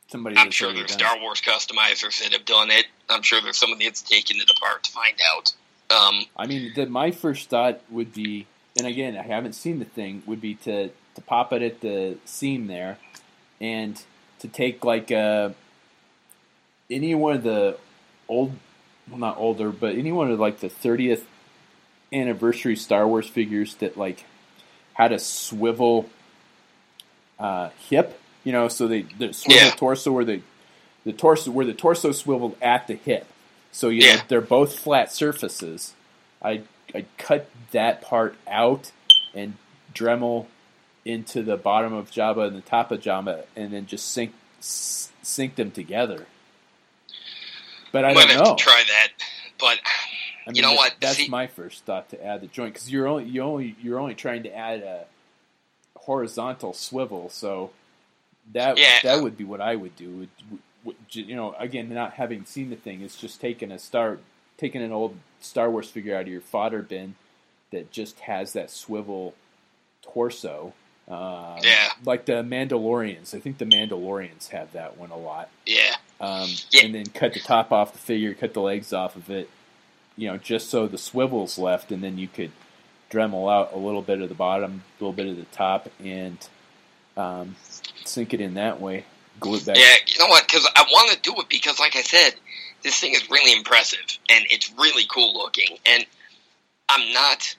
[0.08, 0.38] Somebody.
[0.38, 2.86] I'm sure there's Star Wars customizers that have done it.
[3.10, 5.54] I'm sure there's somebody that's taken it apart to find out.
[5.90, 6.26] Um.
[6.38, 8.46] I mean, the, my first thought would be,
[8.78, 10.24] and again, I haven't seen the thing.
[10.26, 12.98] Would be to to pop it at the seam there,
[13.60, 14.02] and
[14.40, 15.50] to take like uh,
[16.90, 17.78] any one of the
[18.28, 18.54] old,
[19.10, 21.24] well, not older, but any one of like the 30th
[22.14, 24.26] anniversary Star Wars figures that like
[24.94, 26.10] had a swivel
[27.40, 29.72] uh, hip, you know, so they the swivel Yeah.
[29.72, 30.42] torso where the
[31.04, 33.28] the torso where the torso swiveled at the hip.
[33.74, 34.22] So you know Yeah.
[34.30, 35.94] they're both flat surfaces.
[36.42, 36.62] I
[36.94, 38.92] I cut that part out
[39.34, 39.56] and
[39.94, 40.46] Dremel
[41.04, 45.56] into the bottom of Jabba and the top of Jabba, and then just sync sync
[45.56, 46.26] them together.
[47.92, 48.56] But I don't know.
[48.56, 49.10] to try that,
[49.60, 49.80] but
[50.48, 50.96] I mean, You know that- what?
[51.00, 54.00] That's See- my first thought to add the joint because you're only you only you're
[54.00, 55.06] only trying to add a
[56.00, 57.72] horizontal swivel, so
[58.54, 59.00] that Yeah.
[59.04, 60.28] that would be what I would do.
[61.12, 64.20] You know, again, not having seen the thing, it's just taking a star,
[64.58, 67.16] taking an old Star Wars figure out of your fodder bin
[67.72, 69.34] that just has that swivel
[70.02, 70.74] torso.
[71.08, 71.92] Um, Yeah.
[72.04, 73.36] like the Mandalorians.
[73.36, 76.86] I think the Mandalorians have that one a lot yeah, um, Yeah.
[76.86, 79.48] and then cut the top off the figure, cut the legs off of it,
[80.18, 82.52] you know, just so the swivel's left, and then you could
[83.12, 86.38] Dremel out a little bit of the bottom, a little bit of the top, and
[87.16, 87.56] um,
[88.08, 89.06] sink it in that way.
[89.40, 89.78] Glue it back.
[89.78, 89.96] yeah.
[90.08, 90.48] You know what?
[90.48, 92.32] Because I want to do it because, like I said,
[92.84, 95.78] this thing is really impressive and it's really cool looking.
[95.86, 96.06] And
[96.90, 97.56] I'm not.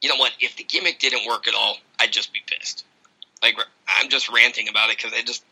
[0.00, 0.32] You know what?
[0.40, 2.84] If the gimmick didn't work at all, I'd just be pissed.
[3.42, 3.56] Like
[3.88, 5.44] I'm just ranting about it because I just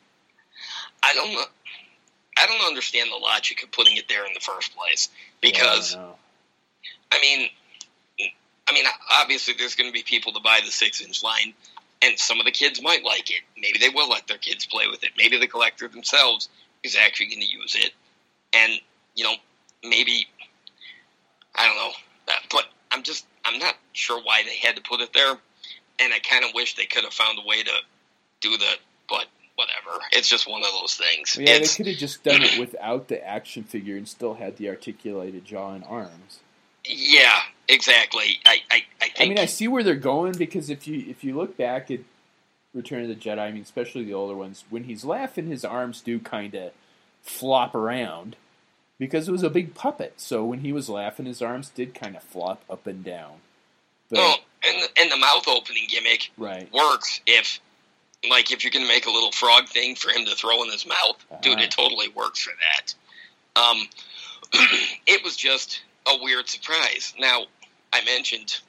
[1.02, 1.44] I don't know.
[2.38, 5.08] I don't understand the logic of putting it there in the first place
[5.40, 7.16] because Yeah, I.
[7.16, 7.48] I mean,
[8.68, 11.54] I mean, obviously, there's going to be people to buy the six inch line,
[12.02, 13.42] and some of the kids might like it.
[13.56, 15.10] Maybe they will let their kids play with it.
[15.16, 16.48] Maybe the collector themselves
[16.82, 17.92] is actually going to use it,
[18.52, 18.72] and
[19.14, 19.34] you know,
[19.82, 20.26] maybe
[21.54, 21.92] I don't know,
[22.28, 25.36] Uh, but I'm just I'm not sure why they had to put it there,
[25.98, 27.72] and I kind of wish they could have found a way to
[28.40, 28.74] do the,
[29.08, 29.26] but
[29.56, 30.02] whatever.
[30.12, 31.36] It's just one of those things.
[31.38, 34.68] yeah, they could have just done it without the action figure and still had the
[34.68, 36.40] articulated jaw and arms.
[36.84, 38.40] yeah, exactly.
[38.46, 39.10] I I, I.
[39.20, 42.00] I mean, I see where they're going because if you if you look back at
[42.74, 46.00] Return of the Jedi, I mean, especially the older ones, when he's laughing, his arms
[46.00, 46.72] do kind of
[47.22, 48.36] flop around
[48.98, 50.14] because it was a big puppet.
[50.16, 53.34] So when he was laughing, his arms did kind of flop up and down.
[54.10, 54.36] But, well,
[54.66, 56.72] and and the mouth opening gimmick right.
[56.72, 57.60] works if
[58.28, 60.72] like if you're going to make a little frog thing for him to throw in
[60.72, 61.40] his mouth, uh-huh.
[61.42, 62.94] dude, it totally works for that.
[63.60, 63.88] Um,
[65.06, 67.14] it was just a weird surprise.
[67.18, 67.44] Now,
[67.92, 68.60] I mentioned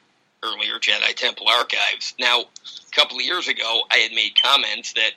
[0.43, 2.13] earlier Jedi Temple Archives.
[2.19, 5.11] Now, a couple of years ago, I had made comments that,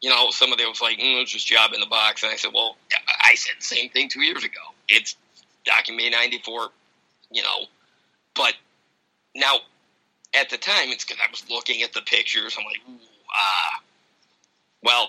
[0.00, 2.22] you know, somebody was like, mm, it's just Jabba in the box.
[2.22, 2.76] And I said, well,
[3.22, 4.60] I said the same thing two years ago.
[4.88, 5.16] It's
[5.64, 6.68] Docking Bay 94,
[7.30, 7.66] you know.
[8.34, 8.54] But
[9.34, 9.56] now,
[10.34, 12.56] at the time, it's because I was looking at the pictures.
[12.58, 12.80] I'm like,
[13.30, 13.80] ah.
[14.82, 15.08] Well,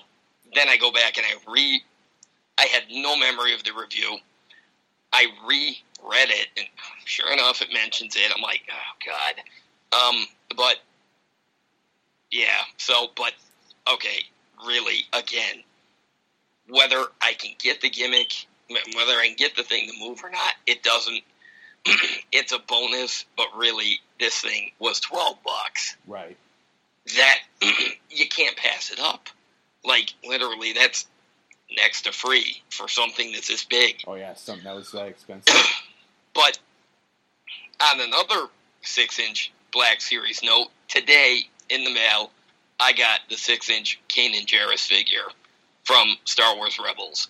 [0.55, 1.83] then I go back and I re.
[2.57, 4.17] I had no memory of the review.
[5.17, 6.67] I reread it, and
[7.05, 8.31] sure enough, it mentions it.
[8.35, 9.11] I'm like, oh
[9.91, 10.15] god.
[10.15, 10.25] Um,
[10.55, 10.75] but
[12.29, 12.61] yeah.
[12.77, 13.33] So, but
[13.91, 14.19] okay,
[14.65, 15.63] really, again,
[16.69, 20.29] whether I can get the gimmick, whether I can get the thing to move or
[20.29, 21.21] not, it doesn't.
[22.31, 25.97] it's a bonus, but really, this thing was twelve bucks.
[26.05, 26.37] Right.
[27.15, 27.39] That
[28.11, 29.29] you can't pass it up.
[29.83, 31.07] Like literally, that's
[31.75, 34.03] next to free for something that's this big.
[34.07, 35.55] Oh yeah, something that was that expensive.
[36.33, 36.59] but
[37.81, 38.47] on another
[38.81, 42.31] six-inch Black Series note, today in the mail,
[42.79, 45.27] I got the six-inch Kanan Jarrus figure
[45.83, 47.27] from Star Wars Rebels.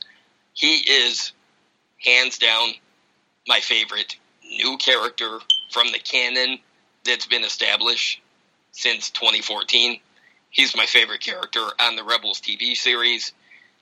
[0.53, 1.31] He is
[2.03, 2.69] hands down
[3.47, 5.39] my favorite new character
[5.71, 6.59] from the canon
[7.05, 8.21] that's been established
[8.71, 9.99] since 2014.
[10.49, 13.33] He's my favorite character on the Rebels TV series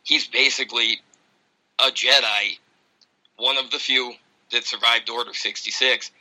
[0.05, 1.01] he's basically
[1.79, 2.57] a Jedi,
[3.35, 4.13] one of the few
[4.51, 6.11] that survived Order 66,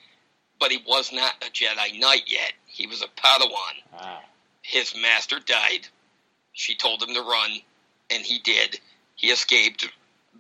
[0.59, 2.53] but he was not a Jedi Knight yet.
[2.67, 3.75] He was a Padawan.
[3.97, 4.21] Ah.
[4.63, 5.87] His master died.
[6.53, 7.51] She told him to run,
[8.11, 8.81] and he did.
[9.15, 9.89] He escaped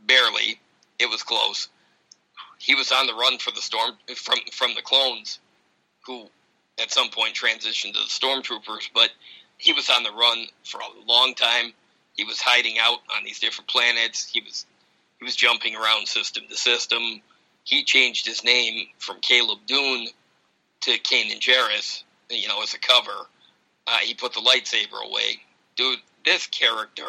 [0.06, 0.58] barely.
[0.98, 1.68] It was close.
[2.58, 5.40] He was on the run for the storm from from the clones,
[6.06, 6.28] who
[6.80, 8.88] at some point transitioned to the stormtroopers.
[8.94, 9.10] But
[9.58, 11.74] he was on the run for a long time
[12.14, 14.28] he was hiding out on these different planets.
[14.28, 14.66] He was
[15.18, 17.20] he was jumping around system to system.
[17.64, 20.06] He changed his name from Caleb Dume
[20.82, 23.26] to Kanan Jarrus, you know, as a cover.
[23.86, 25.40] Uh, he put the lightsaber away.
[25.76, 27.08] Dude, this character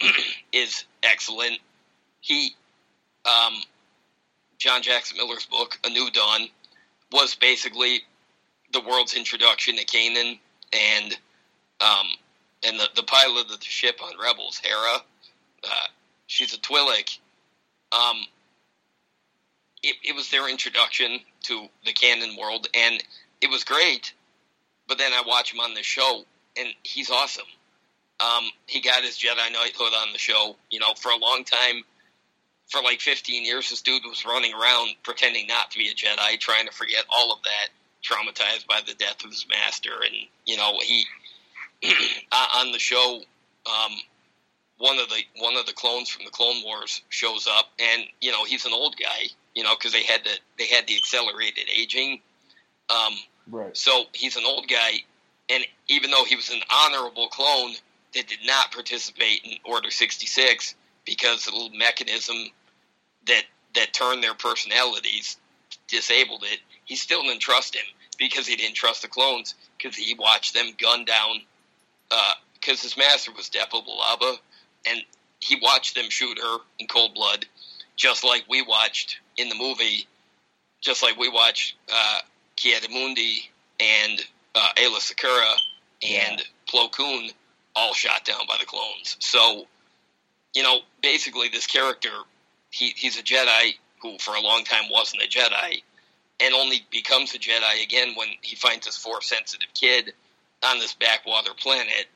[0.52, 1.58] is excellent.
[2.20, 2.54] He,
[3.24, 3.54] um,
[4.58, 6.48] John Jackson Miller's book, A New Dawn,
[7.12, 8.00] was basically
[8.72, 10.38] the world's introduction to Kanan,
[10.72, 11.18] and
[11.80, 12.06] um,
[12.64, 15.02] and the, the pilot of the ship on Rebels, Hera,
[15.64, 15.86] uh,
[16.26, 17.18] she's a Twi'lek.
[17.92, 18.16] Um,
[19.82, 23.02] it, it was their introduction to the canon world, and
[23.40, 24.12] it was great.
[24.88, 26.24] But then I watch him on the show,
[26.56, 27.46] and he's awesome.
[28.20, 30.56] Um, he got his Jedi Knighthood on the show.
[30.70, 31.82] You know, for a long time,
[32.68, 36.38] for like 15 years, this dude was running around pretending not to be a Jedi,
[36.38, 37.68] trying to forget all of that,
[38.02, 39.90] traumatized by the death of his master.
[40.04, 40.14] And,
[40.46, 41.04] you know, he
[42.56, 43.20] on the show,
[43.66, 43.92] um,
[44.78, 48.30] one of the one of the clones from the Clone Wars shows up, and you
[48.30, 51.68] know he's an old guy, you know, because they had the they had the accelerated
[51.74, 52.20] aging.
[52.90, 53.14] Um,
[53.50, 53.76] right.
[53.76, 55.00] So he's an old guy,
[55.48, 57.72] and even though he was an honorable clone
[58.14, 60.74] that did not participate in Order sixty six
[61.04, 62.36] because the little mechanism
[63.26, 63.44] that
[63.74, 65.36] that turned their personalities
[65.88, 67.84] disabled it, he still didn't trust him
[68.18, 71.42] because he didn't trust the clones because he watched them gun down
[72.08, 74.36] because uh, his master was Depa Billaba,
[74.88, 75.02] and
[75.40, 77.46] he watched them shoot her in cold blood,
[77.96, 80.06] just like we watched in the movie,
[80.80, 82.20] just like we watched uh,
[82.56, 83.50] Ki-Adi-Mundi
[83.80, 84.20] and
[84.54, 85.54] uh, Aayla Secura
[86.02, 86.46] and yeah.
[86.68, 87.30] Plo Koon
[87.74, 89.16] all shot down by the clones.
[89.20, 89.66] So,
[90.54, 92.10] you know, basically this character,
[92.70, 95.82] he, he's a Jedi who for a long time wasn't a Jedi,
[96.40, 100.12] and only becomes a Jedi again when he finds his force sensitive kid–
[100.64, 102.06] on this backwater planet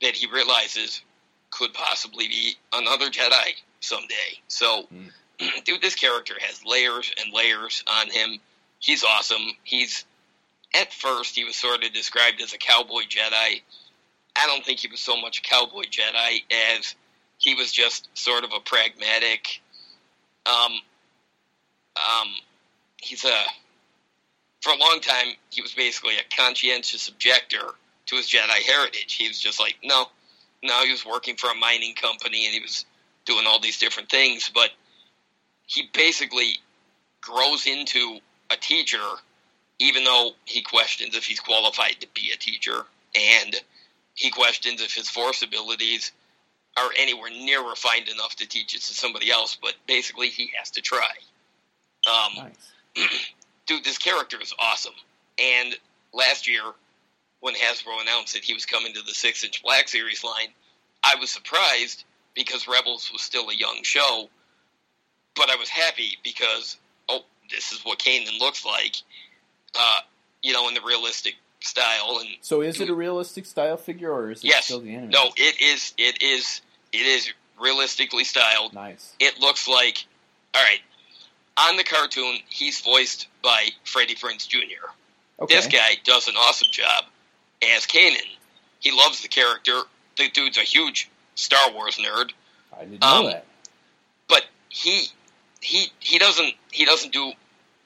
[0.00, 1.02] that he realizes
[1.50, 4.40] could possibly be another Jedi someday.
[4.48, 5.10] So, mm.
[5.64, 8.38] dude, this character has layers and layers on him.
[8.78, 9.42] He's awesome.
[9.62, 10.04] He's
[10.74, 13.60] at first he was sort of described as a cowboy Jedi.
[14.34, 16.42] I don't think he was so much a cowboy Jedi
[16.78, 16.94] as
[17.38, 19.60] he was just sort of a pragmatic.
[20.46, 20.72] Um,
[21.96, 22.28] um,
[22.96, 23.44] he's a
[24.62, 27.74] for a long time, he was basically a conscientious objector
[28.06, 29.14] to his Jedi heritage.
[29.14, 30.06] He was just like, no,
[30.62, 32.86] no, he was working for a mining company and he was
[33.26, 34.70] doing all these different things, but
[35.66, 36.58] he basically
[37.20, 38.18] grows into
[38.50, 39.04] a teacher,
[39.78, 42.84] even though he questions if he's qualified to be a teacher,
[43.14, 43.56] and
[44.14, 46.12] he questions if his force abilities
[46.76, 50.70] are anywhere near refined enough to teach it to somebody else, but basically he has
[50.70, 51.10] to try.
[52.06, 52.50] Um,
[52.96, 53.08] Nice.
[53.72, 54.92] dude, this character is awesome.
[55.38, 55.74] And
[56.12, 56.62] last year,
[57.40, 60.48] when Hasbro announced that he was coming to the six inch Black Series line,
[61.02, 62.04] I was surprised
[62.34, 64.28] because Rebels was still a young show,
[65.34, 66.76] but I was happy because,
[67.08, 67.20] oh,
[67.50, 68.96] this is what Kanan looks like,
[69.78, 70.00] uh,
[70.42, 72.18] you know, in the realistic style.
[72.20, 74.66] And So is it a realistic style figure or is it Yes.
[74.66, 75.10] still the anime?
[75.10, 76.60] no, it is, it is,
[76.92, 78.72] it is realistically styled.
[78.74, 79.14] Nice.
[79.20, 80.04] it looks like
[80.54, 80.80] all right
[81.56, 84.88] on the cartoon he's voiced by freddie prinze jr
[85.40, 85.56] Okay.
[85.56, 87.04] this guy does an awesome job
[87.74, 88.18] as kanan.
[88.78, 89.80] He loves the character.
[90.16, 92.30] The dude's a huge star wars nerd.
[92.76, 93.44] I didn't know um, that.
[94.28, 95.06] but he
[95.60, 97.32] he he doesn't he doesn't do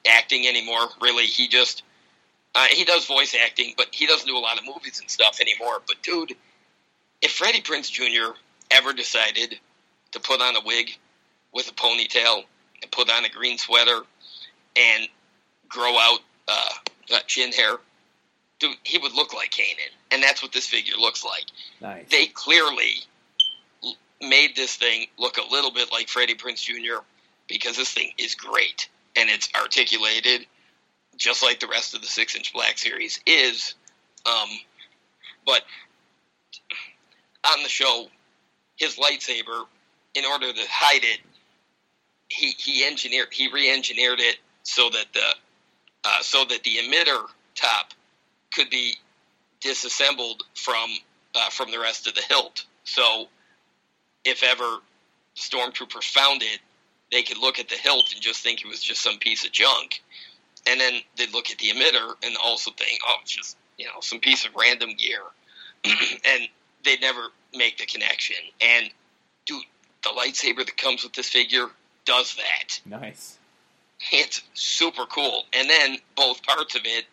[0.07, 1.25] acting anymore really.
[1.25, 1.83] He just
[2.53, 5.39] uh, he does voice acting but he doesn't do a lot of movies and stuff
[5.41, 5.81] anymore.
[5.87, 6.35] But dude
[7.21, 8.37] if freddie prinze jr
[8.69, 9.59] ever decided
[10.11, 10.91] to put on a wig
[11.53, 12.43] with a ponytail
[12.81, 14.01] and put on a green sweater
[14.75, 15.07] and
[15.69, 17.77] grow out uh, chin hair
[18.59, 21.45] dude he would look like kanan and that's what this figure looks like
[21.81, 22.05] Nice.
[22.09, 22.93] they clearly
[23.83, 27.03] l- made this thing look a little bit like Freddie Prinze Jr.
[27.47, 30.45] because this thing is great and it's articulated
[31.17, 33.73] just like the rest of the six inch black series is.
[34.27, 34.49] Um,
[35.47, 35.61] but
[37.43, 38.05] on the show,
[38.75, 39.63] his lightsaber,
[40.13, 41.19] in order to hide it,
[42.29, 45.27] he he engineered he re-engineered it so that the
[46.07, 47.25] uh, so that the emitter
[47.55, 47.93] top
[48.53, 48.95] could be
[49.59, 50.89] disassembled from
[51.35, 52.65] uh, from the rest of the hilt.
[52.85, 53.27] So
[54.23, 54.77] if ever
[55.35, 56.59] stormtroopers found it,
[57.11, 59.51] they could look at the hilt and just think it was just some piece of
[59.51, 60.01] junk,
[60.67, 63.99] and then they'd look at the emitter and also think, oh, it's just you know
[64.01, 65.21] some piece of random gear,
[65.83, 66.47] and
[66.85, 68.37] they'd never make the connection.
[68.61, 68.89] And
[69.45, 69.63] dude,
[70.03, 71.67] the lightsaber that comes with this figure
[72.05, 72.79] does that.
[72.85, 73.36] Nice.
[74.11, 75.43] It's super cool.
[75.53, 77.05] And then both parts of it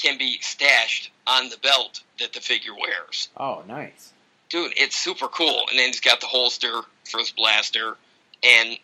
[0.00, 3.28] can be stashed on the belt that the figure wears.
[3.36, 4.12] Oh, nice.
[4.48, 5.64] Dude, it's super cool.
[5.70, 7.96] And then he's got the holster for his blaster.
[8.42, 8.76] And,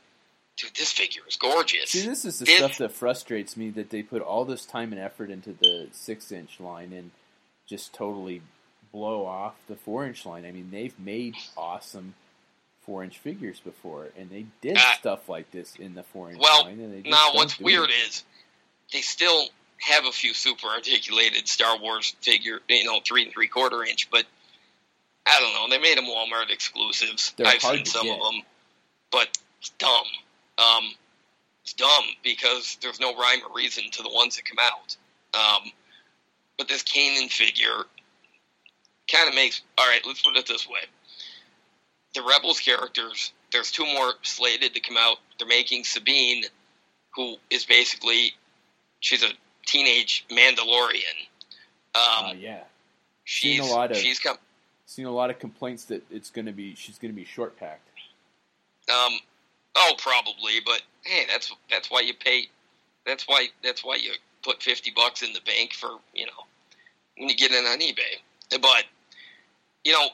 [0.57, 1.91] dude, this figure is gorgeous.
[1.91, 4.93] See, this is the It- stuff that frustrates me that they put all this time
[4.93, 7.11] and effort into the six inch line and
[7.67, 8.43] just totally
[8.93, 10.45] blow off the four inch line.
[10.45, 12.15] I mean, they've made awesome
[12.91, 16.41] four inch figures before, and they did Uh, stuff like this in the four inch
[16.41, 17.03] well, line.
[17.05, 18.09] Just now, what's weird it.
[18.09, 18.25] is
[18.93, 19.49] they still
[19.79, 24.11] have a few super articulated Star Wars figure, you know, three and three quarter inch,
[24.11, 24.27] but
[25.25, 25.69] I don't know.
[25.69, 27.33] They made them Walmart exclusives.
[27.37, 28.19] They're I've seen some get.
[28.19, 28.43] of them,
[29.13, 30.07] but it's dumb.
[30.59, 30.93] Um,
[31.63, 34.97] it's dumb because there's no rhyme or reason to the ones that come out.
[35.33, 35.71] Um,
[36.59, 37.85] but this Kanan figure
[39.09, 39.63] kind of makes.
[39.79, 40.81] All right, let's put it this way:
[42.15, 43.33] the Rebels characters.
[43.53, 45.19] There's two more slated to come out.
[45.39, 46.45] They're making Sabine,
[47.15, 48.33] who is basically
[49.01, 49.31] she's a
[49.67, 51.17] teenage Mandalorian.
[51.95, 52.61] Um, Uh, yeah,
[53.25, 54.39] she's seen a lot of- she's come.
[54.87, 57.59] seen a lot of complaints that it's going to be she's going to be short
[57.59, 57.87] packed.
[58.89, 59.19] Um,
[59.77, 62.49] oh, probably, but hey, that's that's why you pay.
[63.07, 64.13] That's why that's why you
[64.43, 66.45] put fifty bucks in the bank for you know
[67.17, 68.19] when you get in on eBay.
[68.61, 68.85] But
[69.85, 70.09] you know,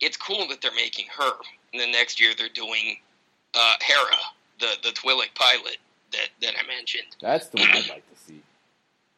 [0.00, 1.32] it's cool that they're making her,
[1.72, 2.98] and then next year they're doing
[3.54, 4.16] uh, Hera,
[4.60, 5.78] the the Twi'lek pilot
[6.12, 7.16] that that I mentioned.
[7.20, 8.42] That's the one I'd like to see.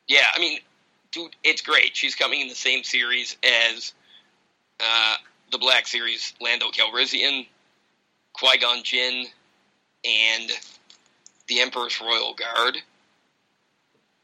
[0.09, 0.59] Yeah, I mean,
[1.13, 1.97] dude, it's great.
[1.97, 3.93] She's coming in the same series as
[4.81, 5.17] uh,
[5.53, 7.47] the Black Series Lando Calrissian,
[8.33, 9.27] Qui Gon Jinn,
[10.05, 10.51] and
[11.49, 12.79] the Emperor's Royal Guard.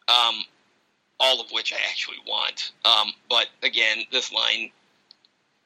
[0.08, 0.44] Um,
[1.18, 2.72] all of which I actually want.
[2.84, 4.70] Um, but again, this line,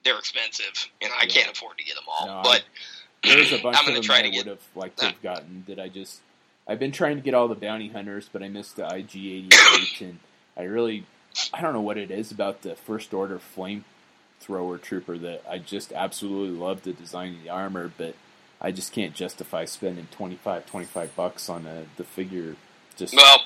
[0.04, 1.32] they're expensive, and I Yeah.
[1.32, 2.26] can't afford to get them all.
[2.26, 2.62] No, but
[3.24, 4.46] There's a bunch I'm of gonna them try to would get.
[4.46, 6.20] have liked to have gotten that I just.
[6.68, 10.18] I've been trying to get all the bounty hunters, but I missed the IG88, and
[10.56, 11.06] I really,
[11.52, 15.92] I don't know what it is about the first order flamethrower trooper that I just
[15.92, 18.14] absolutely love the design of the armor, but
[18.60, 22.56] I just can't justify spending 25, 25 bucks on a, the figure.
[22.96, 23.42] Just Well,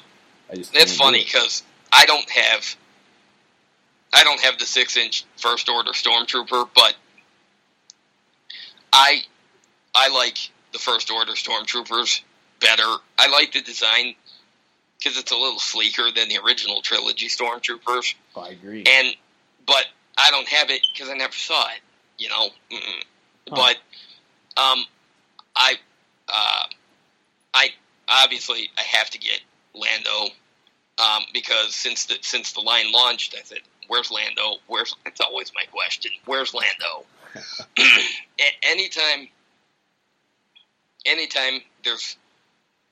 [0.51, 1.62] I just It's can't funny because
[1.93, 2.76] I don't have
[4.14, 6.94] I don't have the six inch first order stormtrooper, but
[8.92, 9.22] I
[9.94, 10.38] I like
[10.72, 12.20] the first order stormtroopers
[12.60, 12.96] better.
[13.18, 14.14] I like the design
[14.98, 18.84] because it's a little sleeker than the original trilogy stormtroopers, Oh, I agree.
[18.86, 19.08] and
[19.66, 19.84] but
[20.16, 21.80] I don't have it because I never saw it.
[22.18, 22.48] You know,
[23.50, 23.54] Huh.
[23.56, 23.76] but
[24.62, 24.84] um,
[25.56, 25.74] I
[26.28, 26.64] uh,
[27.52, 27.68] I
[28.08, 29.40] obviously I have to get
[29.74, 30.32] Lando
[30.98, 33.58] um, because since the since the line launched, I said,
[33.89, 34.59] "Where's Lando?
[34.66, 36.12] Where's?" It's always my question.
[36.27, 37.05] Where's Lando?
[38.62, 39.28] Anytime,
[41.06, 42.16] anytime there's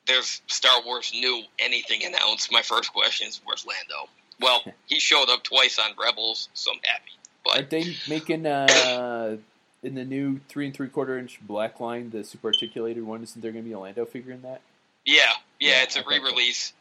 [0.07, 4.09] there's Star Wars new anything announced, my first question is where's Lando?
[4.41, 7.13] Well, he showed up twice on Rebels, so I'm happy.
[7.45, 9.37] But Aren't they making uh,
[9.83, 13.23] in the new three and three quarter inch black line the super articulated one?
[13.23, 14.61] Isn't there going to be a Lando figure in that?
[15.05, 15.25] yeah,
[15.59, 16.73] yeah, Yeah, it's a re-release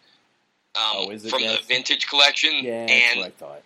[0.75, 1.29] um, Oh, is it?
[1.29, 3.61] from the vintage collection, Yeah, that's what I thought.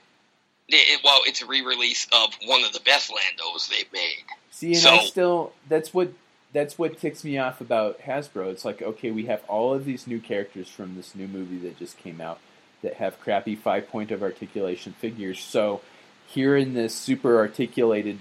[0.69, 4.23] It, well, it's a re-release of one of the best Landos they've made.
[4.51, 6.11] See, and I still that's what
[6.53, 8.51] that's what ticks me off about Hasbro.
[8.51, 11.77] It's like okay, we have all of these new characters from this new movie that
[11.77, 12.39] just came out
[12.81, 15.39] that have crappy five point of articulation figures.
[15.39, 15.81] So
[16.27, 18.19] here in this super articulated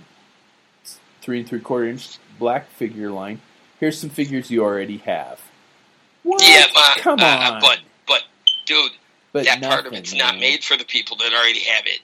[1.21, 3.41] three and three quarter inch black figure line,
[3.81, 5.41] here's some figures you already have.
[6.25, 6.43] What?
[6.43, 7.61] Yeah, uh, come uh, on.
[7.61, 8.23] but but
[8.67, 8.93] dude,
[9.33, 10.41] But that part of nothing, it's not man.
[10.41, 12.01] made for the people that already have it.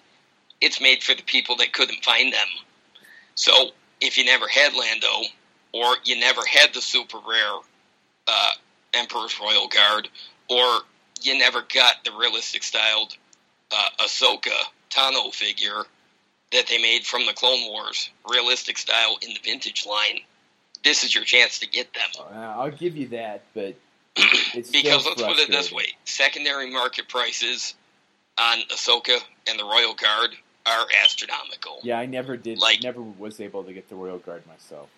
[0.61, 2.47] It's made for the people that couldn't find them.
[3.35, 3.53] So
[4.01, 5.23] if you never had Lando,
[5.73, 7.59] or you never had the super rare
[8.27, 8.51] uh,
[8.95, 10.09] Emperor's Royal Guard,
[10.49, 10.81] or
[11.23, 13.17] you never got the realistic styled
[13.71, 14.51] uh, Ahsoka
[14.91, 15.85] Tano figure
[16.53, 20.21] that they made from the Clone Wars, realistic style in the vintage line,
[20.83, 22.09] this is your chance to get them.
[22.19, 23.75] Uh, I'll give you that, but
[24.17, 27.75] it's because let's put it this way: secondary market prices
[28.39, 29.19] on Ahsoka
[29.49, 30.31] and the Royal Guard
[30.67, 31.81] are astronomical.
[31.83, 32.59] Yeah, I never did.
[32.59, 34.89] Like- never was able to get the Royal Guard myself.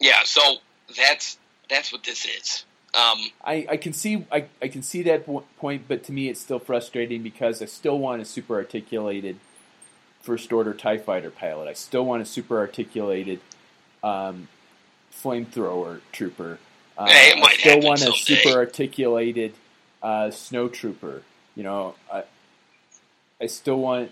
[0.00, 0.56] Yeah, so
[0.96, 2.64] that's that's what this is.
[2.94, 5.26] Um, I, I can see I, I can see that
[5.58, 9.38] point, but to me it's still frustrating because I still want a super articulated
[10.20, 11.68] first order Tie Fighter pilot.
[11.68, 13.40] I still want a super articulated
[14.02, 14.48] um,
[15.12, 16.58] flamethrower trooper.
[16.96, 18.18] Uh, Hey, I still want a someday.
[18.42, 19.54] super articulated
[20.02, 21.22] uh, snow trooper.
[21.56, 22.24] You know, I
[23.40, 24.10] I still want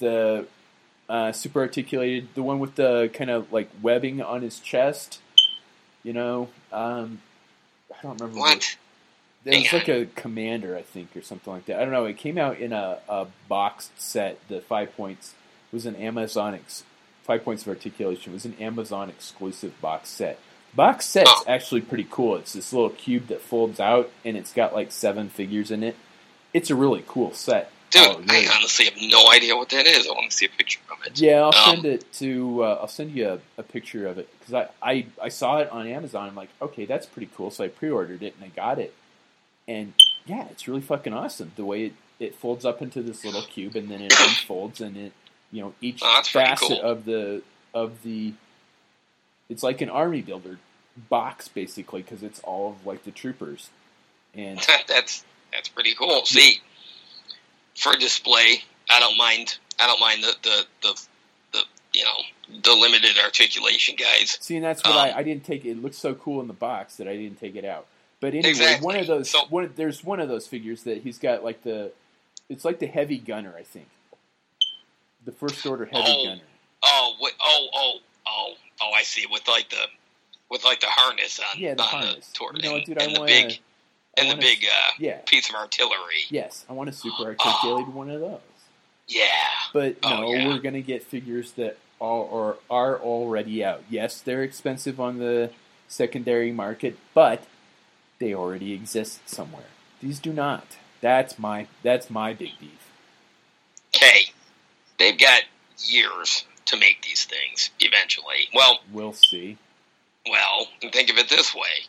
[0.00, 0.46] the
[1.08, 5.20] uh, super articulated, the one with the kind of like webbing on his chest.
[6.02, 7.20] You know, um,
[7.92, 8.76] I don't remember what?
[9.46, 11.76] it was like a commander, I think, or something like that.
[11.80, 12.04] I don't know.
[12.04, 14.38] It came out in a, a boxed set.
[14.48, 15.34] The five points
[15.72, 16.84] was an Amazon ex-
[17.22, 20.38] five points of articulation was an Amazon exclusive box set.
[20.74, 21.44] Box set's Oh.
[21.48, 22.36] actually pretty cool.
[22.36, 25.96] It's this little cube that folds out, and it's got like seven figures in it.
[26.54, 27.70] It's a really cool set.
[27.90, 28.22] Dude, Oh.
[28.28, 30.06] I honestly have no idea what that is.
[30.06, 31.18] I want to see a picture of it.
[31.20, 32.62] Yeah, I'll Um, send it to.
[32.64, 35.70] Uh, I'll send you a, a picture of it because I, I I saw it
[35.70, 36.28] on Amazon.
[36.28, 37.50] I'm like, okay, that's pretty cool.
[37.50, 38.94] So I pre-ordered it and I got it,
[39.66, 39.92] and
[40.26, 41.50] yeah, it's really fucking awesome.
[41.56, 44.96] The way it, it folds up into this little cube and then it unfolds and
[44.96, 45.12] it,
[45.50, 46.80] you know, each Oh, facet cool.
[46.82, 47.42] of the
[47.74, 48.34] of the,
[49.48, 50.58] it's like an army builder
[51.08, 53.70] box basically because it's all of like the troopers,
[54.34, 56.24] and that's that's pretty cool.
[56.24, 56.60] See,
[57.80, 59.58] for display, I don't mind.
[59.78, 61.00] I don't mind the the the,
[61.52, 61.62] the
[61.94, 64.36] you know the limited articulation guys.
[64.40, 65.64] See, and that's what Um, I, I didn't take.
[65.64, 67.86] It looks so cool in the box that I didn't take it out.
[68.20, 68.84] But anyway, Exactly.
[68.84, 71.90] one of those, So- one, there's one of those figures that he's got like the,
[72.50, 73.88] it's like the heavy gunner, I think,
[75.24, 76.24] the first order heavy Oh.
[76.26, 76.42] gunner.
[76.82, 78.90] Oh, oh, oh, oh, oh!
[78.92, 79.26] I see.
[79.30, 79.84] With like the
[80.50, 82.26] with like the harness on Yeah, the on harness.
[82.28, 82.98] the toward You know and, dude?
[83.00, 83.58] I the want big
[84.18, 85.18] I and the big uh, Yeah.
[85.26, 86.24] piece of artillery.
[86.30, 87.84] Yes, I want a super Oh.
[87.92, 88.40] one of those.
[89.06, 89.26] Yeah.
[89.72, 90.48] But Oh, no, yeah.
[90.48, 93.82] we're gonna get figures that are or are already out.
[93.88, 95.50] Yes, they're expensive on the
[95.88, 97.44] secondary market, but
[98.18, 99.66] they already exist somewhere.
[100.00, 100.64] These do not.
[101.00, 102.90] That's my that's my big beef.
[103.94, 104.32] Okay,
[104.98, 105.42] they've got
[105.78, 107.70] years to make these things.
[107.80, 109.56] Eventually, well, We'll see.
[110.28, 111.86] well, think of it this way: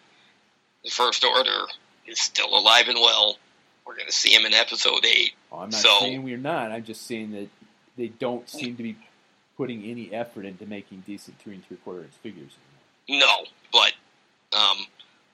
[0.84, 1.66] the First Order
[2.12, 3.38] is still alive and well.
[3.86, 5.34] We're going to see him in Episode Eight.
[5.52, 6.72] Oh, I'm not So- saying we're not.
[6.72, 7.48] I'm just saying that
[7.98, 8.96] they don't seem to be
[9.58, 12.52] putting any effort into making decent three and three quarter inch figures.
[13.10, 13.94] No, but
[14.58, 14.78] um,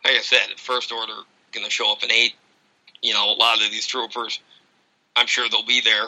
[0.03, 1.13] like I said, First Order
[1.51, 2.33] going to show up in Eight.
[3.01, 4.39] You know, a lot of these troopers,
[5.15, 6.07] I'm sure they'll be there.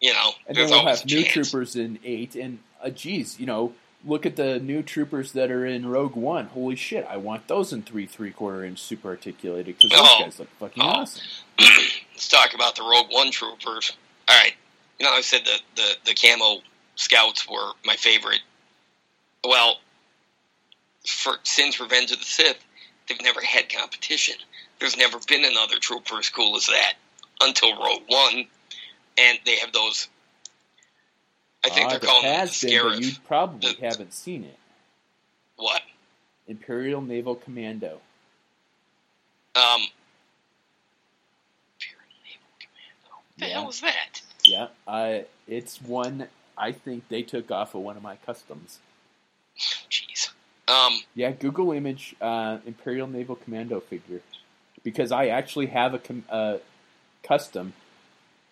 [0.00, 2.36] You know, And then we'll have new troopers in eight.
[2.36, 3.72] And uh, geez, you know,
[4.04, 6.46] look at the new troopers that are in Rogue One.
[6.46, 10.18] Holy shit, I want those in three three quarter inch super articulated because those Oh.
[10.24, 10.86] guys look fucking Oh.
[10.86, 11.24] awesome.
[11.60, 13.92] Let's talk about the Rogue One troopers.
[14.28, 14.54] All right,
[14.98, 16.62] you know I said that the the camo
[16.96, 18.40] scouts were my favorite.
[19.44, 19.78] Well,
[21.06, 22.58] for since Revenge of the Sith,
[23.08, 24.36] they've never had competition.
[24.78, 26.94] There's never been another trooper as cool as that
[27.40, 28.46] until Rogue One,
[29.18, 30.08] and they have those.
[31.66, 34.58] I think Ah, they're calling them has been, but you probably The- haven't seen it.
[35.56, 35.82] What?
[36.46, 38.00] Imperial Naval Commando.
[39.54, 39.86] Um.
[41.80, 43.10] Imperial Naval Commando.
[43.10, 43.52] What the Yeah.
[43.60, 44.22] hell is that?
[44.44, 45.26] Yeah, I.
[45.48, 46.28] It's one
[46.58, 48.78] I think they took off of one of my customs.
[49.58, 50.30] Jeez.
[50.68, 54.20] Um, Yeah, Google image uh, Imperial Naval Commando figure
[54.82, 56.58] because I actually have a com- uh,
[57.22, 57.72] custom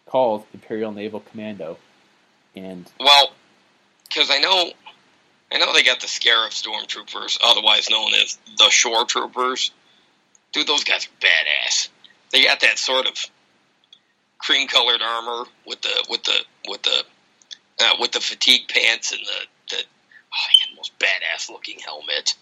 [0.06, 1.78] called Imperial Naval Commando,
[2.54, 3.32] and well,
[4.08, 4.72] because I know,
[5.52, 9.70] I know they got the Scarif Stormtroopers, otherwise known as the Shore Troopers.
[10.52, 11.88] Dude, those guys are badass.
[12.30, 13.14] They got that sort of
[14.38, 17.04] cream-colored armor with the with the with the
[17.80, 22.34] uh, with the fatigue pants and the the oh, the most badass looking helmet.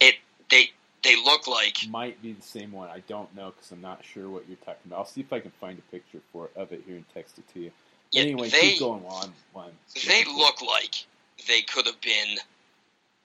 [0.00, 0.16] It
[0.50, 0.70] they
[1.02, 2.88] they look like might be the same one.
[2.88, 4.98] I don't know because I'm not sure what you're talking about.
[4.98, 7.44] I'll see if I can find a picture for of it here and text it
[7.54, 7.70] to you.
[8.12, 11.04] Yeah, anyway, they keep going while I'm, while I'm they look like
[11.48, 12.38] they could have been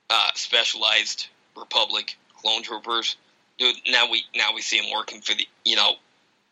[0.10, 3.16] uh, specialized Republic clone troopers.
[3.57, 5.94] Dude, now we now we see them working for the you know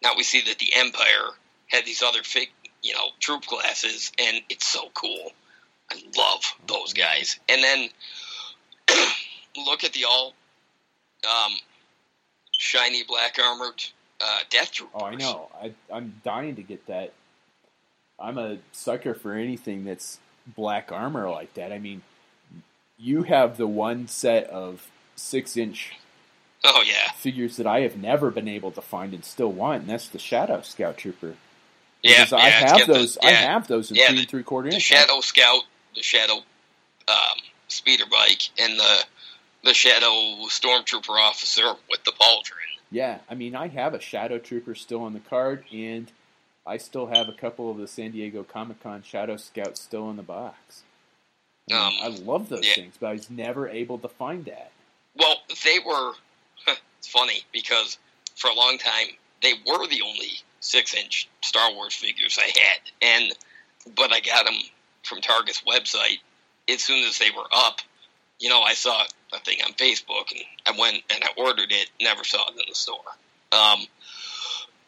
[0.02, 1.30] now we see that the Empire
[1.68, 2.52] had these other fake
[2.82, 5.32] you know troop classes, and it's so cool.
[5.92, 7.40] I love those guys.
[7.50, 7.90] And then
[9.66, 10.34] look at the all
[11.26, 11.54] um,
[12.52, 13.84] shiny black armored
[14.22, 15.02] uh, Death Troopers.
[15.02, 15.50] Oh, I know.
[15.62, 17.14] I, I'm dying to get that.
[18.20, 21.72] I'm a sucker for anything that's black armor like that.
[21.72, 22.02] I mean,
[22.98, 25.94] you have the one set of six inch
[26.66, 29.90] Oh yeah, figures that I have never been able to find and still want, and
[29.90, 31.36] that's the Shadow Scout Trooper.
[32.02, 32.26] yeah.
[32.26, 33.18] Because I yeah, it's have got the- those.
[33.18, 34.80] I have those in Yeah, three and three quarter the.
[34.80, 35.64] Shadow Scout,
[35.96, 36.36] the Shadow
[37.08, 37.38] um,
[37.68, 39.06] speeder bike, and the
[39.64, 40.08] the Shadow
[40.48, 42.52] Stormtrooper officer with the pauldron.
[42.92, 46.12] Yeah, I mean, I have a Shadow Trooper still on the card, and
[46.66, 50.16] I still have a couple of the San Diego Comic Con Shadow Scouts still in
[50.16, 50.84] the box.
[51.72, 52.74] I, Um, I love those yeah.
[52.76, 54.72] things, but I was never able to find that.
[55.16, 56.14] Well, they were.
[57.00, 57.98] It's funny because
[58.38, 59.08] for a long time
[59.42, 60.30] they were the only
[60.62, 63.34] six-inch Star Wars figures I had, and
[63.98, 64.56] but I got them
[65.04, 66.20] from Target's website
[66.70, 67.82] as soon as they were up.
[68.40, 69.04] You know, I saw
[69.34, 71.90] a thing on Facebook, and I went and I ordered it.
[72.02, 73.00] Never saw it in the store.
[73.52, 73.86] Um,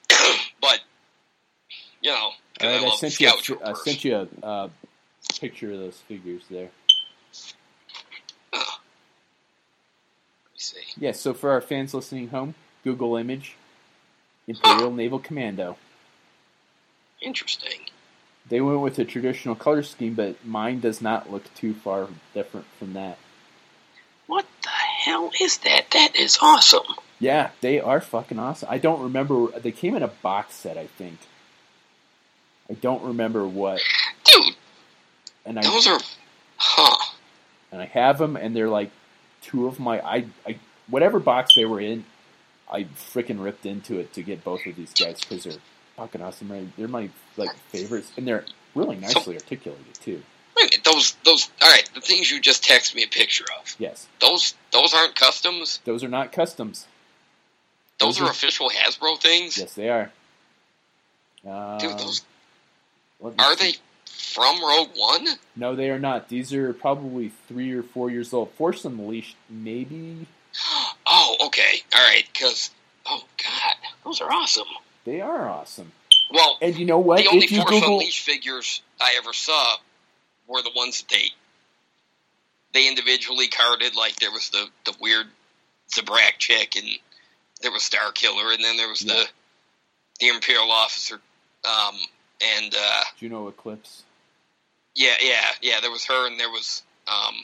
[0.62, 0.80] but
[2.06, 3.60] you know, All right, I I sent you.
[3.64, 4.70] A, I sent you a uh,
[5.40, 6.70] picture of those figures there.
[8.54, 8.62] Let
[10.54, 10.80] me see.
[10.98, 12.54] Yeah, so for our fans listening home,
[12.84, 13.58] Google image
[14.48, 15.78] Imperial Naval Commando.
[17.22, 17.80] Interesting.
[18.48, 22.68] They went with a traditional color scheme, but mine does not look too far different
[22.78, 23.18] from that.
[24.28, 25.90] What the hell is that?
[25.92, 26.86] That is awesome.
[27.20, 28.70] Yeah, they are fucking awesome.
[28.72, 29.48] I don't remember.
[29.60, 31.18] They came in a box set, I think.
[32.70, 33.80] I don't remember what,
[34.24, 34.56] Dude,
[35.46, 36.00] and I those are.
[36.58, 37.14] Huh.
[37.72, 38.92] and I have them, and they're like
[39.42, 42.06] two of my I, I whatever box they were in,
[42.72, 42.84] I
[43.14, 45.54] freaking ripped into it to get both of these guys because they're
[45.98, 46.52] fucking awesome.
[46.52, 46.68] Right?
[46.78, 50.24] They're my like favorites, and they're really nicely articulated too.
[50.58, 53.76] Wait those those all right, the things you just texted me a picture of.
[53.78, 55.82] Yes, Those those aren't customs.
[55.86, 56.88] those are not customs.
[58.00, 59.58] Those Those are are- official Hasbro things.
[59.58, 60.12] Yes, they are.
[61.48, 62.24] Um, Dude, those
[63.20, 63.74] let are they
[64.06, 65.28] from Rogue One?
[65.56, 66.30] No, they are not.
[66.30, 68.52] These are probably three or four years old.
[68.54, 70.28] Force Unleashed, maybe.
[71.08, 71.84] Oh, okay.
[71.96, 72.72] All right, cuz
[73.06, 74.68] oh god, those are awesome.
[75.04, 75.92] They are awesome.
[76.32, 77.20] Well, And you know what?
[77.20, 79.78] the only If Force Google, Unleashed figures I ever saw
[80.48, 81.30] were the ones that they
[82.74, 83.96] they individually carded.
[83.96, 85.28] Like there was the the weird
[85.94, 86.88] Zabrak chick, and
[87.62, 89.14] there was Starkiller, and then there was Yeah.
[89.14, 89.28] the
[90.22, 91.22] the Imperial officer,
[91.66, 91.96] um,
[92.42, 94.04] and uh, Juno Eclipse,
[94.96, 95.80] yeah, yeah, yeah.
[95.82, 97.36] There was her, and there was um,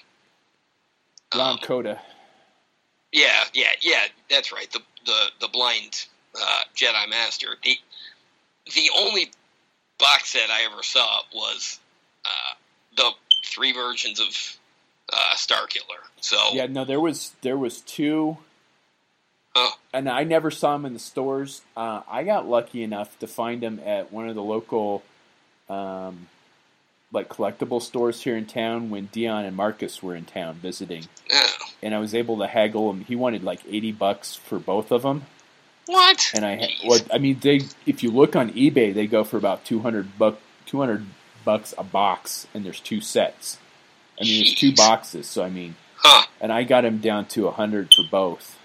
[1.34, 2.00] Rahm um, Kota.
[3.12, 4.06] yeah, yeah, yeah.
[4.30, 4.72] That's right.
[4.72, 6.06] The the the blind
[6.36, 7.48] uh, Jedi Master.
[7.64, 7.78] The
[8.74, 9.32] the only
[10.00, 11.80] box set I ever saw was
[12.26, 12.54] uh,
[12.96, 13.12] the
[13.46, 14.28] three versions of
[15.12, 16.02] uh, Starkiller.
[16.22, 18.38] So Yeah, no, there was there was two,
[19.56, 19.74] Oh.
[19.94, 21.62] and I never saw them in the stores.
[21.76, 25.04] Uh, I got lucky enough to find them at one of the local,
[25.70, 26.28] um,
[27.12, 31.06] like collectible stores here in town when Dion and Marcus were in town visiting,
[31.84, 33.02] and I was able to haggle him.
[33.04, 35.24] He wanted like eighty bucks for both of them.
[35.88, 36.32] what?
[36.34, 36.88] And I, Jeez.
[36.88, 40.18] what I mean, they if you look on eBay, they go for about two hundred
[40.18, 41.06] buck, two hundred
[41.44, 43.58] bucks a box, and there's two sets.
[44.20, 46.26] I mean, there's two boxes, so I mean, Huh?
[46.40, 48.58] and I got him down to a hundred for both.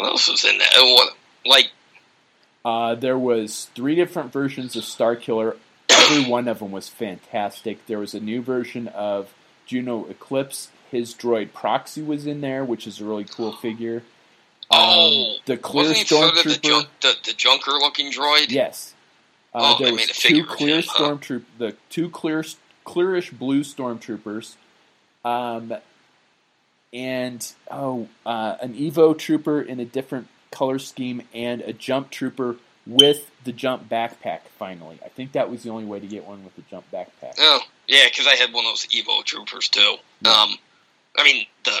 [0.00, 0.72] What else was in that?
[0.78, 1.14] What
[1.46, 1.70] like?
[2.64, 5.56] Uh, there was three different versions of Starkiller.
[5.88, 7.86] Every one of them was fantastic.
[7.86, 9.32] There was a new version of
[9.66, 10.68] Juno Eclipse.
[10.90, 14.02] His droid Proxy was in there, which is a really cool figure.
[14.70, 16.62] Um, Oh, the clear Wasn't of the, stormtrooper.
[16.62, 18.50] junk, the the junker looking droid?
[18.50, 18.94] Yes.
[19.54, 21.38] Uh, Oh, there they was made a two clear him, huh?
[21.58, 22.44] the two clear,
[22.84, 24.56] clearish blue stormtroopers.
[25.24, 25.74] Um,
[26.92, 32.56] and oh, uh, an Evo Trooper in a different color scheme, and a Jump Trooper
[32.86, 34.40] with the Jump backpack.
[34.58, 37.34] Finally, I think that was the only way to get one with the Jump backpack.
[37.38, 39.96] Oh, yeah, because I had one of those Evo Troopers too.
[40.22, 40.30] Yeah.
[40.32, 40.56] Um,
[41.16, 41.78] I mean the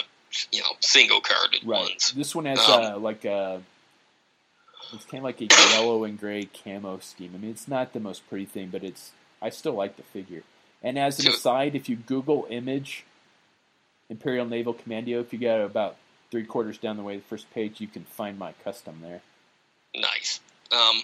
[0.52, 1.80] you know single carded Right.
[1.80, 2.12] ones.
[2.12, 3.62] This one has Um, uh, like a.
[4.92, 7.32] It's kind of like a yellow and gray camo scheme.
[7.34, 9.10] I mean, it's not the most pretty thing, but it's.
[9.40, 10.42] I still like the figure.
[10.82, 13.04] And as an aside, if you Google image
[14.10, 15.96] Imperial Naval Commando, if you go about
[16.30, 19.20] three quarters down the way, the first page, you can find my custom there.
[19.94, 20.40] Nice.
[20.72, 21.02] Um,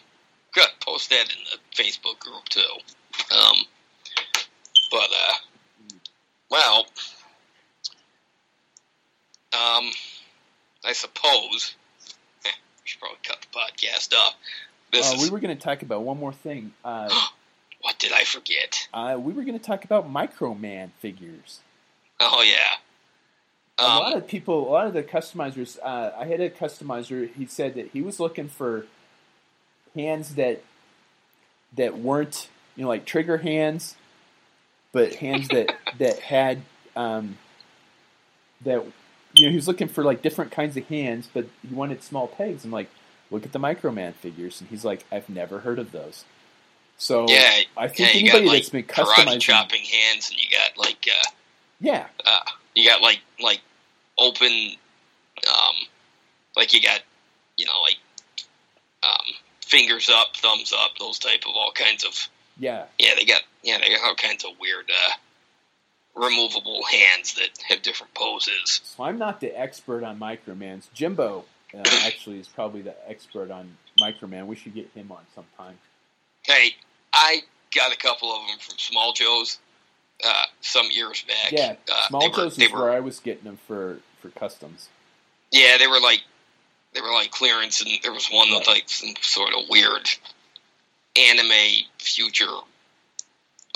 [0.52, 0.68] good.
[0.80, 2.60] Post that in the Facebook group too.
[3.34, 3.56] Um,
[4.90, 5.34] but uh,
[6.50, 6.86] well,
[9.52, 9.90] um,
[10.84, 11.74] I suppose
[12.44, 14.34] eh, we should probably cut the podcast off.
[14.92, 16.72] This Uh, we were going to talk about one more thing.
[16.84, 17.08] Uh,
[17.80, 18.88] what did I forget?
[18.94, 21.60] uh, we were going to talk about Microman figures.
[22.20, 22.76] Oh yeah.
[23.78, 25.78] A Um, lot of people, a lot of the customizers.
[25.82, 27.32] Uh, I had a customizer.
[27.34, 28.86] He said that he was looking for
[29.94, 30.62] hands that
[31.76, 33.96] that weren't, you know, like trigger hands,
[34.92, 36.62] but hands that that had
[36.96, 37.38] um,
[38.62, 38.84] that.
[39.36, 42.28] You know, he was looking for like different kinds of hands, but he wanted small
[42.28, 42.64] pegs.
[42.64, 42.88] I'm like,
[43.32, 46.24] look at the Microman figures, and he's like, I've never heard of those.
[46.98, 50.48] So yeah, I think yeah, anybody got like that's been customizing, chopping hands, and you
[50.50, 51.30] got like uh,
[51.80, 52.40] yeah, uh,
[52.74, 53.60] you got like like
[54.18, 54.50] open,
[55.48, 55.74] um,
[56.56, 57.00] like you got
[57.56, 57.98] you know like
[59.02, 59.34] um,
[59.64, 62.28] fingers up, thumbs up, those type of all kinds of
[62.58, 67.50] yeah, yeah they got yeah they got all kinds of weird uh, removable hands that
[67.68, 68.80] have different poses.
[68.84, 70.92] So I'm not the expert on Micromans.
[70.92, 71.44] Jimbo
[71.74, 74.46] uh, actually is probably the expert on Microman.
[74.46, 75.78] We should get him on sometime.
[76.42, 76.74] Hey,
[77.12, 77.42] I
[77.74, 79.58] got a couple of them from Small Joe's
[80.24, 81.52] uh, some years back.
[81.52, 84.88] Yeah, uh, they were, they is were where I was getting them for for customs.
[85.50, 86.22] Yeah, they were like
[86.92, 88.58] they were like clearance, and there was one Right.
[88.58, 90.08] with like some sort of weird
[91.16, 92.46] anime future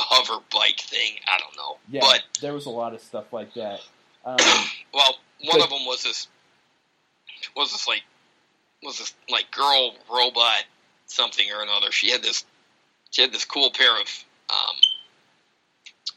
[0.00, 1.12] hover bike thing.
[1.26, 3.80] I don't know, Yeah, but there was a lot of stuff like that.
[4.24, 4.36] Um,
[4.92, 6.26] well, one But- of them was this
[7.56, 8.02] was this like
[8.82, 10.64] was this like girl robot
[11.06, 11.90] something or another.
[11.92, 12.44] She had this
[13.10, 14.74] she had this cool pair of um,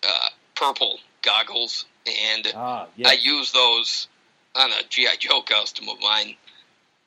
[0.07, 4.07] uh, purple goggles, and ah, yeah, I used those
[4.55, 6.35] on a GI Joe custom of mine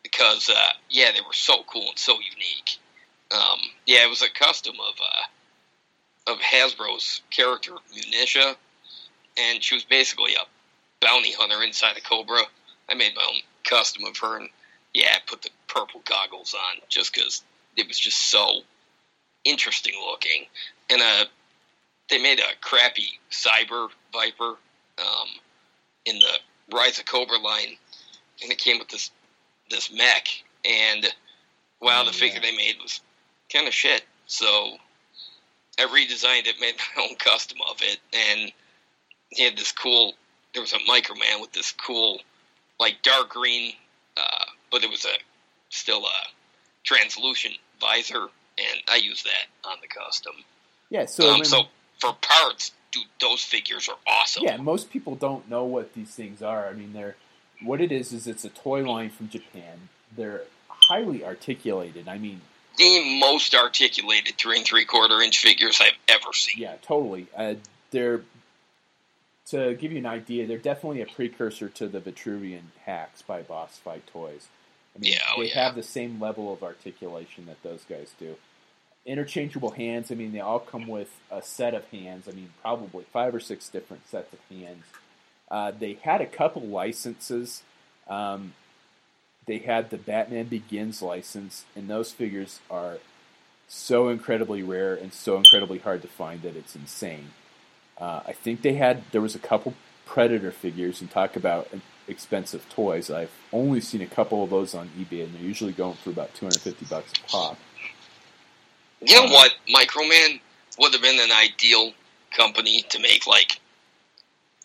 [0.02, 2.78] because, uh, yeah, they were so cool and so unique.
[3.32, 8.56] Um, yeah, it was a custom of uh, of Hasbro's character Munitia,
[9.36, 12.42] and she was basically a bounty hunter inside a Cobra.
[12.88, 14.48] I made my own custom of her, and
[14.92, 17.42] yeah, I put the purple goggles on just because
[17.76, 18.60] it was just so
[19.44, 20.46] interesting looking.
[20.90, 21.24] And uh,
[22.10, 24.56] they made a crappy Cyber Viper
[24.98, 25.28] um,
[26.04, 27.76] in the Rise of Cobra line,
[28.42, 29.10] and it came with this
[29.70, 30.28] this mech.
[30.64, 31.06] And
[31.80, 33.00] wow, Oh, the figure they made was
[33.52, 34.04] kind of shit.
[34.26, 34.76] So
[35.78, 38.52] I redesigned it, made my own custom of it, and
[39.30, 40.14] he had this cool.
[40.52, 42.20] There was a Microman with this cool,
[42.78, 43.72] like dark green,
[44.16, 45.14] uh, but it was a
[45.70, 46.28] still a
[46.84, 48.28] translucent visor,
[48.58, 50.32] and I used that on the custom.
[50.90, 51.06] yeah.
[51.06, 51.64] So, I um, mean, so
[52.04, 54.44] for parts, dude, those figures are awesome.
[54.44, 56.66] yeah, most people don't know what these things are.
[56.68, 57.16] I mean, they're
[57.62, 59.88] what it is is it's a toy line from Japan.
[60.16, 62.08] They're highly articulated.
[62.08, 62.40] I mean,
[62.76, 66.62] the most articulated three and three quarter inch figures I've ever seen.
[66.62, 67.26] Yeah, totally.
[67.36, 67.54] Uh,
[67.90, 68.22] they're
[69.50, 70.46] to give you an idea.
[70.46, 74.48] They're definitely a precursor to the Vitruvian hacks by Boss Fight Toys.
[74.96, 75.64] I mean, Yeah, oh, they yeah.
[75.64, 78.36] have the same level of articulation that those guys do.
[79.06, 80.10] Interchangeable hands.
[80.10, 82.26] I mean, they all come with a set of hands.
[82.28, 84.84] I mean, probably five or six different sets of hands.
[85.50, 87.62] Uh, they had a couple licenses.
[88.08, 88.54] Um,
[89.46, 92.98] they had the Batman Begins license, and those figures are
[93.68, 97.30] so incredibly rare and so incredibly hard to find that it's insane.
[97.98, 99.74] Uh, I think they had there was a couple
[100.06, 101.68] Predator figures and talk about
[102.06, 103.10] expensive toys.
[103.10, 106.34] I've only seen a couple of those on eBay, and they're usually going for about
[106.34, 107.58] two hundred fifty bucks a pop.
[109.06, 109.54] You know Uh, what?
[109.68, 110.40] Microman
[110.78, 111.92] would have been an ideal
[112.32, 113.60] company to make like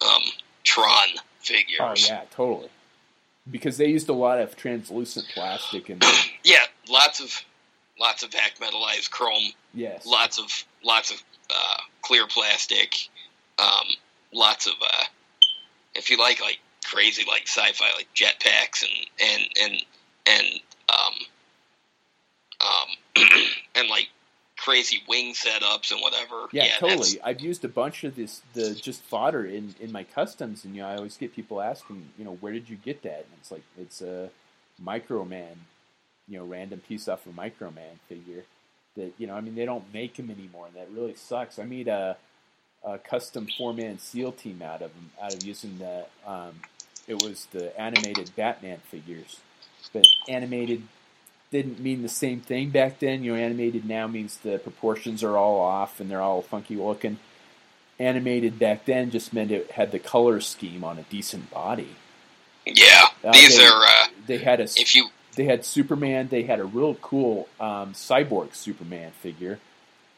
[0.06, 0.24] um,
[0.64, 1.08] Tron
[1.40, 1.80] figures.
[1.80, 2.70] Oh yeah, totally.
[3.50, 6.04] Because they used a lot of translucent plastic and
[6.44, 7.44] Yeah, lots of
[8.00, 10.46] lots of vac metalized chrome, yes, lots of
[10.84, 12.96] lots of uh, clear plastic,
[13.58, 13.88] um,
[14.34, 15.04] lots of uh,
[15.96, 19.82] if you like like crazy like sci-fi like jetpacks and and and
[20.28, 20.60] and
[20.90, 21.14] um,
[22.62, 23.26] um,
[23.76, 24.08] and like
[24.64, 26.48] crazy wing setups and whatever.
[26.52, 27.22] Yeah, Yeah, that's- totally.
[27.22, 30.82] I've used a bunch of this the just fodder in in my customs, and you
[30.82, 33.20] know I always get people asking, you know, where did you get that?
[33.20, 34.30] And it's like it's a
[34.84, 35.56] Microman,
[36.28, 38.44] you know, random piece off a Microman figure.
[38.96, 41.60] That you know, I mean, they don't make them anymore, and that really sucks.
[41.60, 42.18] I made a,
[42.84, 46.60] a custom four man SEAL team out of them, out of using the um,
[47.08, 49.40] it was the animated Batman figures,
[49.94, 50.84] but animated
[51.52, 53.24] didn't mean the same thing back then.
[53.24, 57.18] You know, animated now means the proportions are all off and they're all funky looking.
[58.00, 61.90] Animated back then just meant it had the color scheme on a decent body.
[62.66, 63.06] yeah.
[63.24, 66.28] Uh, These they- are uh, They had a if you they had Superman.
[66.30, 69.60] They had a real cool um, cyborg Superman figure.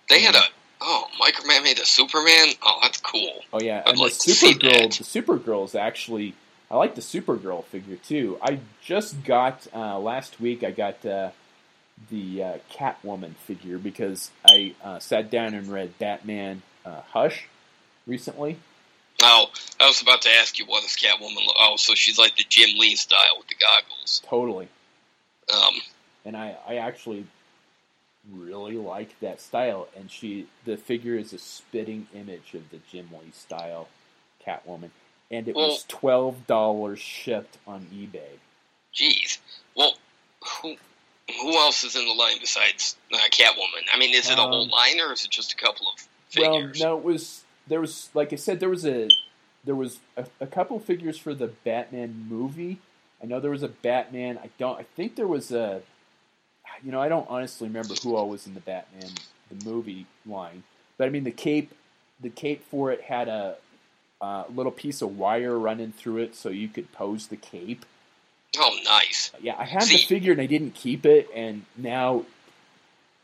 [0.09, 0.41] they had a
[0.79, 2.49] oh Microman made a Superman.
[2.63, 3.41] Oh, that's cool.
[3.53, 4.97] Oh yeah, I'd and like the Supergirl.
[4.97, 6.33] The Supergirl is actually.
[6.71, 8.39] I like the Supergirl figure too.
[8.41, 10.63] I just got uh, last week.
[10.63, 11.31] I got uh,
[12.09, 17.47] the uh, Catwoman figure because I uh, sat down and read Batman uh, Hush
[18.07, 18.57] recently.
[19.21, 21.45] Oh, I was about to ask you what is Catwoman.
[21.59, 24.21] Oh, so she's like the Jim Lee style with the goggles.
[24.25, 24.69] Totally,
[25.53, 25.73] Um,
[26.23, 27.25] and I, I actually
[28.31, 29.89] really like that style.
[29.97, 33.89] And she, the figure is a spitting image of the Jim Lee style
[34.47, 34.89] Catwoman,
[35.31, 38.37] and it Well- was twelve dollars shipped on eBay.
[38.93, 39.37] Jeez.
[39.75, 39.95] Well,
[40.61, 40.75] who
[41.39, 43.85] who else is in the line besides uh, Catwoman?
[43.93, 46.07] I mean, is it a whole Um, line or is it just a couple of
[46.29, 46.79] figures?
[46.79, 49.07] Well, no, it was there was like I said there was a
[49.63, 52.79] there was a, a couple figures for the Batman movie.
[53.23, 54.39] I know there was a Batman.
[54.43, 54.79] I don't.
[54.79, 55.81] I think there was a.
[56.83, 59.11] You know, I don't honestly remember who all was in the Batman
[59.51, 60.63] the movie line,
[60.97, 61.71] but I mean the cape.
[62.21, 63.55] The cape for it had a,
[64.21, 67.85] uh little piece of wire running through it, so you could pose the cape.
[68.57, 69.31] Oh, nice.
[69.41, 72.25] Yeah, I had See- the figure and I didn't keep it, and now,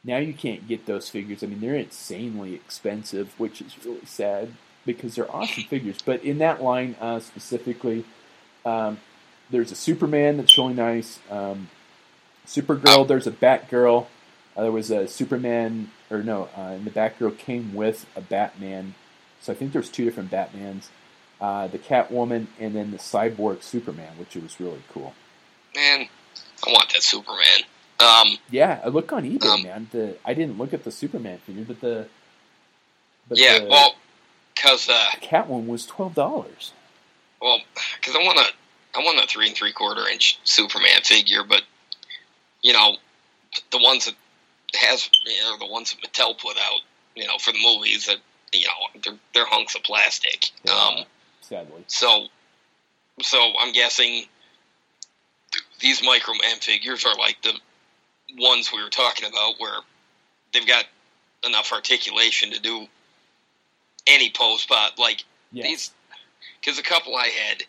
[0.03, 1.43] now you can't get those figures.
[1.43, 4.53] I mean, they're insanely expensive, which is really sad
[4.85, 5.97] because they're awesome figures.
[6.03, 8.05] But in that line uh, specifically,
[8.65, 8.99] um,
[9.49, 11.19] there's a Superman that's really nice.
[11.29, 11.69] Um,
[12.45, 14.07] Supergirl, there's a Batgirl.
[14.55, 18.95] Uh, there was a Superman, or no, uh, and the Batgirl came with a Batman.
[19.41, 20.87] So I think there's two different Batmans.
[21.39, 25.13] Uh, the Catwoman and then the Cyborg Superman, which was really cool.
[25.75, 26.07] Man,
[26.65, 27.61] I want that Superman.
[27.99, 29.87] Um, Yeah, I look on eBay, Um, man.
[29.91, 32.07] The I didn't look at the Superman figure, but the
[33.27, 33.95] but yeah, the well,
[34.55, 36.73] because uh, cat one was twelve dollars.
[37.41, 37.59] well,
[37.99, 41.61] because I want a I want a three and three quarter inch Superman figure, but
[42.63, 42.97] you know,
[43.71, 44.15] the ones that
[44.75, 46.79] has you know the ones that Mattel put out,
[47.15, 48.17] you know, for the movies that
[48.53, 50.51] you know they're they're hunks of plastic.
[50.69, 51.05] Um,
[51.41, 52.27] sadly, So,
[53.21, 54.25] so I'm guessing
[55.79, 57.53] these Microman figures are like the
[58.37, 59.79] ones we were talking about, where
[60.53, 60.85] they've got
[61.45, 62.87] enough articulation to do
[64.05, 64.97] any pose spot.
[64.97, 65.91] Like yeah, these,
[66.59, 67.63] because a couple I had,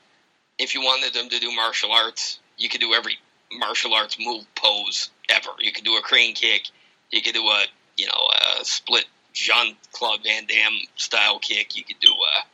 [0.59, 3.19] if you wanted them to do martial arts, you could do every
[3.53, 5.51] martial arts move pose ever.
[5.59, 6.63] You could do a crane kick.
[7.11, 7.65] You could do a
[7.97, 9.07] you know a split
[9.39, 11.77] Jean Claude Van Damme style kick.
[11.77, 12.45] You could do a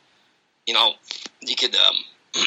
[0.67, 0.93] you know
[1.41, 1.95] you could um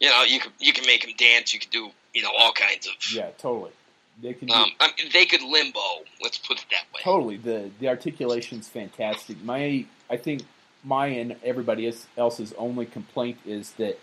[0.00, 1.52] you know you could you can make them dance.
[1.52, 3.72] You could do you know all kinds of yeah, totally.
[4.20, 5.80] They do, um I mean, they could limbo.
[6.22, 7.00] Let's put it that way.
[7.02, 9.42] totally the the articulation's fantastic.
[9.42, 10.42] My I think
[10.82, 13.98] my and everybody else's only complaint is that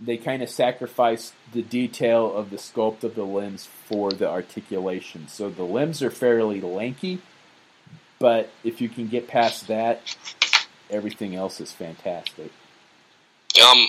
[0.00, 5.28] they kind of sacrifice the detail of the sculpt of the limbs for the articulation.
[5.28, 7.20] So the limbs are fairly lanky,
[8.20, 10.00] but if you can get past that,
[10.88, 12.52] everything else is fantastic.
[13.60, 13.88] Um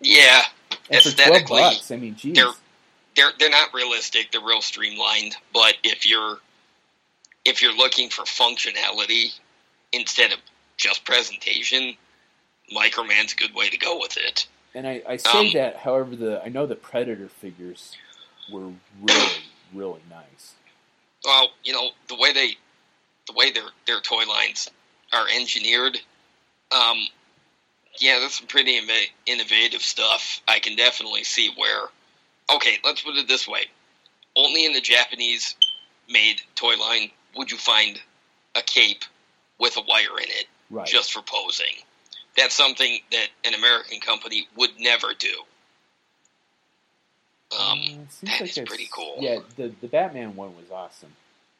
[0.00, 0.42] yeah,
[0.90, 2.52] And for twelve bucks, I mean, geez, they're-
[3.16, 4.30] they're they're not realistic.
[4.30, 5.34] They're real streamlined.
[5.52, 6.38] But if you're
[7.44, 9.32] if you're looking for functionality
[9.92, 10.38] instead of
[10.76, 11.96] just presentation,
[12.72, 14.46] Microman's a good way to go with it.
[14.74, 15.76] and I, I say um, that.
[15.76, 17.96] However, the I know the Predator figures
[18.52, 18.70] were
[19.02, 19.32] really,
[19.74, 20.54] really nice.
[21.24, 22.56] Well, you know the way they
[23.28, 24.68] the way their their toy lines
[25.12, 25.98] are engineered.
[26.72, 26.98] Um,
[28.00, 30.40] yeah, that's some pretty inno- innovative stuff.
[30.48, 31.82] I can definitely see where.
[32.54, 33.66] Okay, let's put it this way:
[34.36, 35.54] only in the Japanese
[36.08, 38.00] made toy line would you find
[38.56, 39.04] a cape
[39.58, 40.86] with a wire in it Right.
[40.86, 41.74] just for posing.
[42.36, 45.32] That's something that an American company would never do.
[47.58, 47.84] Um, Uh,
[48.22, 49.16] that like is that's- pretty cool.
[49.20, 51.14] Yeah, the the Batman one was awesome.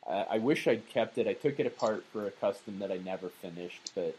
[0.08, 1.26] I, I wish I'd kept it.
[1.26, 4.16] I took it apart for a custom that I never finished, but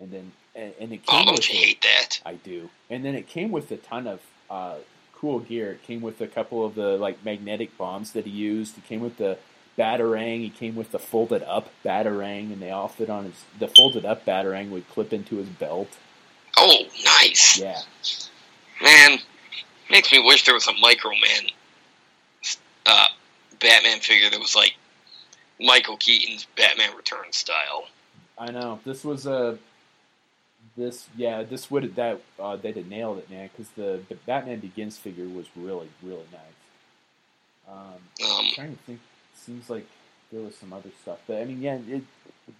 [0.00, 2.20] and then and, and it oh, came don't with you hate that?
[2.24, 2.70] I do.
[2.88, 4.20] And then it came with a ton of
[4.50, 4.76] uh,
[5.14, 5.72] cool gear.
[5.72, 8.78] It came with a couple of the like magnetic bombs that he used.
[8.78, 9.38] It came with the
[9.78, 10.40] batarang.
[10.40, 13.44] He came with the folded up batarang, and they all fit on his.
[13.58, 15.88] The folded up batarang would clip into his belt.
[16.56, 17.58] Oh, nice.
[17.58, 17.80] Yeah,
[18.82, 19.18] Man,
[19.90, 21.52] makes me wish there was a Microman
[22.86, 23.06] uh,
[23.60, 24.74] Batman figure that was like
[25.60, 27.86] Michael Keaton's Batman Returns style.
[28.38, 28.80] I know.
[28.84, 29.58] This was a.
[30.76, 33.50] This yeah, this would have that uh, they'd have nailed it, man.
[33.52, 37.68] Because the, the Batman Begins figure was really really nice.
[37.68, 37.76] Um,
[38.24, 39.00] Um, I'm trying to think.
[39.34, 39.86] Seems like
[40.30, 42.02] there was some other stuff, but I mean, yeah, it,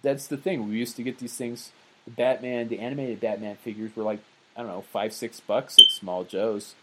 [0.01, 0.67] that's the thing.
[0.67, 1.71] We used to get these things.
[2.05, 4.19] The Batman, the animated Batman figures were like
[4.55, 6.75] I don't know five six bucks at Small Joe's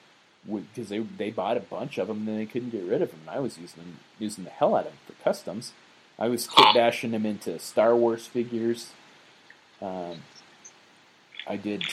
[0.47, 3.11] because they they bought a bunch of them and then they couldn't get rid of
[3.11, 3.21] them.
[3.27, 5.73] And I was using them using the hell out of them for customs.
[6.19, 8.91] I was kit bashing them into Star Wars figures.
[9.81, 10.23] Um,
[11.47, 11.85] I did,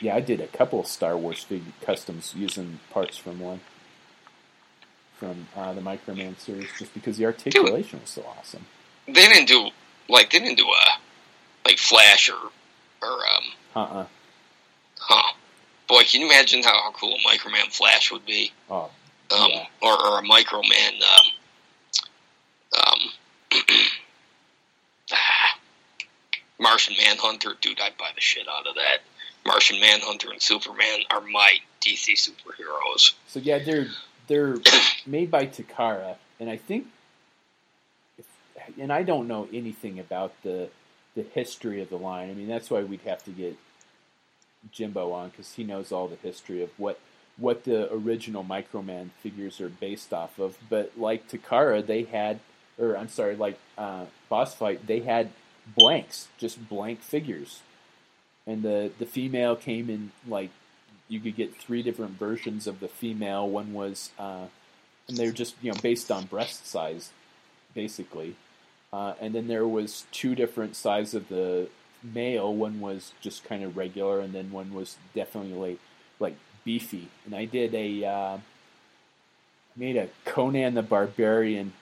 [0.00, 3.60] yeah, I did a couple of Star Wars fig- customs using parts from one
[5.16, 8.66] from uh, the Microman series, just because the articulation was so awesome.
[9.06, 9.70] they didn't do
[10.08, 10.98] like they didn't do a
[11.68, 12.50] like Flash or
[13.02, 13.44] or um
[13.74, 14.06] Uh uh
[15.00, 15.32] huh.
[15.88, 18.52] Boy, can you imagine how, how cool a Microman Flash would be?
[18.70, 18.90] Oh,
[19.36, 19.64] Um, Yeah.
[19.82, 21.26] or, or a Microman um
[22.86, 23.00] um
[25.12, 25.58] ah,
[26.58, 28.98] Martian Manhunter, dude, I'd buy the shit out of that.
[29.46, 33.14] Martian Manhunter and Superman are my DC superheroes.
[33.26, 33.86] so yeah, they're
[34.26, 34.56] they're
[35.06, 36.86] made by Takara, and I think,
[38.18, 38.26] if,
[38.78, 40.68] and I don't know anything about the
[41.14, 42.30] the history of the line.
[42.30, 43.56] I mean, that's why we'd have to get
[44.70, 46.98] Jimbo on because he knows all the history of what
[47.36, 50.58] what the original Microman figures are based off of.
[50.68, 52.40] But like Takara, they had,
[52.78, 55.30] or I'm sorry, like uh, Boss Fight, they had
[55.76, 57.60] blanks, just blank figures,
[58.46, 60.50] and the the female came in like
[61.08, 63.48] you could get three different versions of the female.
[63.48, 64.46] One was, uh,
[65.08, 67.10] and they were just you know based on breast size,
[67.74, 68.36] basically.
[68.92, 71.68] Uh, and then there was two different sizes of the
[72.02, 72.54] male.
[72.54, 75.78] One was just kind of regular, and then one was definitely like
[76.20, 77.08] like beefy.
[77.26, 78.38] And I did a uh,
[79.76, 81.72] made a Conan the Barbarian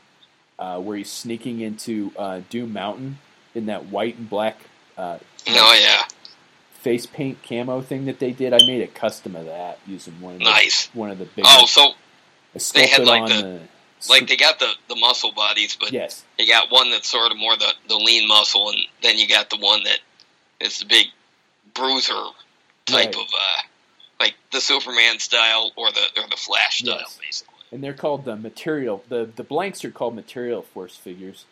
[0.58, 3.18] uh, where he's sneaking into uh, Doom Mountain
[3.56, 4.58] in that white and black
[4.98, 5.18] uh,
[5.48, 6.02] Oh yeah,
[6.80, 8.52] face paint camo thing that they did.
[8.52, 10.88] I made a custom of that using one of the, nice.
[10.92, 11.44] one of the big.
[11.48, 11.92] Oh, so
[12.74, 13.60] they had, like, the- the
[14.10, 17.38] like they got the the muscle bodies, but yes, you got one that's sort of
[17.38, 19.98] more the, the lean muscle, and then you got the one that
[20.60, 21.06] is the big
[21.74, 22.12] bruiser
[22.86, 23.14] type Right.
[23.14, 23.62] of uh,
[24.20, 27.18] like the Superman style or the or the Flash style, Yes.
[27.20, 27.54] basically.
[27.72, 29.02] and they're called the material.
[29.08, 31.44] the The blanks are called material force figures,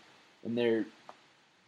[0.45, 0.85] and they're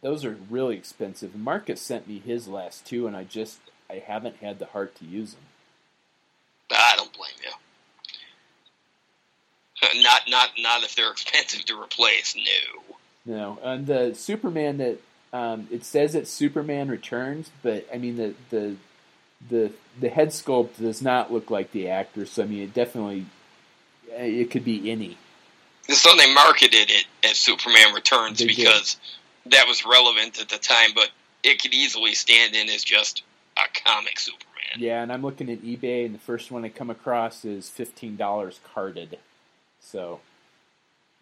[0.01, 1.35] those are really expensive.
[1.35, 3.59] Marcus sent me his last two, and I just
[3.89, 5.41] I haven't had the heart to use them.
[6.71, 7.51] I don't blame you.
[10.03, 12.35] Not not not if they're expensive to replace.
[12.35, 12.95] No.
[13.25, 14.99] No, and the Superman that
[15.33, 18.77] um, it says it's Superman Returns, but I mean the the
[19.49, 22.25] the the head sculpt does not look like the actor.
[22.25, 23.25] So I mean, it definitely
[24.09, 25.17] it could be any.
[25.89, 28.95] So they marketed it as Superman Returns They did.
[29.51, 31.09] That was relevant at the time, but
[31.43, 33.23] it could easily stand in as just
[33.57, 34.45] a comic Superman.
[34.77, 38.15] Yeah, and I'm looking at eBay, and the first one I come across is fifteen
[38.17, 39.17] dollars carded.
[39.79, 40.19] So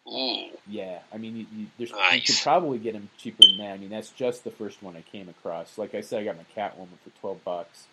[0.08, 3.74] Ooh, yeah, I mean, you, you, there's, you could probably get them cheaper than that.
[3.74, 5.80] I mean, that's just the first one I came across.
[5.80, 7.88] Like I said, I got my Catwoman for twelve bucks.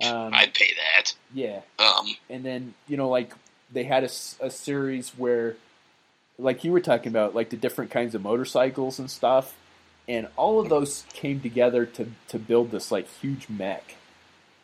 [0.00, 1.14] Um, I'd pay that.
[1.34, 3.34] yeah, Um, and then you know like
[3.72, 5.56] they had a series where
[6.38, 9.56] like you were talking about like the different kinds of motorcycles and stuff
[10.08, 13.96] and all of those came together to to build this like huge mech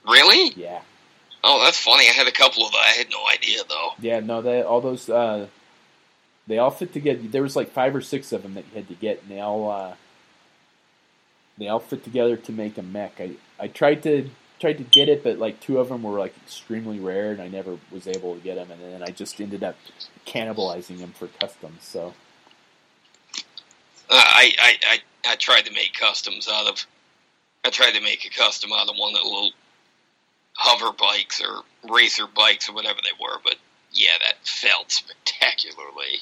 [0.09, 0.53] really?
[0.57, 0.81] yeah
[1.47, 2.09] Oh, that's funny.
[2.09, 2.79] I had a couple of that.
[2.79, 3.91] I had no idea though.
[4.01, 5.47] yeah no they all those uh
[6.47, 8.89] they all fit together there was like five or six of them that you had
[8.89, 9.95] to get and they all uh
[11.59, 15.09] they all fit together to make a mech i i tried to tried to get
[15.11, 18.35] it but like two of them were like extremely rare and i never was able
[18.35, 19.77] to get them and then i just ended up
[20.27, 22.15] cannibalizing them for customs so
[24.11, 26.85] I, I I I tried to make customs out of.
[27.65, 29.53] I tried to make a custom out of one of the little
[30.57, 31.63] hover bikes or
[31.93, 33.57] racer bikes or whatever they were, but
[33.93, 36.21] yeah, that felt spectacularly.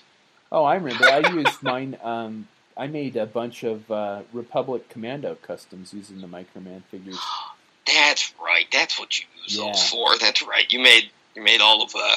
[0.53, 1.11] Oh, I remember.
[1.11, 1.97] I used mine.
[2.03, 7.19] Um, I made a bunch of uh, Republic Commando customs using the Microman figures.
[7.87, 8.67] That's right.
[8.73, 9.67] That's what you use Yeah.
[9.67, 10.17] those for.
[10.19, 10.71] That's right.
[10.73, 12.17] You made you made all of uh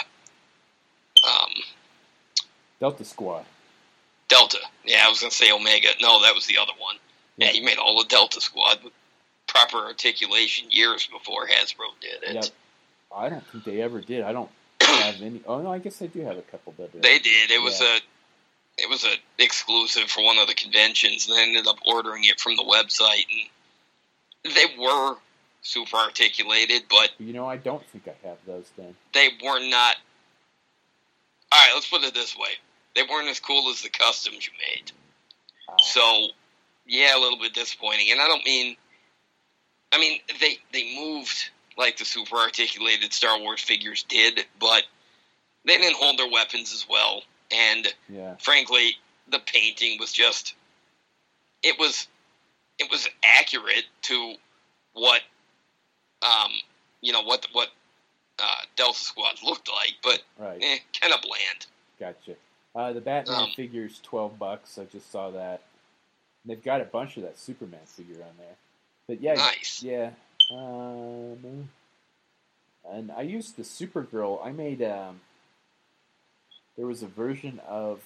[1.27, 1.51] um
[2.79, 3.45] Delta Squad.
[4.27, 4.57] Delta.
[4.84, 5.89] Yeah, I was gonna say Omega.
[6.02, 6.95] No, that was the other one.
[7.38, 7.53] Yeah, Yeah.
[7.53, 8.93] you made all the Delta Squad with
[9.47, 12.34] proper articulation years before Hasbro did it.
[12.35, 12.45] Yep.
[13.15, 14.23] I don't think they ever did.
[14.23, 14.49] I don't
[14.81, 15.41] have any.
[15.47, 17.02] Oh no, I guess they do have a couple that did.
[17.03, 17.52] They did.
[17.52, 17.97] It was Yeah.
[17.97, 17.99] a
[18.77, 22.41] it was a exclusive for one of the conventions, and I ended up ordering it
[22.41, 23.26] from the website,
[24.43, 25.15] and they were
[25.61, 28.95] super articulated, but You know, I don't think I have those then.
[29.14, 29.95] they were not.
[31.52, 32.49] All right, let's put it this way:
[32.95, 34.91] they weren't as cool as the customs you made.
[35.67, 36.27] Uh, So,
[36.85, 38.11] yeah, a little bit disappointing.
[38.11, 38.76] And I don't mean,
[39.91, 44.84] I mean they they moved like the super articulated Star Wars figures did, but
[45.65, 47.22] they didn't hold their weapons as well.
[47.51, 48.95] And yeah, frankly,
[49.30, 50.55] the painting was just
[51.63, 52.07] it was
[52.80, 54.35] it was accurate to
[54.93, 55.22] what
[56.22, 56.51] um
[57.01, 57.69] you know what what
[58.38, 60.61] uh, Delta Squad looked like, but right.
[60.61, 61.65] eh, kind of bland.
[61.99, 62.38] Gotcha.
[62.76, 64.77] Uh, the Batman Um, figure's twelve bucks.
[64.77, 65.61] I just saw that.
[66.43, 68.56] And they've got a bunch of that Superman figure on there.
[69.07, 69.81] But yeah, Nice.
[69.81, 70.11] yeah.
[70.52, 71.69] Um,
[72.91, 74.45] and I used the Supergirl.
[74.45, 75.22] I made um.
[76.77, 78.02] There was a version of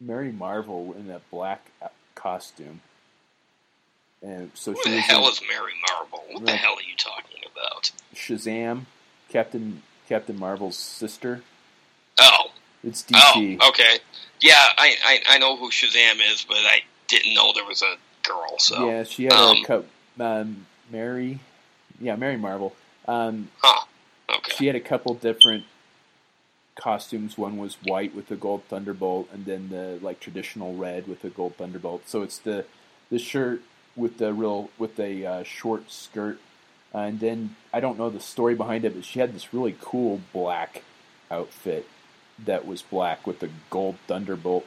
[0.00, 2.80] Mary Marvel in a black uh, costume,
[4.20, 6.24] and so Who she the hell in is Mary Marvel?
[6.32, 7.92] What the hell are you talking about?
[8.14, 8.86] Shazam,
[9.28, 11.42] Captain Captain Marvel's sister.
[12.18, 12.50] Oh,
[12.84, 13.58] It's DC.
[13.60, 13.98] oh, okay.
[14.40, 17.96] Yeah, I, I I know who Shazam is, but I didn't know there was a
[18.26, 18.58] girl.
[18.58, 19.86] So, Yeah, she had um, a cup.
[20.18, 21.40] Um, Mary,
[22.00, 22.74] yeah, Mary Marvel.
[23.06, 23.84] Um, huh?
[24.30, 24.52] Okay.
[24.56, 25.64] she had a couple different
[26.76, 27.38] costumes.
[27.38, 31.30] One was white with the gold thunderbolt, and then the like traditional red with the
[31.30, 32.08] gold thunderbolt.
[32.08, 32.64] So it's the
[33.10, 33.62] the shirt
[33.96, 36.38] with the real with a uh, short skirt,
[36.94, 39.76] uh, and then I don't know the story behind it, but she had this really
[39.80, 40.82] cool black
[41.30, 41.86] outfit
[42.44, 44.66] that was black with the gold thunderbolt.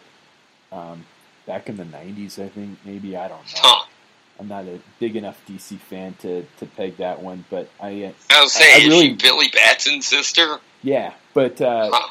[0.71, 1.05] Um,
[1.45, 3.59] back in the '90s, I think maybe I don't know.
[3.61, 3.85] Huh?
[4.39, 8.11] I'm not a big enough DC fan to, to peg that one, but I uh,
[8.29, 10.59] I was saying, I she really- Billy Batson's sister?
[10.83, 12.09] yeah, but uh, Huh?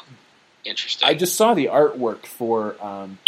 [0.65, 1.07] Interesting.
[1.07, 3.19] I just saw the artwork for um,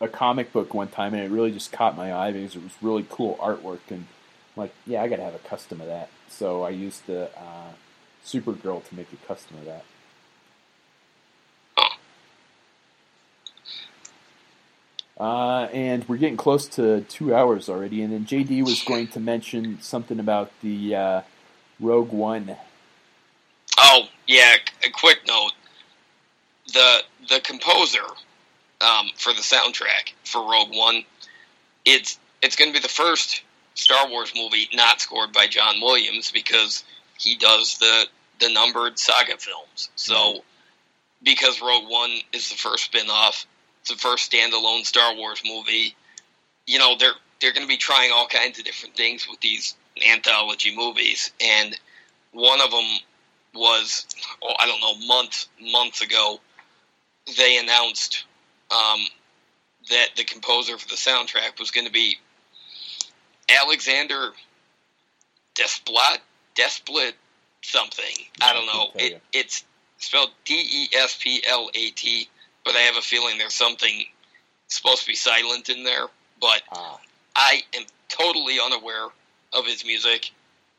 [0.00, 2.72] a comic book one time, and it really just caught my eye because it was
[2.80, 4.06] really cool artwork, and
[4.56, 6.08] I'm like, yeah, I got to have a custom of that.
[6.30, 7.72] So I used the uh,
[8.24, 9.84] Supergirl to make a custom of that.
[11.76, 11.96] Huh.
[15.18, 19.20] Uh, and we're getting close to two hours already, and then JD was going to
[19.20, 21.20] mention something about the uh,
[21.78, 22.56] Rogue One.
[23.78, 24.56] Oh yeah.
[24.84, 25.52] A quick note:
[26.72, 28.02] the the composer
[28.80, 31.04] um, for the soundtrack for Rogue One,
[31.84, 33.42] it's it's going to be the first
[33.74, 36.84] Star Wars movie not scored by John Williams because
[37.18, 38.06] he does the
[38.40, 39.90] the numbered saga films.
[39.96, 40.44] So
[41.22, 43.46] because Rogue One is the first spin-off,
[43.84, 45.94] it's the first standalone Star Wars movie.
[46.66, 49.74] You know they're they're going to be trying all kinds of different things with these
[50.10, 51.78] anthology movies, and
[52.32, 52.86] one of them
[53.54, 54.06] was
[54.42, 56.40] oh, I don't know months months ago
[57.36, 58.24] they announced
[58.70, 59.00] um,
[59.90, 62.16] that the composer for the soundtrack was going to be
[63.62, 64.30] Alexander
[65.54, 66.18] Desplat
[66.54, 67.12] Desplat
[67.62, 68.16] something.
[68.40, 68.88] I don't know.
[68.94, 69.64] It, it's
[69.98, 72.28] spelled D E S P L A T
[72.64, 74.04] but I have a feeling there's something
[74.68, 76.08] supposed to be silent in there
[76.40, 76.98] but Ah,
[77.34, 79.06] I am totally unaware
[79.52, 80.30] of his music.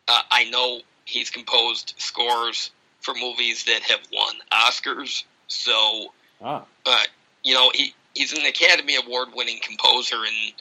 [0.08, 2.72] Uh, I know he's composed scores
[3.02, 5.24] for movies that have won Oscars.
[5.48, 7.04] So, ah, uh,
[7.44, 10.54] you know, he, he's an Academy Award winning composer and,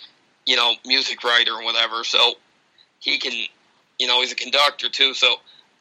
[0.47, 2.05] you know, music writer and whatever.
[2.05, 2.35] So
[3.01, 3.33] he can,
[3.99, 5.13] you know, he's a conductor too.
[5.13, 5.37] So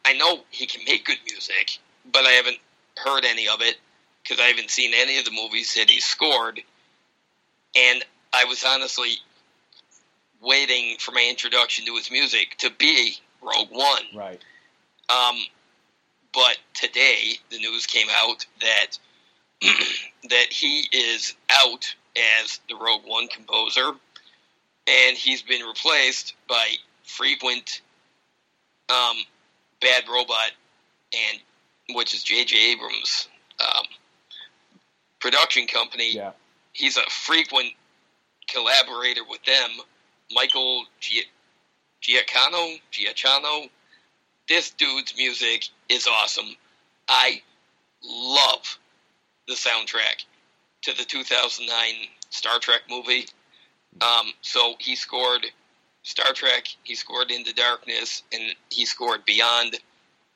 [0.06, 1.80] I know he can make good music,
[2.12, 2.58] but I haven't
[2.98, 3.78] heard any of it
[4.24, 6.62] because I haven't seen any of the movies that he's scored.
[7.76, 9.18] And I was honestly
[10.42, 14.04] waiting for my introduction to his music to be Rogue One.
[14.16, 14.42] right.
[15.10, 15.36] Um,
[16.34, 18.98] but today the news came out that
[20.30, 21.94] that he is out
[22.42, 23.92] as the Rogue One composer,
[24.88, 27.82] and he's been replaced by frequent
[28.90, 29.18] um,
[29.82, 30.52] Bad Robot,
[31.14, 31.40] and
[31.96, 32.72] which is J.J.
[32.72, 33.28] Abrams'
[33.60, 33.86] um,
[35.24, 36.34] production company Yeah.
[36.74, 37.72] he's a frequent
[38.50, 39.70] collaborator with them.
[40.32, 41.32] Michael Gia-
[42.02, 43.70] Giacchino, Giacchino.
[44.50, 46.58] This dude's music is awesome.
[47.08, 47.42] I
[48.04, 48.78] love
[49.48, 50.26] the soundtrack
[50.82, 53.26] to the 2009 Star Trek movie.
[54.02, 55.46] Um, so he scored
[56.02, 59.80] Star Trek, he scored Into Darkness, and he scored Beyond.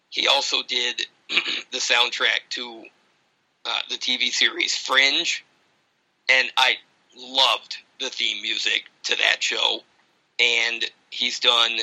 [0.10, 2.86] He also did the soundtrack to
[3.68, 5.44] uh, the TV series Fringe,
[6.30, 6.76] and I
[7.18, 9.80] loved the theme music to that show.
[10.40, 11.78] And he's done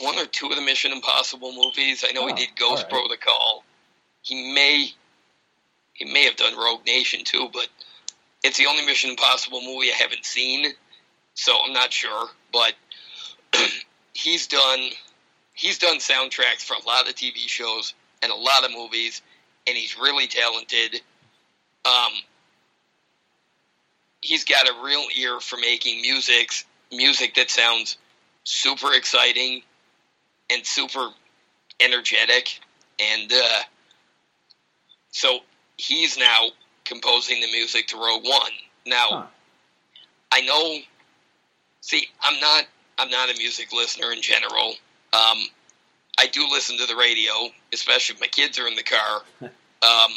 [0.00, 2.04] one or two of the Mission Impossible movies.
[2.06, 2.90] I know Oh, he did Ghost right.
[2.90, 3.64] Protocol.
[4.22, 4.90] He may
[5.94, 7.68] he may have done Rogue Nation too, but
[8.42, 10.66] it's the only Mission Impossible movie I haven't seen,
[11.34, 12.28] so I'm not sure.
[12.52, 12.74] But
[14.12, 14.90] he's done
[15.54, 19.22] he's done soundtracks for a lot of TV shows and a lot of movies,
[19.66, 21.00] and he's really talented.
[21.84, 22.12] Um,
[24.20, 26.50] he's got a real ear for making music,
[26.90, 27.96] music that sounds
[28.44, 29.62] super exciting
[30.50, 31.08] and super
[31.80, 32.60] energetic,
[32.98, 33.62] and uh,
[35.10, 35.40] so
[35.76, 36.48] he's now
[36.84, 38.52] composing the music to Rogue One.
[38.86, 39.26] Now, huh.
[40.32, 40.78] I know.
[41.80, 42.64] See, I'm not.
[42.98, 44.74] I'm not a music listener in general.
[45.12, 45.38] Um,
[46.18, 47.32] I do listen to the radio,
[47.72, 49.22] especially if my kids are in the car.
[49.42, 50.12] um,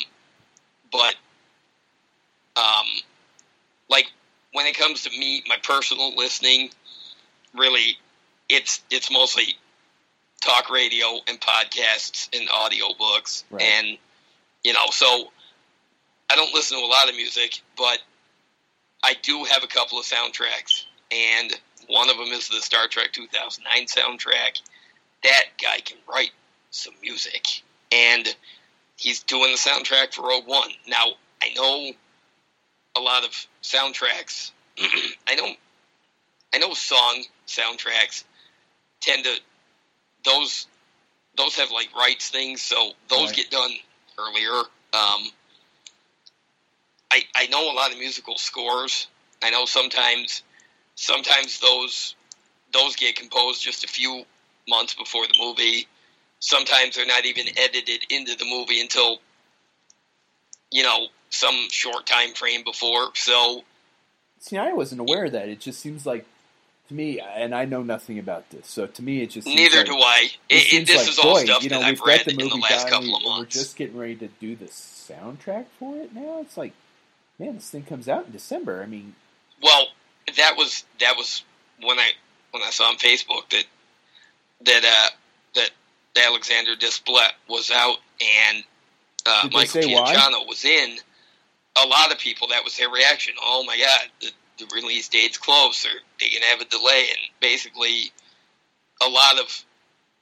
[0.91, 1.15] but,
[2.55, 2.85] um,
[3.89, 4.07] like
[4.53, 6.69] when it comes to me, my personal listening,
[7.53, 7.97] really,
[8.49, 9.55] it's it's mostly
[10.41, 13.61] talk radio and podcasts and audiobooks, right.
[13.61, 13.97] and
[14.63, 15.31] you know, so
[16.29, 17.99] I don't listen to a lot of music, but
[19.03, 21.53] I do have a couple of soundtracks, and
[21.87, 24.61] one of them is the Star Trek 2009 soundtrack.
[25.23, 26.31] That guy can write
[26.71, 28.27] some music, and
[28.97, 30.69] he's doing the soundtrack for Rogue One.
[30.87, 31.05] Now,
[31.41, 31.91] I know
[32.95, 33.31] a lot of
[33.63, 34.51] soundtracks.
[35.27, 35.49] I know,
[36.53, 38.23] I know song soundtracks
[39.01, 39.39] tend to
[40.25, 40.67] those
[41.37, 43.35] those have like rights things, so those right.
[43.35, 43.71] get done
[44.17, 44.51] earlier.
[44.93, 45.27] Um,
[47.11, 49.07] I I know a lot of musical scores.
[49.41, 50.43] I know sometimes
[50.95, 52.15] sometimes those
[52.73, 54.25] those get composed just a few
[54.67, 55.87] months before the movie.
[56.39, 59.19] Sometimes they're not even edited into the movie until
[60.71, 63.09] you know some short time frame before.
[63.15, 63.63] So,
[64.39, 65.49] see, I wasn't aware of that.
[65.49, 66.25] It just seems like
[66.87, 69.85] to me, and I know nothing about this, so to me, it just neither like,
[69.85, 70.29] do I.
[70.49, 72.43] It, it, this like, is all boy, stuff you know, that I've read the movie
[72.43, 73.55] in the last couple of months.
[73.55, 76.39] We're just getting ready to do the soundtrack for it now.
[76.41, 76.73] It's like,
[77.39, 78.81] man, this thing comes out in December.
[78.81, 79.15] I mean,
[79.61, 79.87] well,
[80.37, 81.43] that was that was
[81.81, 82.11] when I
[82.51, 83.65] when I saw on Facebook that
[84.65, 85.09] that uh,
[85.55, 85.69] that
[86.25, 88.63] Alexander Desplat was out and
[89.25, 90.97] uh, Michael Giacchino was in.
[91.83, 93.35] A lot of people that was their reaction.
[93.41, 97.19] Oh my God, the, the release date's close, or they can have a delay, and
[97.39, 98.11] basically,
[99.05, 99.63] a lot of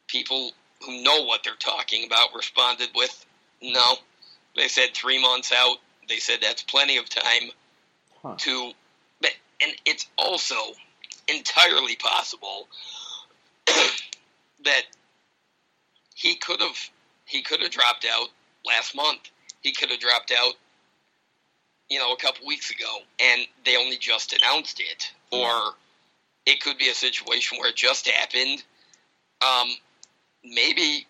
[0.08, 0.52] people
[0.86, 3.26] who know what they're talking about responded with
[3.62, 3.96] no.
[4.58, 5.78] They said three months out.
[6.10, 7.52] They said that's plenty of time
[8.22, 8.36] huh.
[8.40, 8.72] to,
[9.62, 10.56] and it's also
[11.28, 12.68] entirely possible
[14.66, 14.84] that
[16.16, 16.78] he could have
[17.26, 18.28] he could have dropped out
[18.66, 19.20] last month.
[19.62, 20.54] He could have dropped out,
[21.90, 25.12] you know, a couple weeks ago, and they only just announced it.
[25.32, 25.74] Or
[26.46, 28.64] it could be a situation where it just happened.
[29.42, 29.70] Um,
[30.44, 31.08] maybe,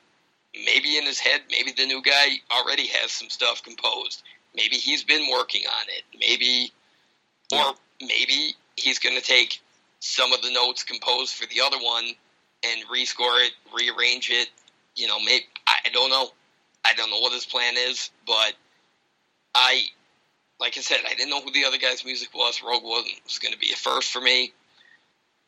[0.66, 4.24] maybe in his head, maybe the new guy already has some stuff composed.
[4.56, 6.04] Maybe he's been working on it.
[6.18, 6.72] Maybe,
[7.52, 9.62] or maybe he's going to take
[10.00, 12.14] some of the notes composed for the other one
[12.72, 14.50] and rescore it, rearrange it.
[14.96, 16.30] You know, maybe I don't know.
[16.86, 18.54] I don't know what his plan is, but
[19.56, 19.86] I,
[20.60, 22.62] like I said, I didn't know who the other guy's music was.
[22.62, 24.54] Rogue One was going to be a first for me.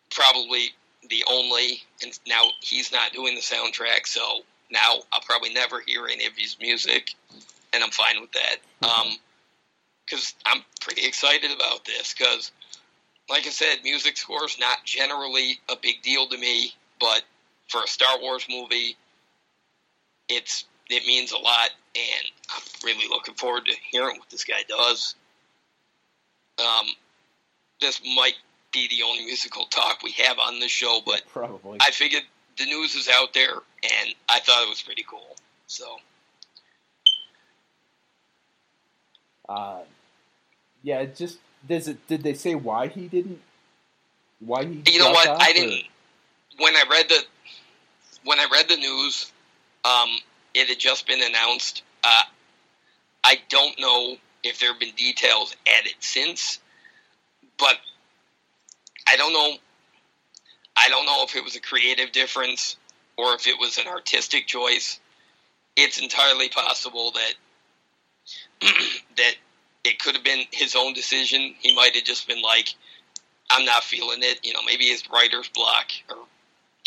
[0.09, 0.69] Probably
[1.09, 4.41] the only, and now he's not doing the soundtrack, so
[4.71, 7.13] now I'll probably never hear any of his music,
[7.73, 8.57] and I'm fine with that.
[8.81, 9.17] Um,
[10.07, 12.13] because I'm pretty excited about this.
[12.17, 12.51] Because,
[13.29, 17.23] like I said, music score is not generally a big deal to me, but
[17.67, 18.95] for a Star Wars movie,
[20.29, 24.63] it's it means a lot, and I'm really looking forward to hearing what this guy
[24.67, 25.15] does.
[26.59, 26.87] Um,
[27.81, 28.35] this might
[28.71, 32.23] be the only musical talk we have on this show, but probably I figured
[32.57, 35.35] the news is out there, and I thought it was pretty cool.
[35.67, 35.97] So,
[39.49, 39.81] uh,
[40.83, 42.07] yeah, just does it.
[42.07, 43.41] Did they say why he didn't?
[44.39, 44.83] Why he?
[44.87, 45.41] You know what?
[45.41, 45.85] I didn't.
[46.57, 47.23] When I read the
[48.23, 49.31] when I read the news,
[49.85, 50.09] um,
[50.53, 51.83] it had just been announced.
[52.03, 52.23] Uh,
[53.23, 56.59] I don't know if there have been details added since,
[57.57, 57.77] but
[59.07, 59.53] I don't know.
[60.75, 62.77] I don't know if it was a creative difference
[63.17, 64.99] or if it was an artistic choice.
[65.75, 67.33] It's entirely possible that
[69.17, 69.35] that
[69.83, 71.55] it could have been his own decision.
[71.59, 72.73] He might have just been like,
[73.49, 76.17] "I'm not feeling it." You know, maybe his writer's block or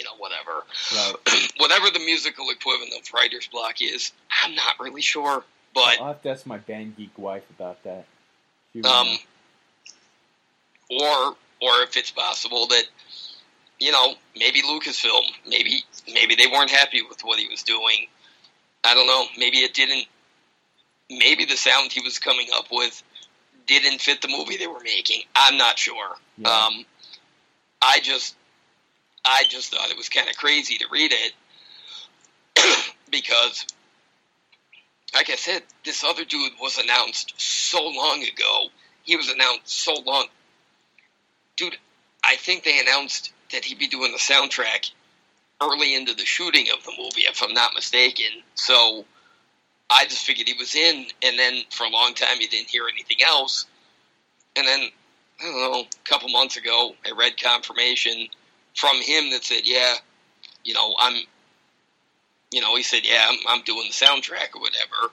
[0.00, 0.64] you know, whatever.
[0.94, 1.52] Right.
[1.58, 4.12] whatever the musical equivalent of writer's block is,
[4.42, 5.44] I'm not really sure.
[5.74, 8.06] But I'll have to ask my band geek wife about that.
[8.82, 9.18] Um,
[10.88, 12.84] or or if it's possible that
[13.78, 18.06] you know maybe Lucasfilm, maybe maybe they weren't happy with what he was doing.
[18.82, 19.24] I don't know.
[19.36, 20.06] Maybe it didn't.
[21.10, 23.02] maybe the sound he was coming up with
[23.66, 25.20] didn't fit the movie they were making.
[25.36, 26.16] I'm not sure.
[26.38, 26.48] Yeah.
[26.48, 26.86] Um,
[27.82, 28.34] I just,
[29.24, 31.32] I just thought it was kind of crazy to read it
[33.10, 33.66] because,
[35.14, 38.68] like I said, this other dude was announced so long ago.
[39.02, 40.26] He was announced so long,
[41.56, 41.76] dude.
[42.24, 44.90] I think they announced that he'd be doing the soundtrack
[45.62, 48.42] early into the shooting of the movie, if I'm not mistaken.
[48.54, 49.04] So
[49.88, 52.84] I just figured he was in, and then for a long time you didn't hear
[52.88, 53.66] anything else.
[54.56, 54.88] And then
[55.40, 58.28] I don't know, a couple months ago, I read confirmation
[58.74, 59.94] from him that said, "Yeah,
[60.64, 61.16] you know, I'm."
[62.52, 65.12] You know, he said, "Yeah, I'm, I'm doing the soundtrack or whatever."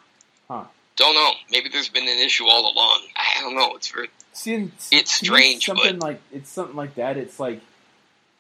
[0.50, 0.64] Huh.
[0.96, 1.34] Don't know.
[1.52, 3.02] Maybe there's been an issue all along.
[3.16, 3.76] I don't know.
[3.76, 7.18] It's very See, It's strange, Something like it's something like that.
[7.18, 7.62] It's like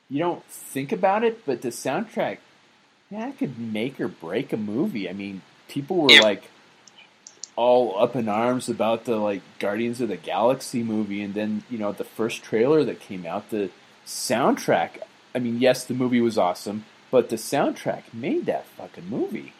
[0.10, 2.38] you don't think about it, but the soundtrack,
[3.11, 5.10] yeah, it could make or break a movie.
[5.10, 6.22] I mean, people were Yeah.
[6.22, 6.49] like
[7.56, 11.77] all up in arms about the like Guardians of the Galaxy movie, and then you
[11.77, 13.69] know the first trailer that came out, the
[14.06, 15.02] soundtrack.
[15.36, 19.54] I mean, yes, the movie was awesome, but the soundtrack made that fucking movie.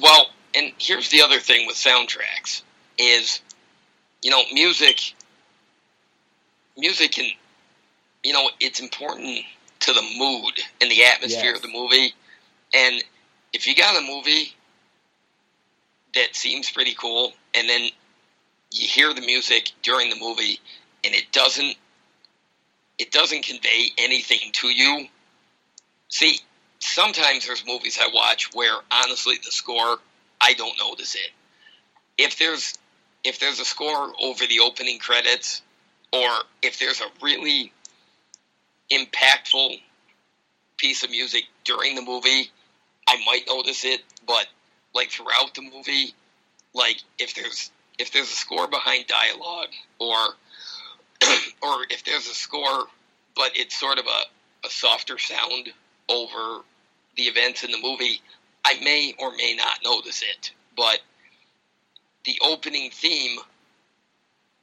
[0.00, 2.62] Well, and here's the other thing with soundtracks
[2.98, 3.40] is,
[4.22, 5.14] you know, music.
[6.76, 7.26] Music can,
[8.22, 9.44] you know, it's important
[9.80, 11.56] to the mood and the atmosphere Yes.
[11.56, 12.14] of the movie.
[12.72, 13.02] And
[13.52, 14.54] if you got a movie
[16.14, 17.90] that seems pretty cool, and then
[18.72, 20.60] you hear the music during the movie,
[21.04, 21.76] and it doesn't,
[23.00, 25.06] it doesn't convey anything to you.
[26.10, 26.38] See,
[26.80, 29.96] sometimes there's movies I watch where honestly the score
[30.38, 31.30] I don't notice it.
[32.18, 32.74] If there's
[33.24, 35.62] if there's a score over the opening credits
[36.12, 36.28] or
[36.60, 37.72] if there's a really
[38.92, 39.80] impactful
[40.76, 42.50] piece of music during the movie,
[43.08, 44.46] I might notice it, but
[44.94, 46.14] like throughout the movie,
[46.74, 50.34] like if there's if there's a score behind dialogue or
[51.62, 52.86] or if there's a score
[53.36, 55.70] but it's sort of a, a softer sound
[56.08, 56.62] over
[57.16, 58.20] the events in the movie,
[58.64, 60.52] I may or may not notice it.
[60.76, 61.00] But
[62.24, 63.38] the opening theme,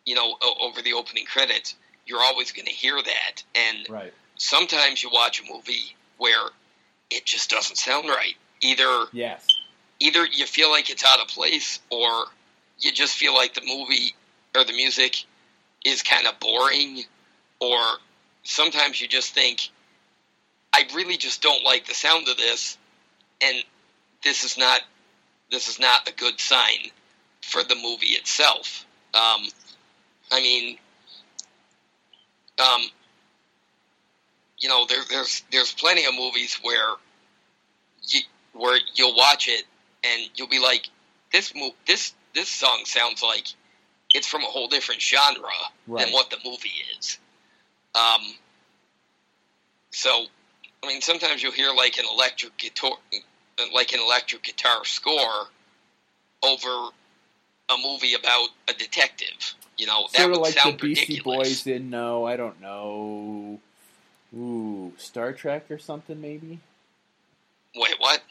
[0.06, 1.76] you know, o- over the opening credits,
[2.06, 3.44] you're always going to hear that.
[3.56, 4.14] And Right.
[4.38, 6.50] sometimes you watch a movie where
[7.10, 8.36] it just doesn't sound right.
[8.62, 9.48] Either Yes.
[10.00, 12.26] either you feel like it's out of place or
[12.80, 14.14] you just feel like the movie
[14.56, 15.26] or the music
[15.88, 17.04] is kind of boring
[17.60, 17.80] or
[18.44, 19.70] sometimes you just think
[20.74, 22.78] I really just don't like the sound of this
[23.42, 23.64] and
[24.24, 24.82] this is not
[25.50, 26.92] this is not a good sign
[27.42, 28.86] for the movie itself.
[29.14, 29.48] Um,
[30.32, 30.78] I mean
[32.60, 32.82] um,
[34.60, 36.96] you know there, there's there's plenty of movies where
[38.04, 38.22] you,
[38.54, 39.64] where you'll watch it
[40.04, 40.90] and you'll be like,
[41.32, 43.48] this mo- this this song sounds like
[44.14, 45.44] it's from a whole different genre
[45.88, 46.06] Right.
[46.06, 47.18] than what the movie is.
[47.96, 48.22] Um,
[49.92, 50.26] so,
[50.84, 52.92] I mean, sometimes you'll hear like an electric guitar,
[53.74, 55.48] like an electric guitar score
[56.44, 56.90] over
[57.70, 59.56] a movie about a detective.
[59.78, 61.48] You know, that Sort would of like the Beastie ridiculous.
[61.50, 63.60] Boys in no, I don't know.
[64.36, 66.60] Ooh, Star Trek or something maybe?
[67.76, 68.22] Wait, what?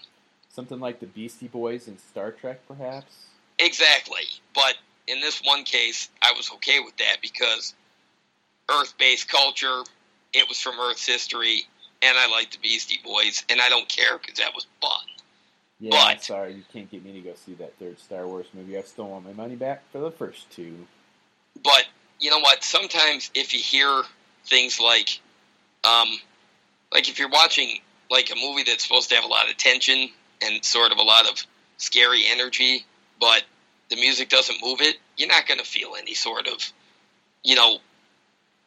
[0.51, 3.27] Something like the Beastie Boys in Star Trek, perhaps?
[3.59, 4.23] Exactly.
[4.55, 4.75] But
[5.07, 7.75] in this one case, I was okay with that because
[8.71, 9.83] Earth based culture,
[10.33, 11.63] it was from Earth's history,
[12.03, 14.91] and I like the Beastie Boys, and I don't care because that was fun.
[15.79, 18.79] Yeah, But- sorry, you can't get me to go see that third Star Wars movie.
[18.79, 20.87] I still want my money back for the first two.
[21.63, 21.87] But
[22.19, 22.65] you know what?
[22.65, 24.03] Sometimes if you hear
[24.47, 25.21] things like,
[25.85, 26.19] um,
[26.93, 27.81] like if you're watching
[28.11, 30.09] like a movie that's supposed to have a lot of tension
[30.43, 31.45] and sort of a lot of
[31.77, 32.85] scary energy,
[33.21, 33.43] but
[33.89, 36.73] the music doesn't move it, you're not going to feel any sort of,
[37.43, 37.79] you know,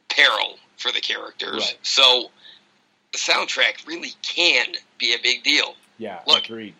[0.09, 1.53] peril for the characters.
[1.53, 1.77] Right.
[1.83, 2.29] So
[3.11, 4.67] the soundtrack really can
[4.97, 5.75] be a big deal.
[5.97, 6.45] Yeah, Look.
[6.45, 6.75] agreed.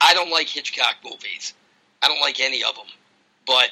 [0.00, 1.54] I don't like Hitchcock movies.
[2.02, 2.86] I don't like any of them.
[3.46, 3.70] But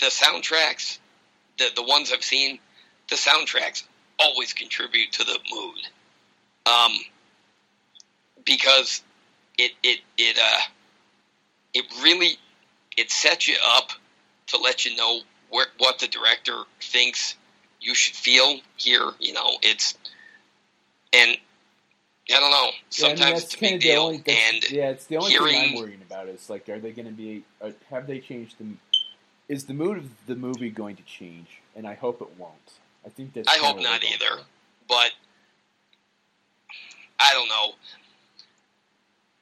[0.00, 0.98] the soundtracks,
[1.58, 2.58] the the ones I've seen,
[3.08, 3.84] the soundtracks
[4.18, 5.78] always contribute to the mood.
[6.66, 6.98] Um,
[8.44, 9.02] because
[9.56, 10.60] it it it uh
[11.74, 12.38] it really
[12.98, 13.90] it sets you up
[14.48, 15.20] to let you know
[15.50, 17.36] where what the director thinks
[17.80, 19.10] you should feel here.
[19.20, 19.94] You know, it's
[21.12, 21.38] and
[22.30, 22.56] I don't know.
[22.90, 25.72] Yeah, I mean, Sometimes it's a big deal, only- and yeah, it's the only thing
[25.72, 26.28] I'm worrying about.
[26.28, 27.44] Is like, are they going to be?
[27.62, 28.66] Uh, have they changed the?
[29.48, 31.46] Is the mood of the movie going to change?
[31.74, 32.54] And I hope it won't.
[33.06, 33.48] I think that's.
[33.48, 34.42] I hope not either.
[34.88, 35.12] but
[37.20, 37.72] I don't know.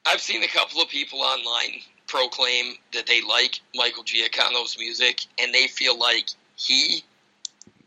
[0.06, 5.52] I've seen a couple of people online proclaim that they like Michael Giacchino's music and
[5.52, 7.02] they feel like he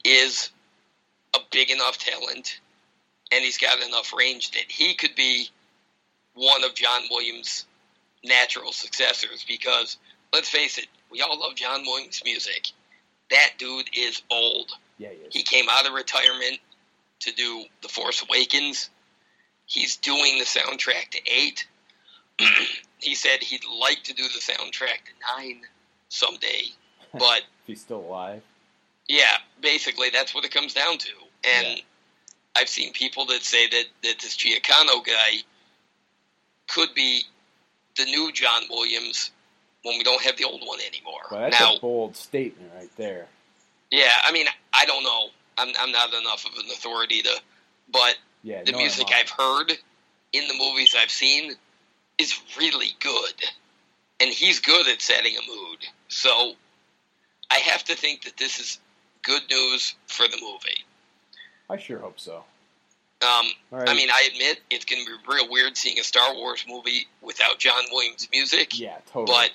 [0.03, 0.49] is
[1.35, 2.59] a big enough talent
[3.31, 5.49] and he's got enough range that he could be
[6.33, 7.65] one of John Williams'
[8.23, 9.97] natural successors because
[10.33, 12.71] let's face it, we all love John Williams' music.
[13.29, 14.71] That dude is old.
[14.97, 15.33] Yeah, he is.
[15.33, 16.59] He came out of retirement
[17.21, 18.89] to do The Force Awakens.
[19.65, 21.67] He's doing the soundtrack to 8.
[22.99, 25.61] he said he'd like to do the soundtrack to 9
[26.09, 26.63] someday.
[27.13, 28.43] But he's still alive.
[29.07, 31.11] yeah, basically that's what it comes down to.
[31.43, 31.83] And Yeah.
[32.55, 35.43] I've seen people that say that, that this Giacchino guy
[36.67, 37.23] could be
[37.97, 39.31] the new John Williams
[39.83, 41.21] when we don't have the old one anymore.
[41.31, 43.27] Well, that's now, a bold statement right there.
[43.91, 45.29] yeah, I mean, I don't know.
[45.57, 47.41] I'm, I'm not enough of an authority to,
[47.91, 49.71] but Yeah, the no, music I've heard
[50.33, 51.53] in the movies I've seen
[52.19, 53.33] is really good.
[54.21, 55.77] And he's good at setting a mood.
[56.09, 56.53] So
[57.49, 58.79] I have to think that this is
[59.23, 60.83] good news for the movie.
[61.69, 62.43] I sure hope so.
[63.21, 63.89] Um, right.
[63.89, 67.07] I mean, I admit it's going to be real weird seeing a Star Wars movie
[67.21, 68.79] without John Williams music.
[68.79, 69.25] yeah, totally.
[69.27, 69.51] But,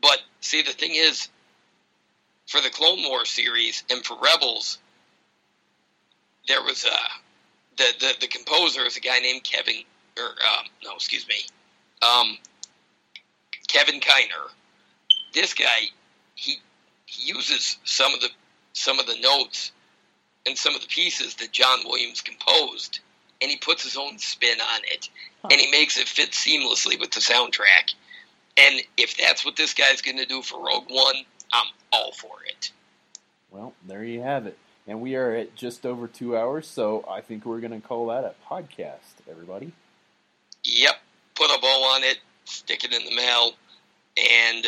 [0.00, 1.28] but see, the thing is,
[2.46, 4.78] for the Clone Wars series and for Rebels,
[6.48, 9.84] there was a the the, the composer is a guy named Kevin,
[10.18, 11.36] or um, no, excuse me,
[12.02, 12.36] um,
[13.68, 14.50] Kevin Kiner.
[15.34, 15.88] This guy,
[16.34, 16.56] he
[17.06, 18.28] he uses some of the
[18.74, 19.72] some of the notes
[20.46, 23.00] and some of the pieces that John Williams composed,
[23.40, 25.08] and he puts his own spin on it,
[25.42, 25.48] Huh.
[25.52, 27.94] and he makes it fit seamlessly with the soundtrack.
[28.56, 31.16] And if that's what this guy's going to do for Rogue One,
[31.52, 32.70] I'm all for it.
[33.50, 34.58] well, there you have it.
[34.86, 38.06] And we are at just over two hours, so I think we're going to call
[38.08, 38.98] that a podcast,
[39.30, 39.72] everybody.
[40.64, 40.96] Yep,
[41.42, 43.52] put a bow on it, stick it in the mail,
[44.16, 44.66] and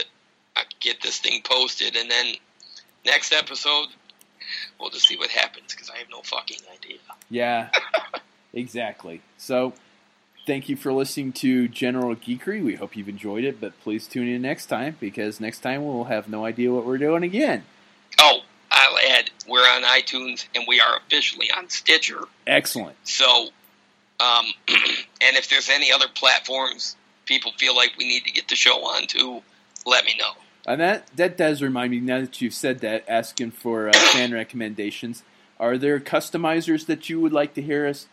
[0.57, 1.97] uh, get this thing posted.
[1.97, 2.35] And then
[3.05, 3.89] next episode,
[4.79, 6.99] we'll just see what happens because I have no fucking idea.
[7.31, 7.71] Yeah,
[8.53, 9.23] exactly.
[9.39, 9.73] So,
[10.47, 12.63] thank you for listening to General Geekery.
[12.65, 16.05] We hope you've enjoyed it, but please tune in next time because next time we'll
[16.05, 17.65] have no idea what we're doing again.
[18.21, 18.41] Oh,
[18.71, 22.25] I'll add, we're on iTunes and we are officially on Stitcher.
[22.49, 22.97] Excellent.
[23.05, 23.51] So,
[24.21, 26.97] um, and if there's any other platforms
[27.27, 29.43] people feel like we need to get the show on to,
[29.87, 30.33] let me know.
[30.67, 32.01] And that that does remind me.
[32.01, 35.23] Now that you've said that, asking for uh, fan recommendations.
[35.61, 38.07] Are there customizers that you would like to hear us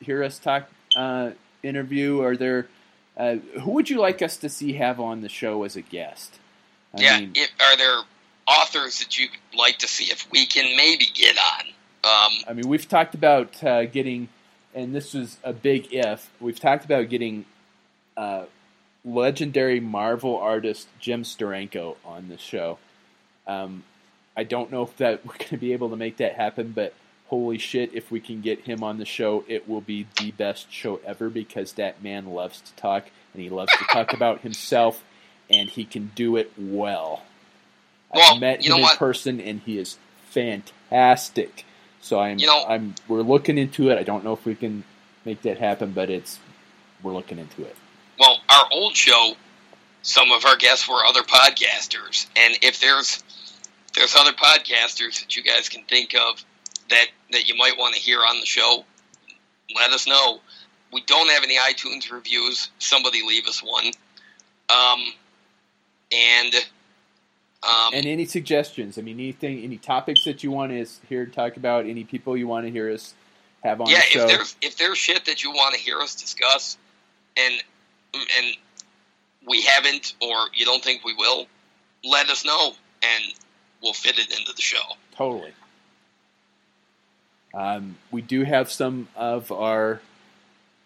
[0.00, 1.30] hear us talk uh,
[1.62, 2.20] interview?
[2.22, 2.68] Are there
[3.16, 6.38] uh, who would you like us to see have on the show as a guest?
[6.96, 8.00] I yeah, mean, if, are there
[8.46, 11.66] authors that you'd like to see if we can maybe get on?
[12.02, 14.28] Um, I mean, we've talked about uh, getting,
[14.74, 16.30] and this was a big if.
[16.40, 17.44] We've talked about getting
[18.16, 18.44] uh,
[19.04, 22.78] legendary Marvel artist Jim Steranko on the show.
[23.46, 23.84] Um,
[24.36, 26.94] I don't know if that we're going to be able to make that happen, but
[27.28, 30.72] holy shit, if we can get him on the show, it will be the best
[30.72, 35.04] show ever because that man loves to talk and he loves to talk about himself,
[35.48, 37.22] and he can do it well.
[38.12, 38.98] Well, I've met him in what?
[38.98, 39.98] person, and he is
[40.30, 41.64] fantastic.
[42.00, 43.98] So I'm, You know- I'm, we're looking into it.
[43.98, 44.84] I don't know if we can
[45.24, 46.38] make that happen, but it's,
[47.02, 47.76] we're looking into it.
[48.18, 49.34] well, our old show,
[50.02, 53.22] some of our guests were other podcasters, and if there's
[53.96, 56.44] there's other podcasters that you guys can think of
[56.90, 58.84] that that you might want to hear on the show,
[59.74, 60.40] let us know.
[60.92, 62.70] We don't have any iTunes reviews.
[62.78, 63.86] Somebody leave us one.
[64.70, 65.00] Um,
[66.12, 66.54] and
[67.62, 68.98] um, And any suggestions?
[68.98, 71.86] I mean, anything, any topics that you want us here to talk about?
[71.86, 73.14] Any people you want to hear us
[73.62, 74.22] have on yeah, the show?
[74.22, 76.78] if there's if there's shit that you want to hear us discuss,
[77.36, 77.62] and
[78.14, 78.56] and
[79.46, 81.46] we haven't, or you don't think we will,
[82.04, 82.72] let us know,
[83.02, 83.34] and
[83.82, 84.96] we'll fit it into the show.
[85.16, 85.52] Totally.
[87.52, 90.00] Um, we do have some of our,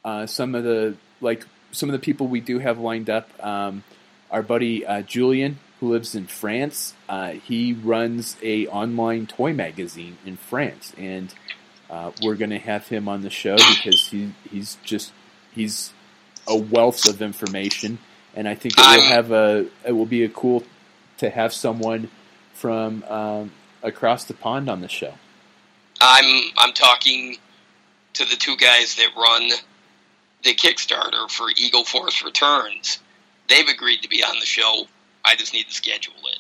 [0.05, 3.29] uh, some of the like some of the people we do have lined up.
[3.45, 3.85] Um,
[4.31, 10.19] our buddy uh, Julian, who lives in France, uh, he runs a online toy magazine
[10.25, 11.35] in France, and
[11.91, 15.13] uh, we're going to have him on the show because he he's just
[15.53, 15.93] he's
[16.47, 17.99] a wealth of information,
[18.35, 20.65] and I think it will have a it will be a cool
[21.19, 22.11] to have someone
[22.53, 23.53] from um,
[23.83, 25.15] across the pond on the show.
[26.01, 27.37] I'm I'm talking
[28.15, 29.51] to the two guys that run
[30.43, 32.99] the Kickstarter for Eagle Force Returns.
[33.49, 34.87] They've agreed to be on the show.
[35.25, 36.39] I just need to schedule it.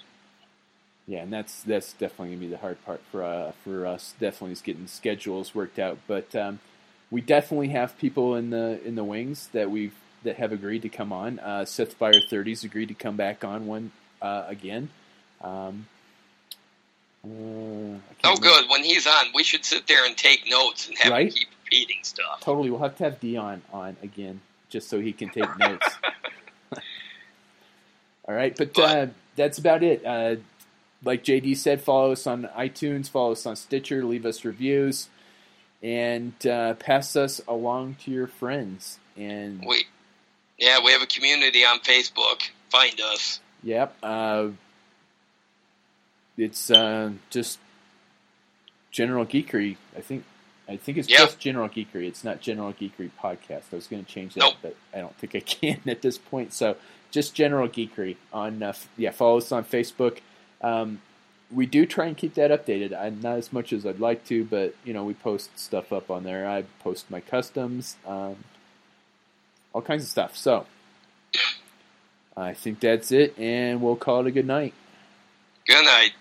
[1.06, 4.14] Yeah, and that's that's definitely gonna be the hard part for uh, for us.
[4.18, 6.60] Definitely is getting schedules worked out, but um,
[7.10, 10.88] we definitely have people in the in the wings that we've that have agreed to
[10.88, 11.38] come on.
[11.40, 13.92] Uh, Sith Fire 30's agreed to come back on one
[14.22, 14.88] uh, again.
[15.42, 15.86] Um,
[17.22, 18.70] uh, Oh, remember- good.
[18.70, 21.26] When he's on, we should sit there and take notes and have Right?
[21.28, 22.40] him keep repeating stuff.
[22.40, 24.40] Totally, we'll have to have Dion on again
[24.70, 25.86] just so he can take notes.
[28.28, 29.06] All right, but uh,
[29.36, 30.04] that's about it.
[30.04, 30.36] Uh,
[31.02, 35.08] like JD said, follow us on iTunes, follow us on Stitcher, leave us reviews,
[35.82, 38.98] and uh, pass us along to your friends.
[39.16, 39.84] And We,
[40.58, 42.42] yeah, we have a community on Facebook.
[42.70, 43.40] Find us.
[43.62, 43.94] Yep.
[44.02, 44.48] Uh,
[46.36, 47.58] it's uh, just
[48.90, 49.76] General Geekery.
[49.96, 50.24] I think.
[50.66, 51.18] I think it's Yeah.
[51.18, 52.06] just General Geekery.
[52.08, 53.64] It's not General Geekery podcast.
[53.70, 54.54] I was going to change that, Nope.
[54.62, 56.54] but I don't think I can at this point.
[56.54, 56.76] So
[57.14, 58.62] just General Geekery on.
[58.62, 60.18] Uh, f- yeah, follow us on Facebook.
[60.60, 61.00] Um,
[61.50, 62.92] we do try and keep that updated.
[62.92, 66.10] I, not as much as I'd like to, but you know we post stuff up
[66.10, 66.48] on there.
[66.48, 68.36] I post my customs, um,
[69.72, 70.36] all kinds of stuff.
[70.36, 70.66] So
[72.36, 74.74] I think that's it, and we'll call it a good night.
[75.66, 76.12] Good night.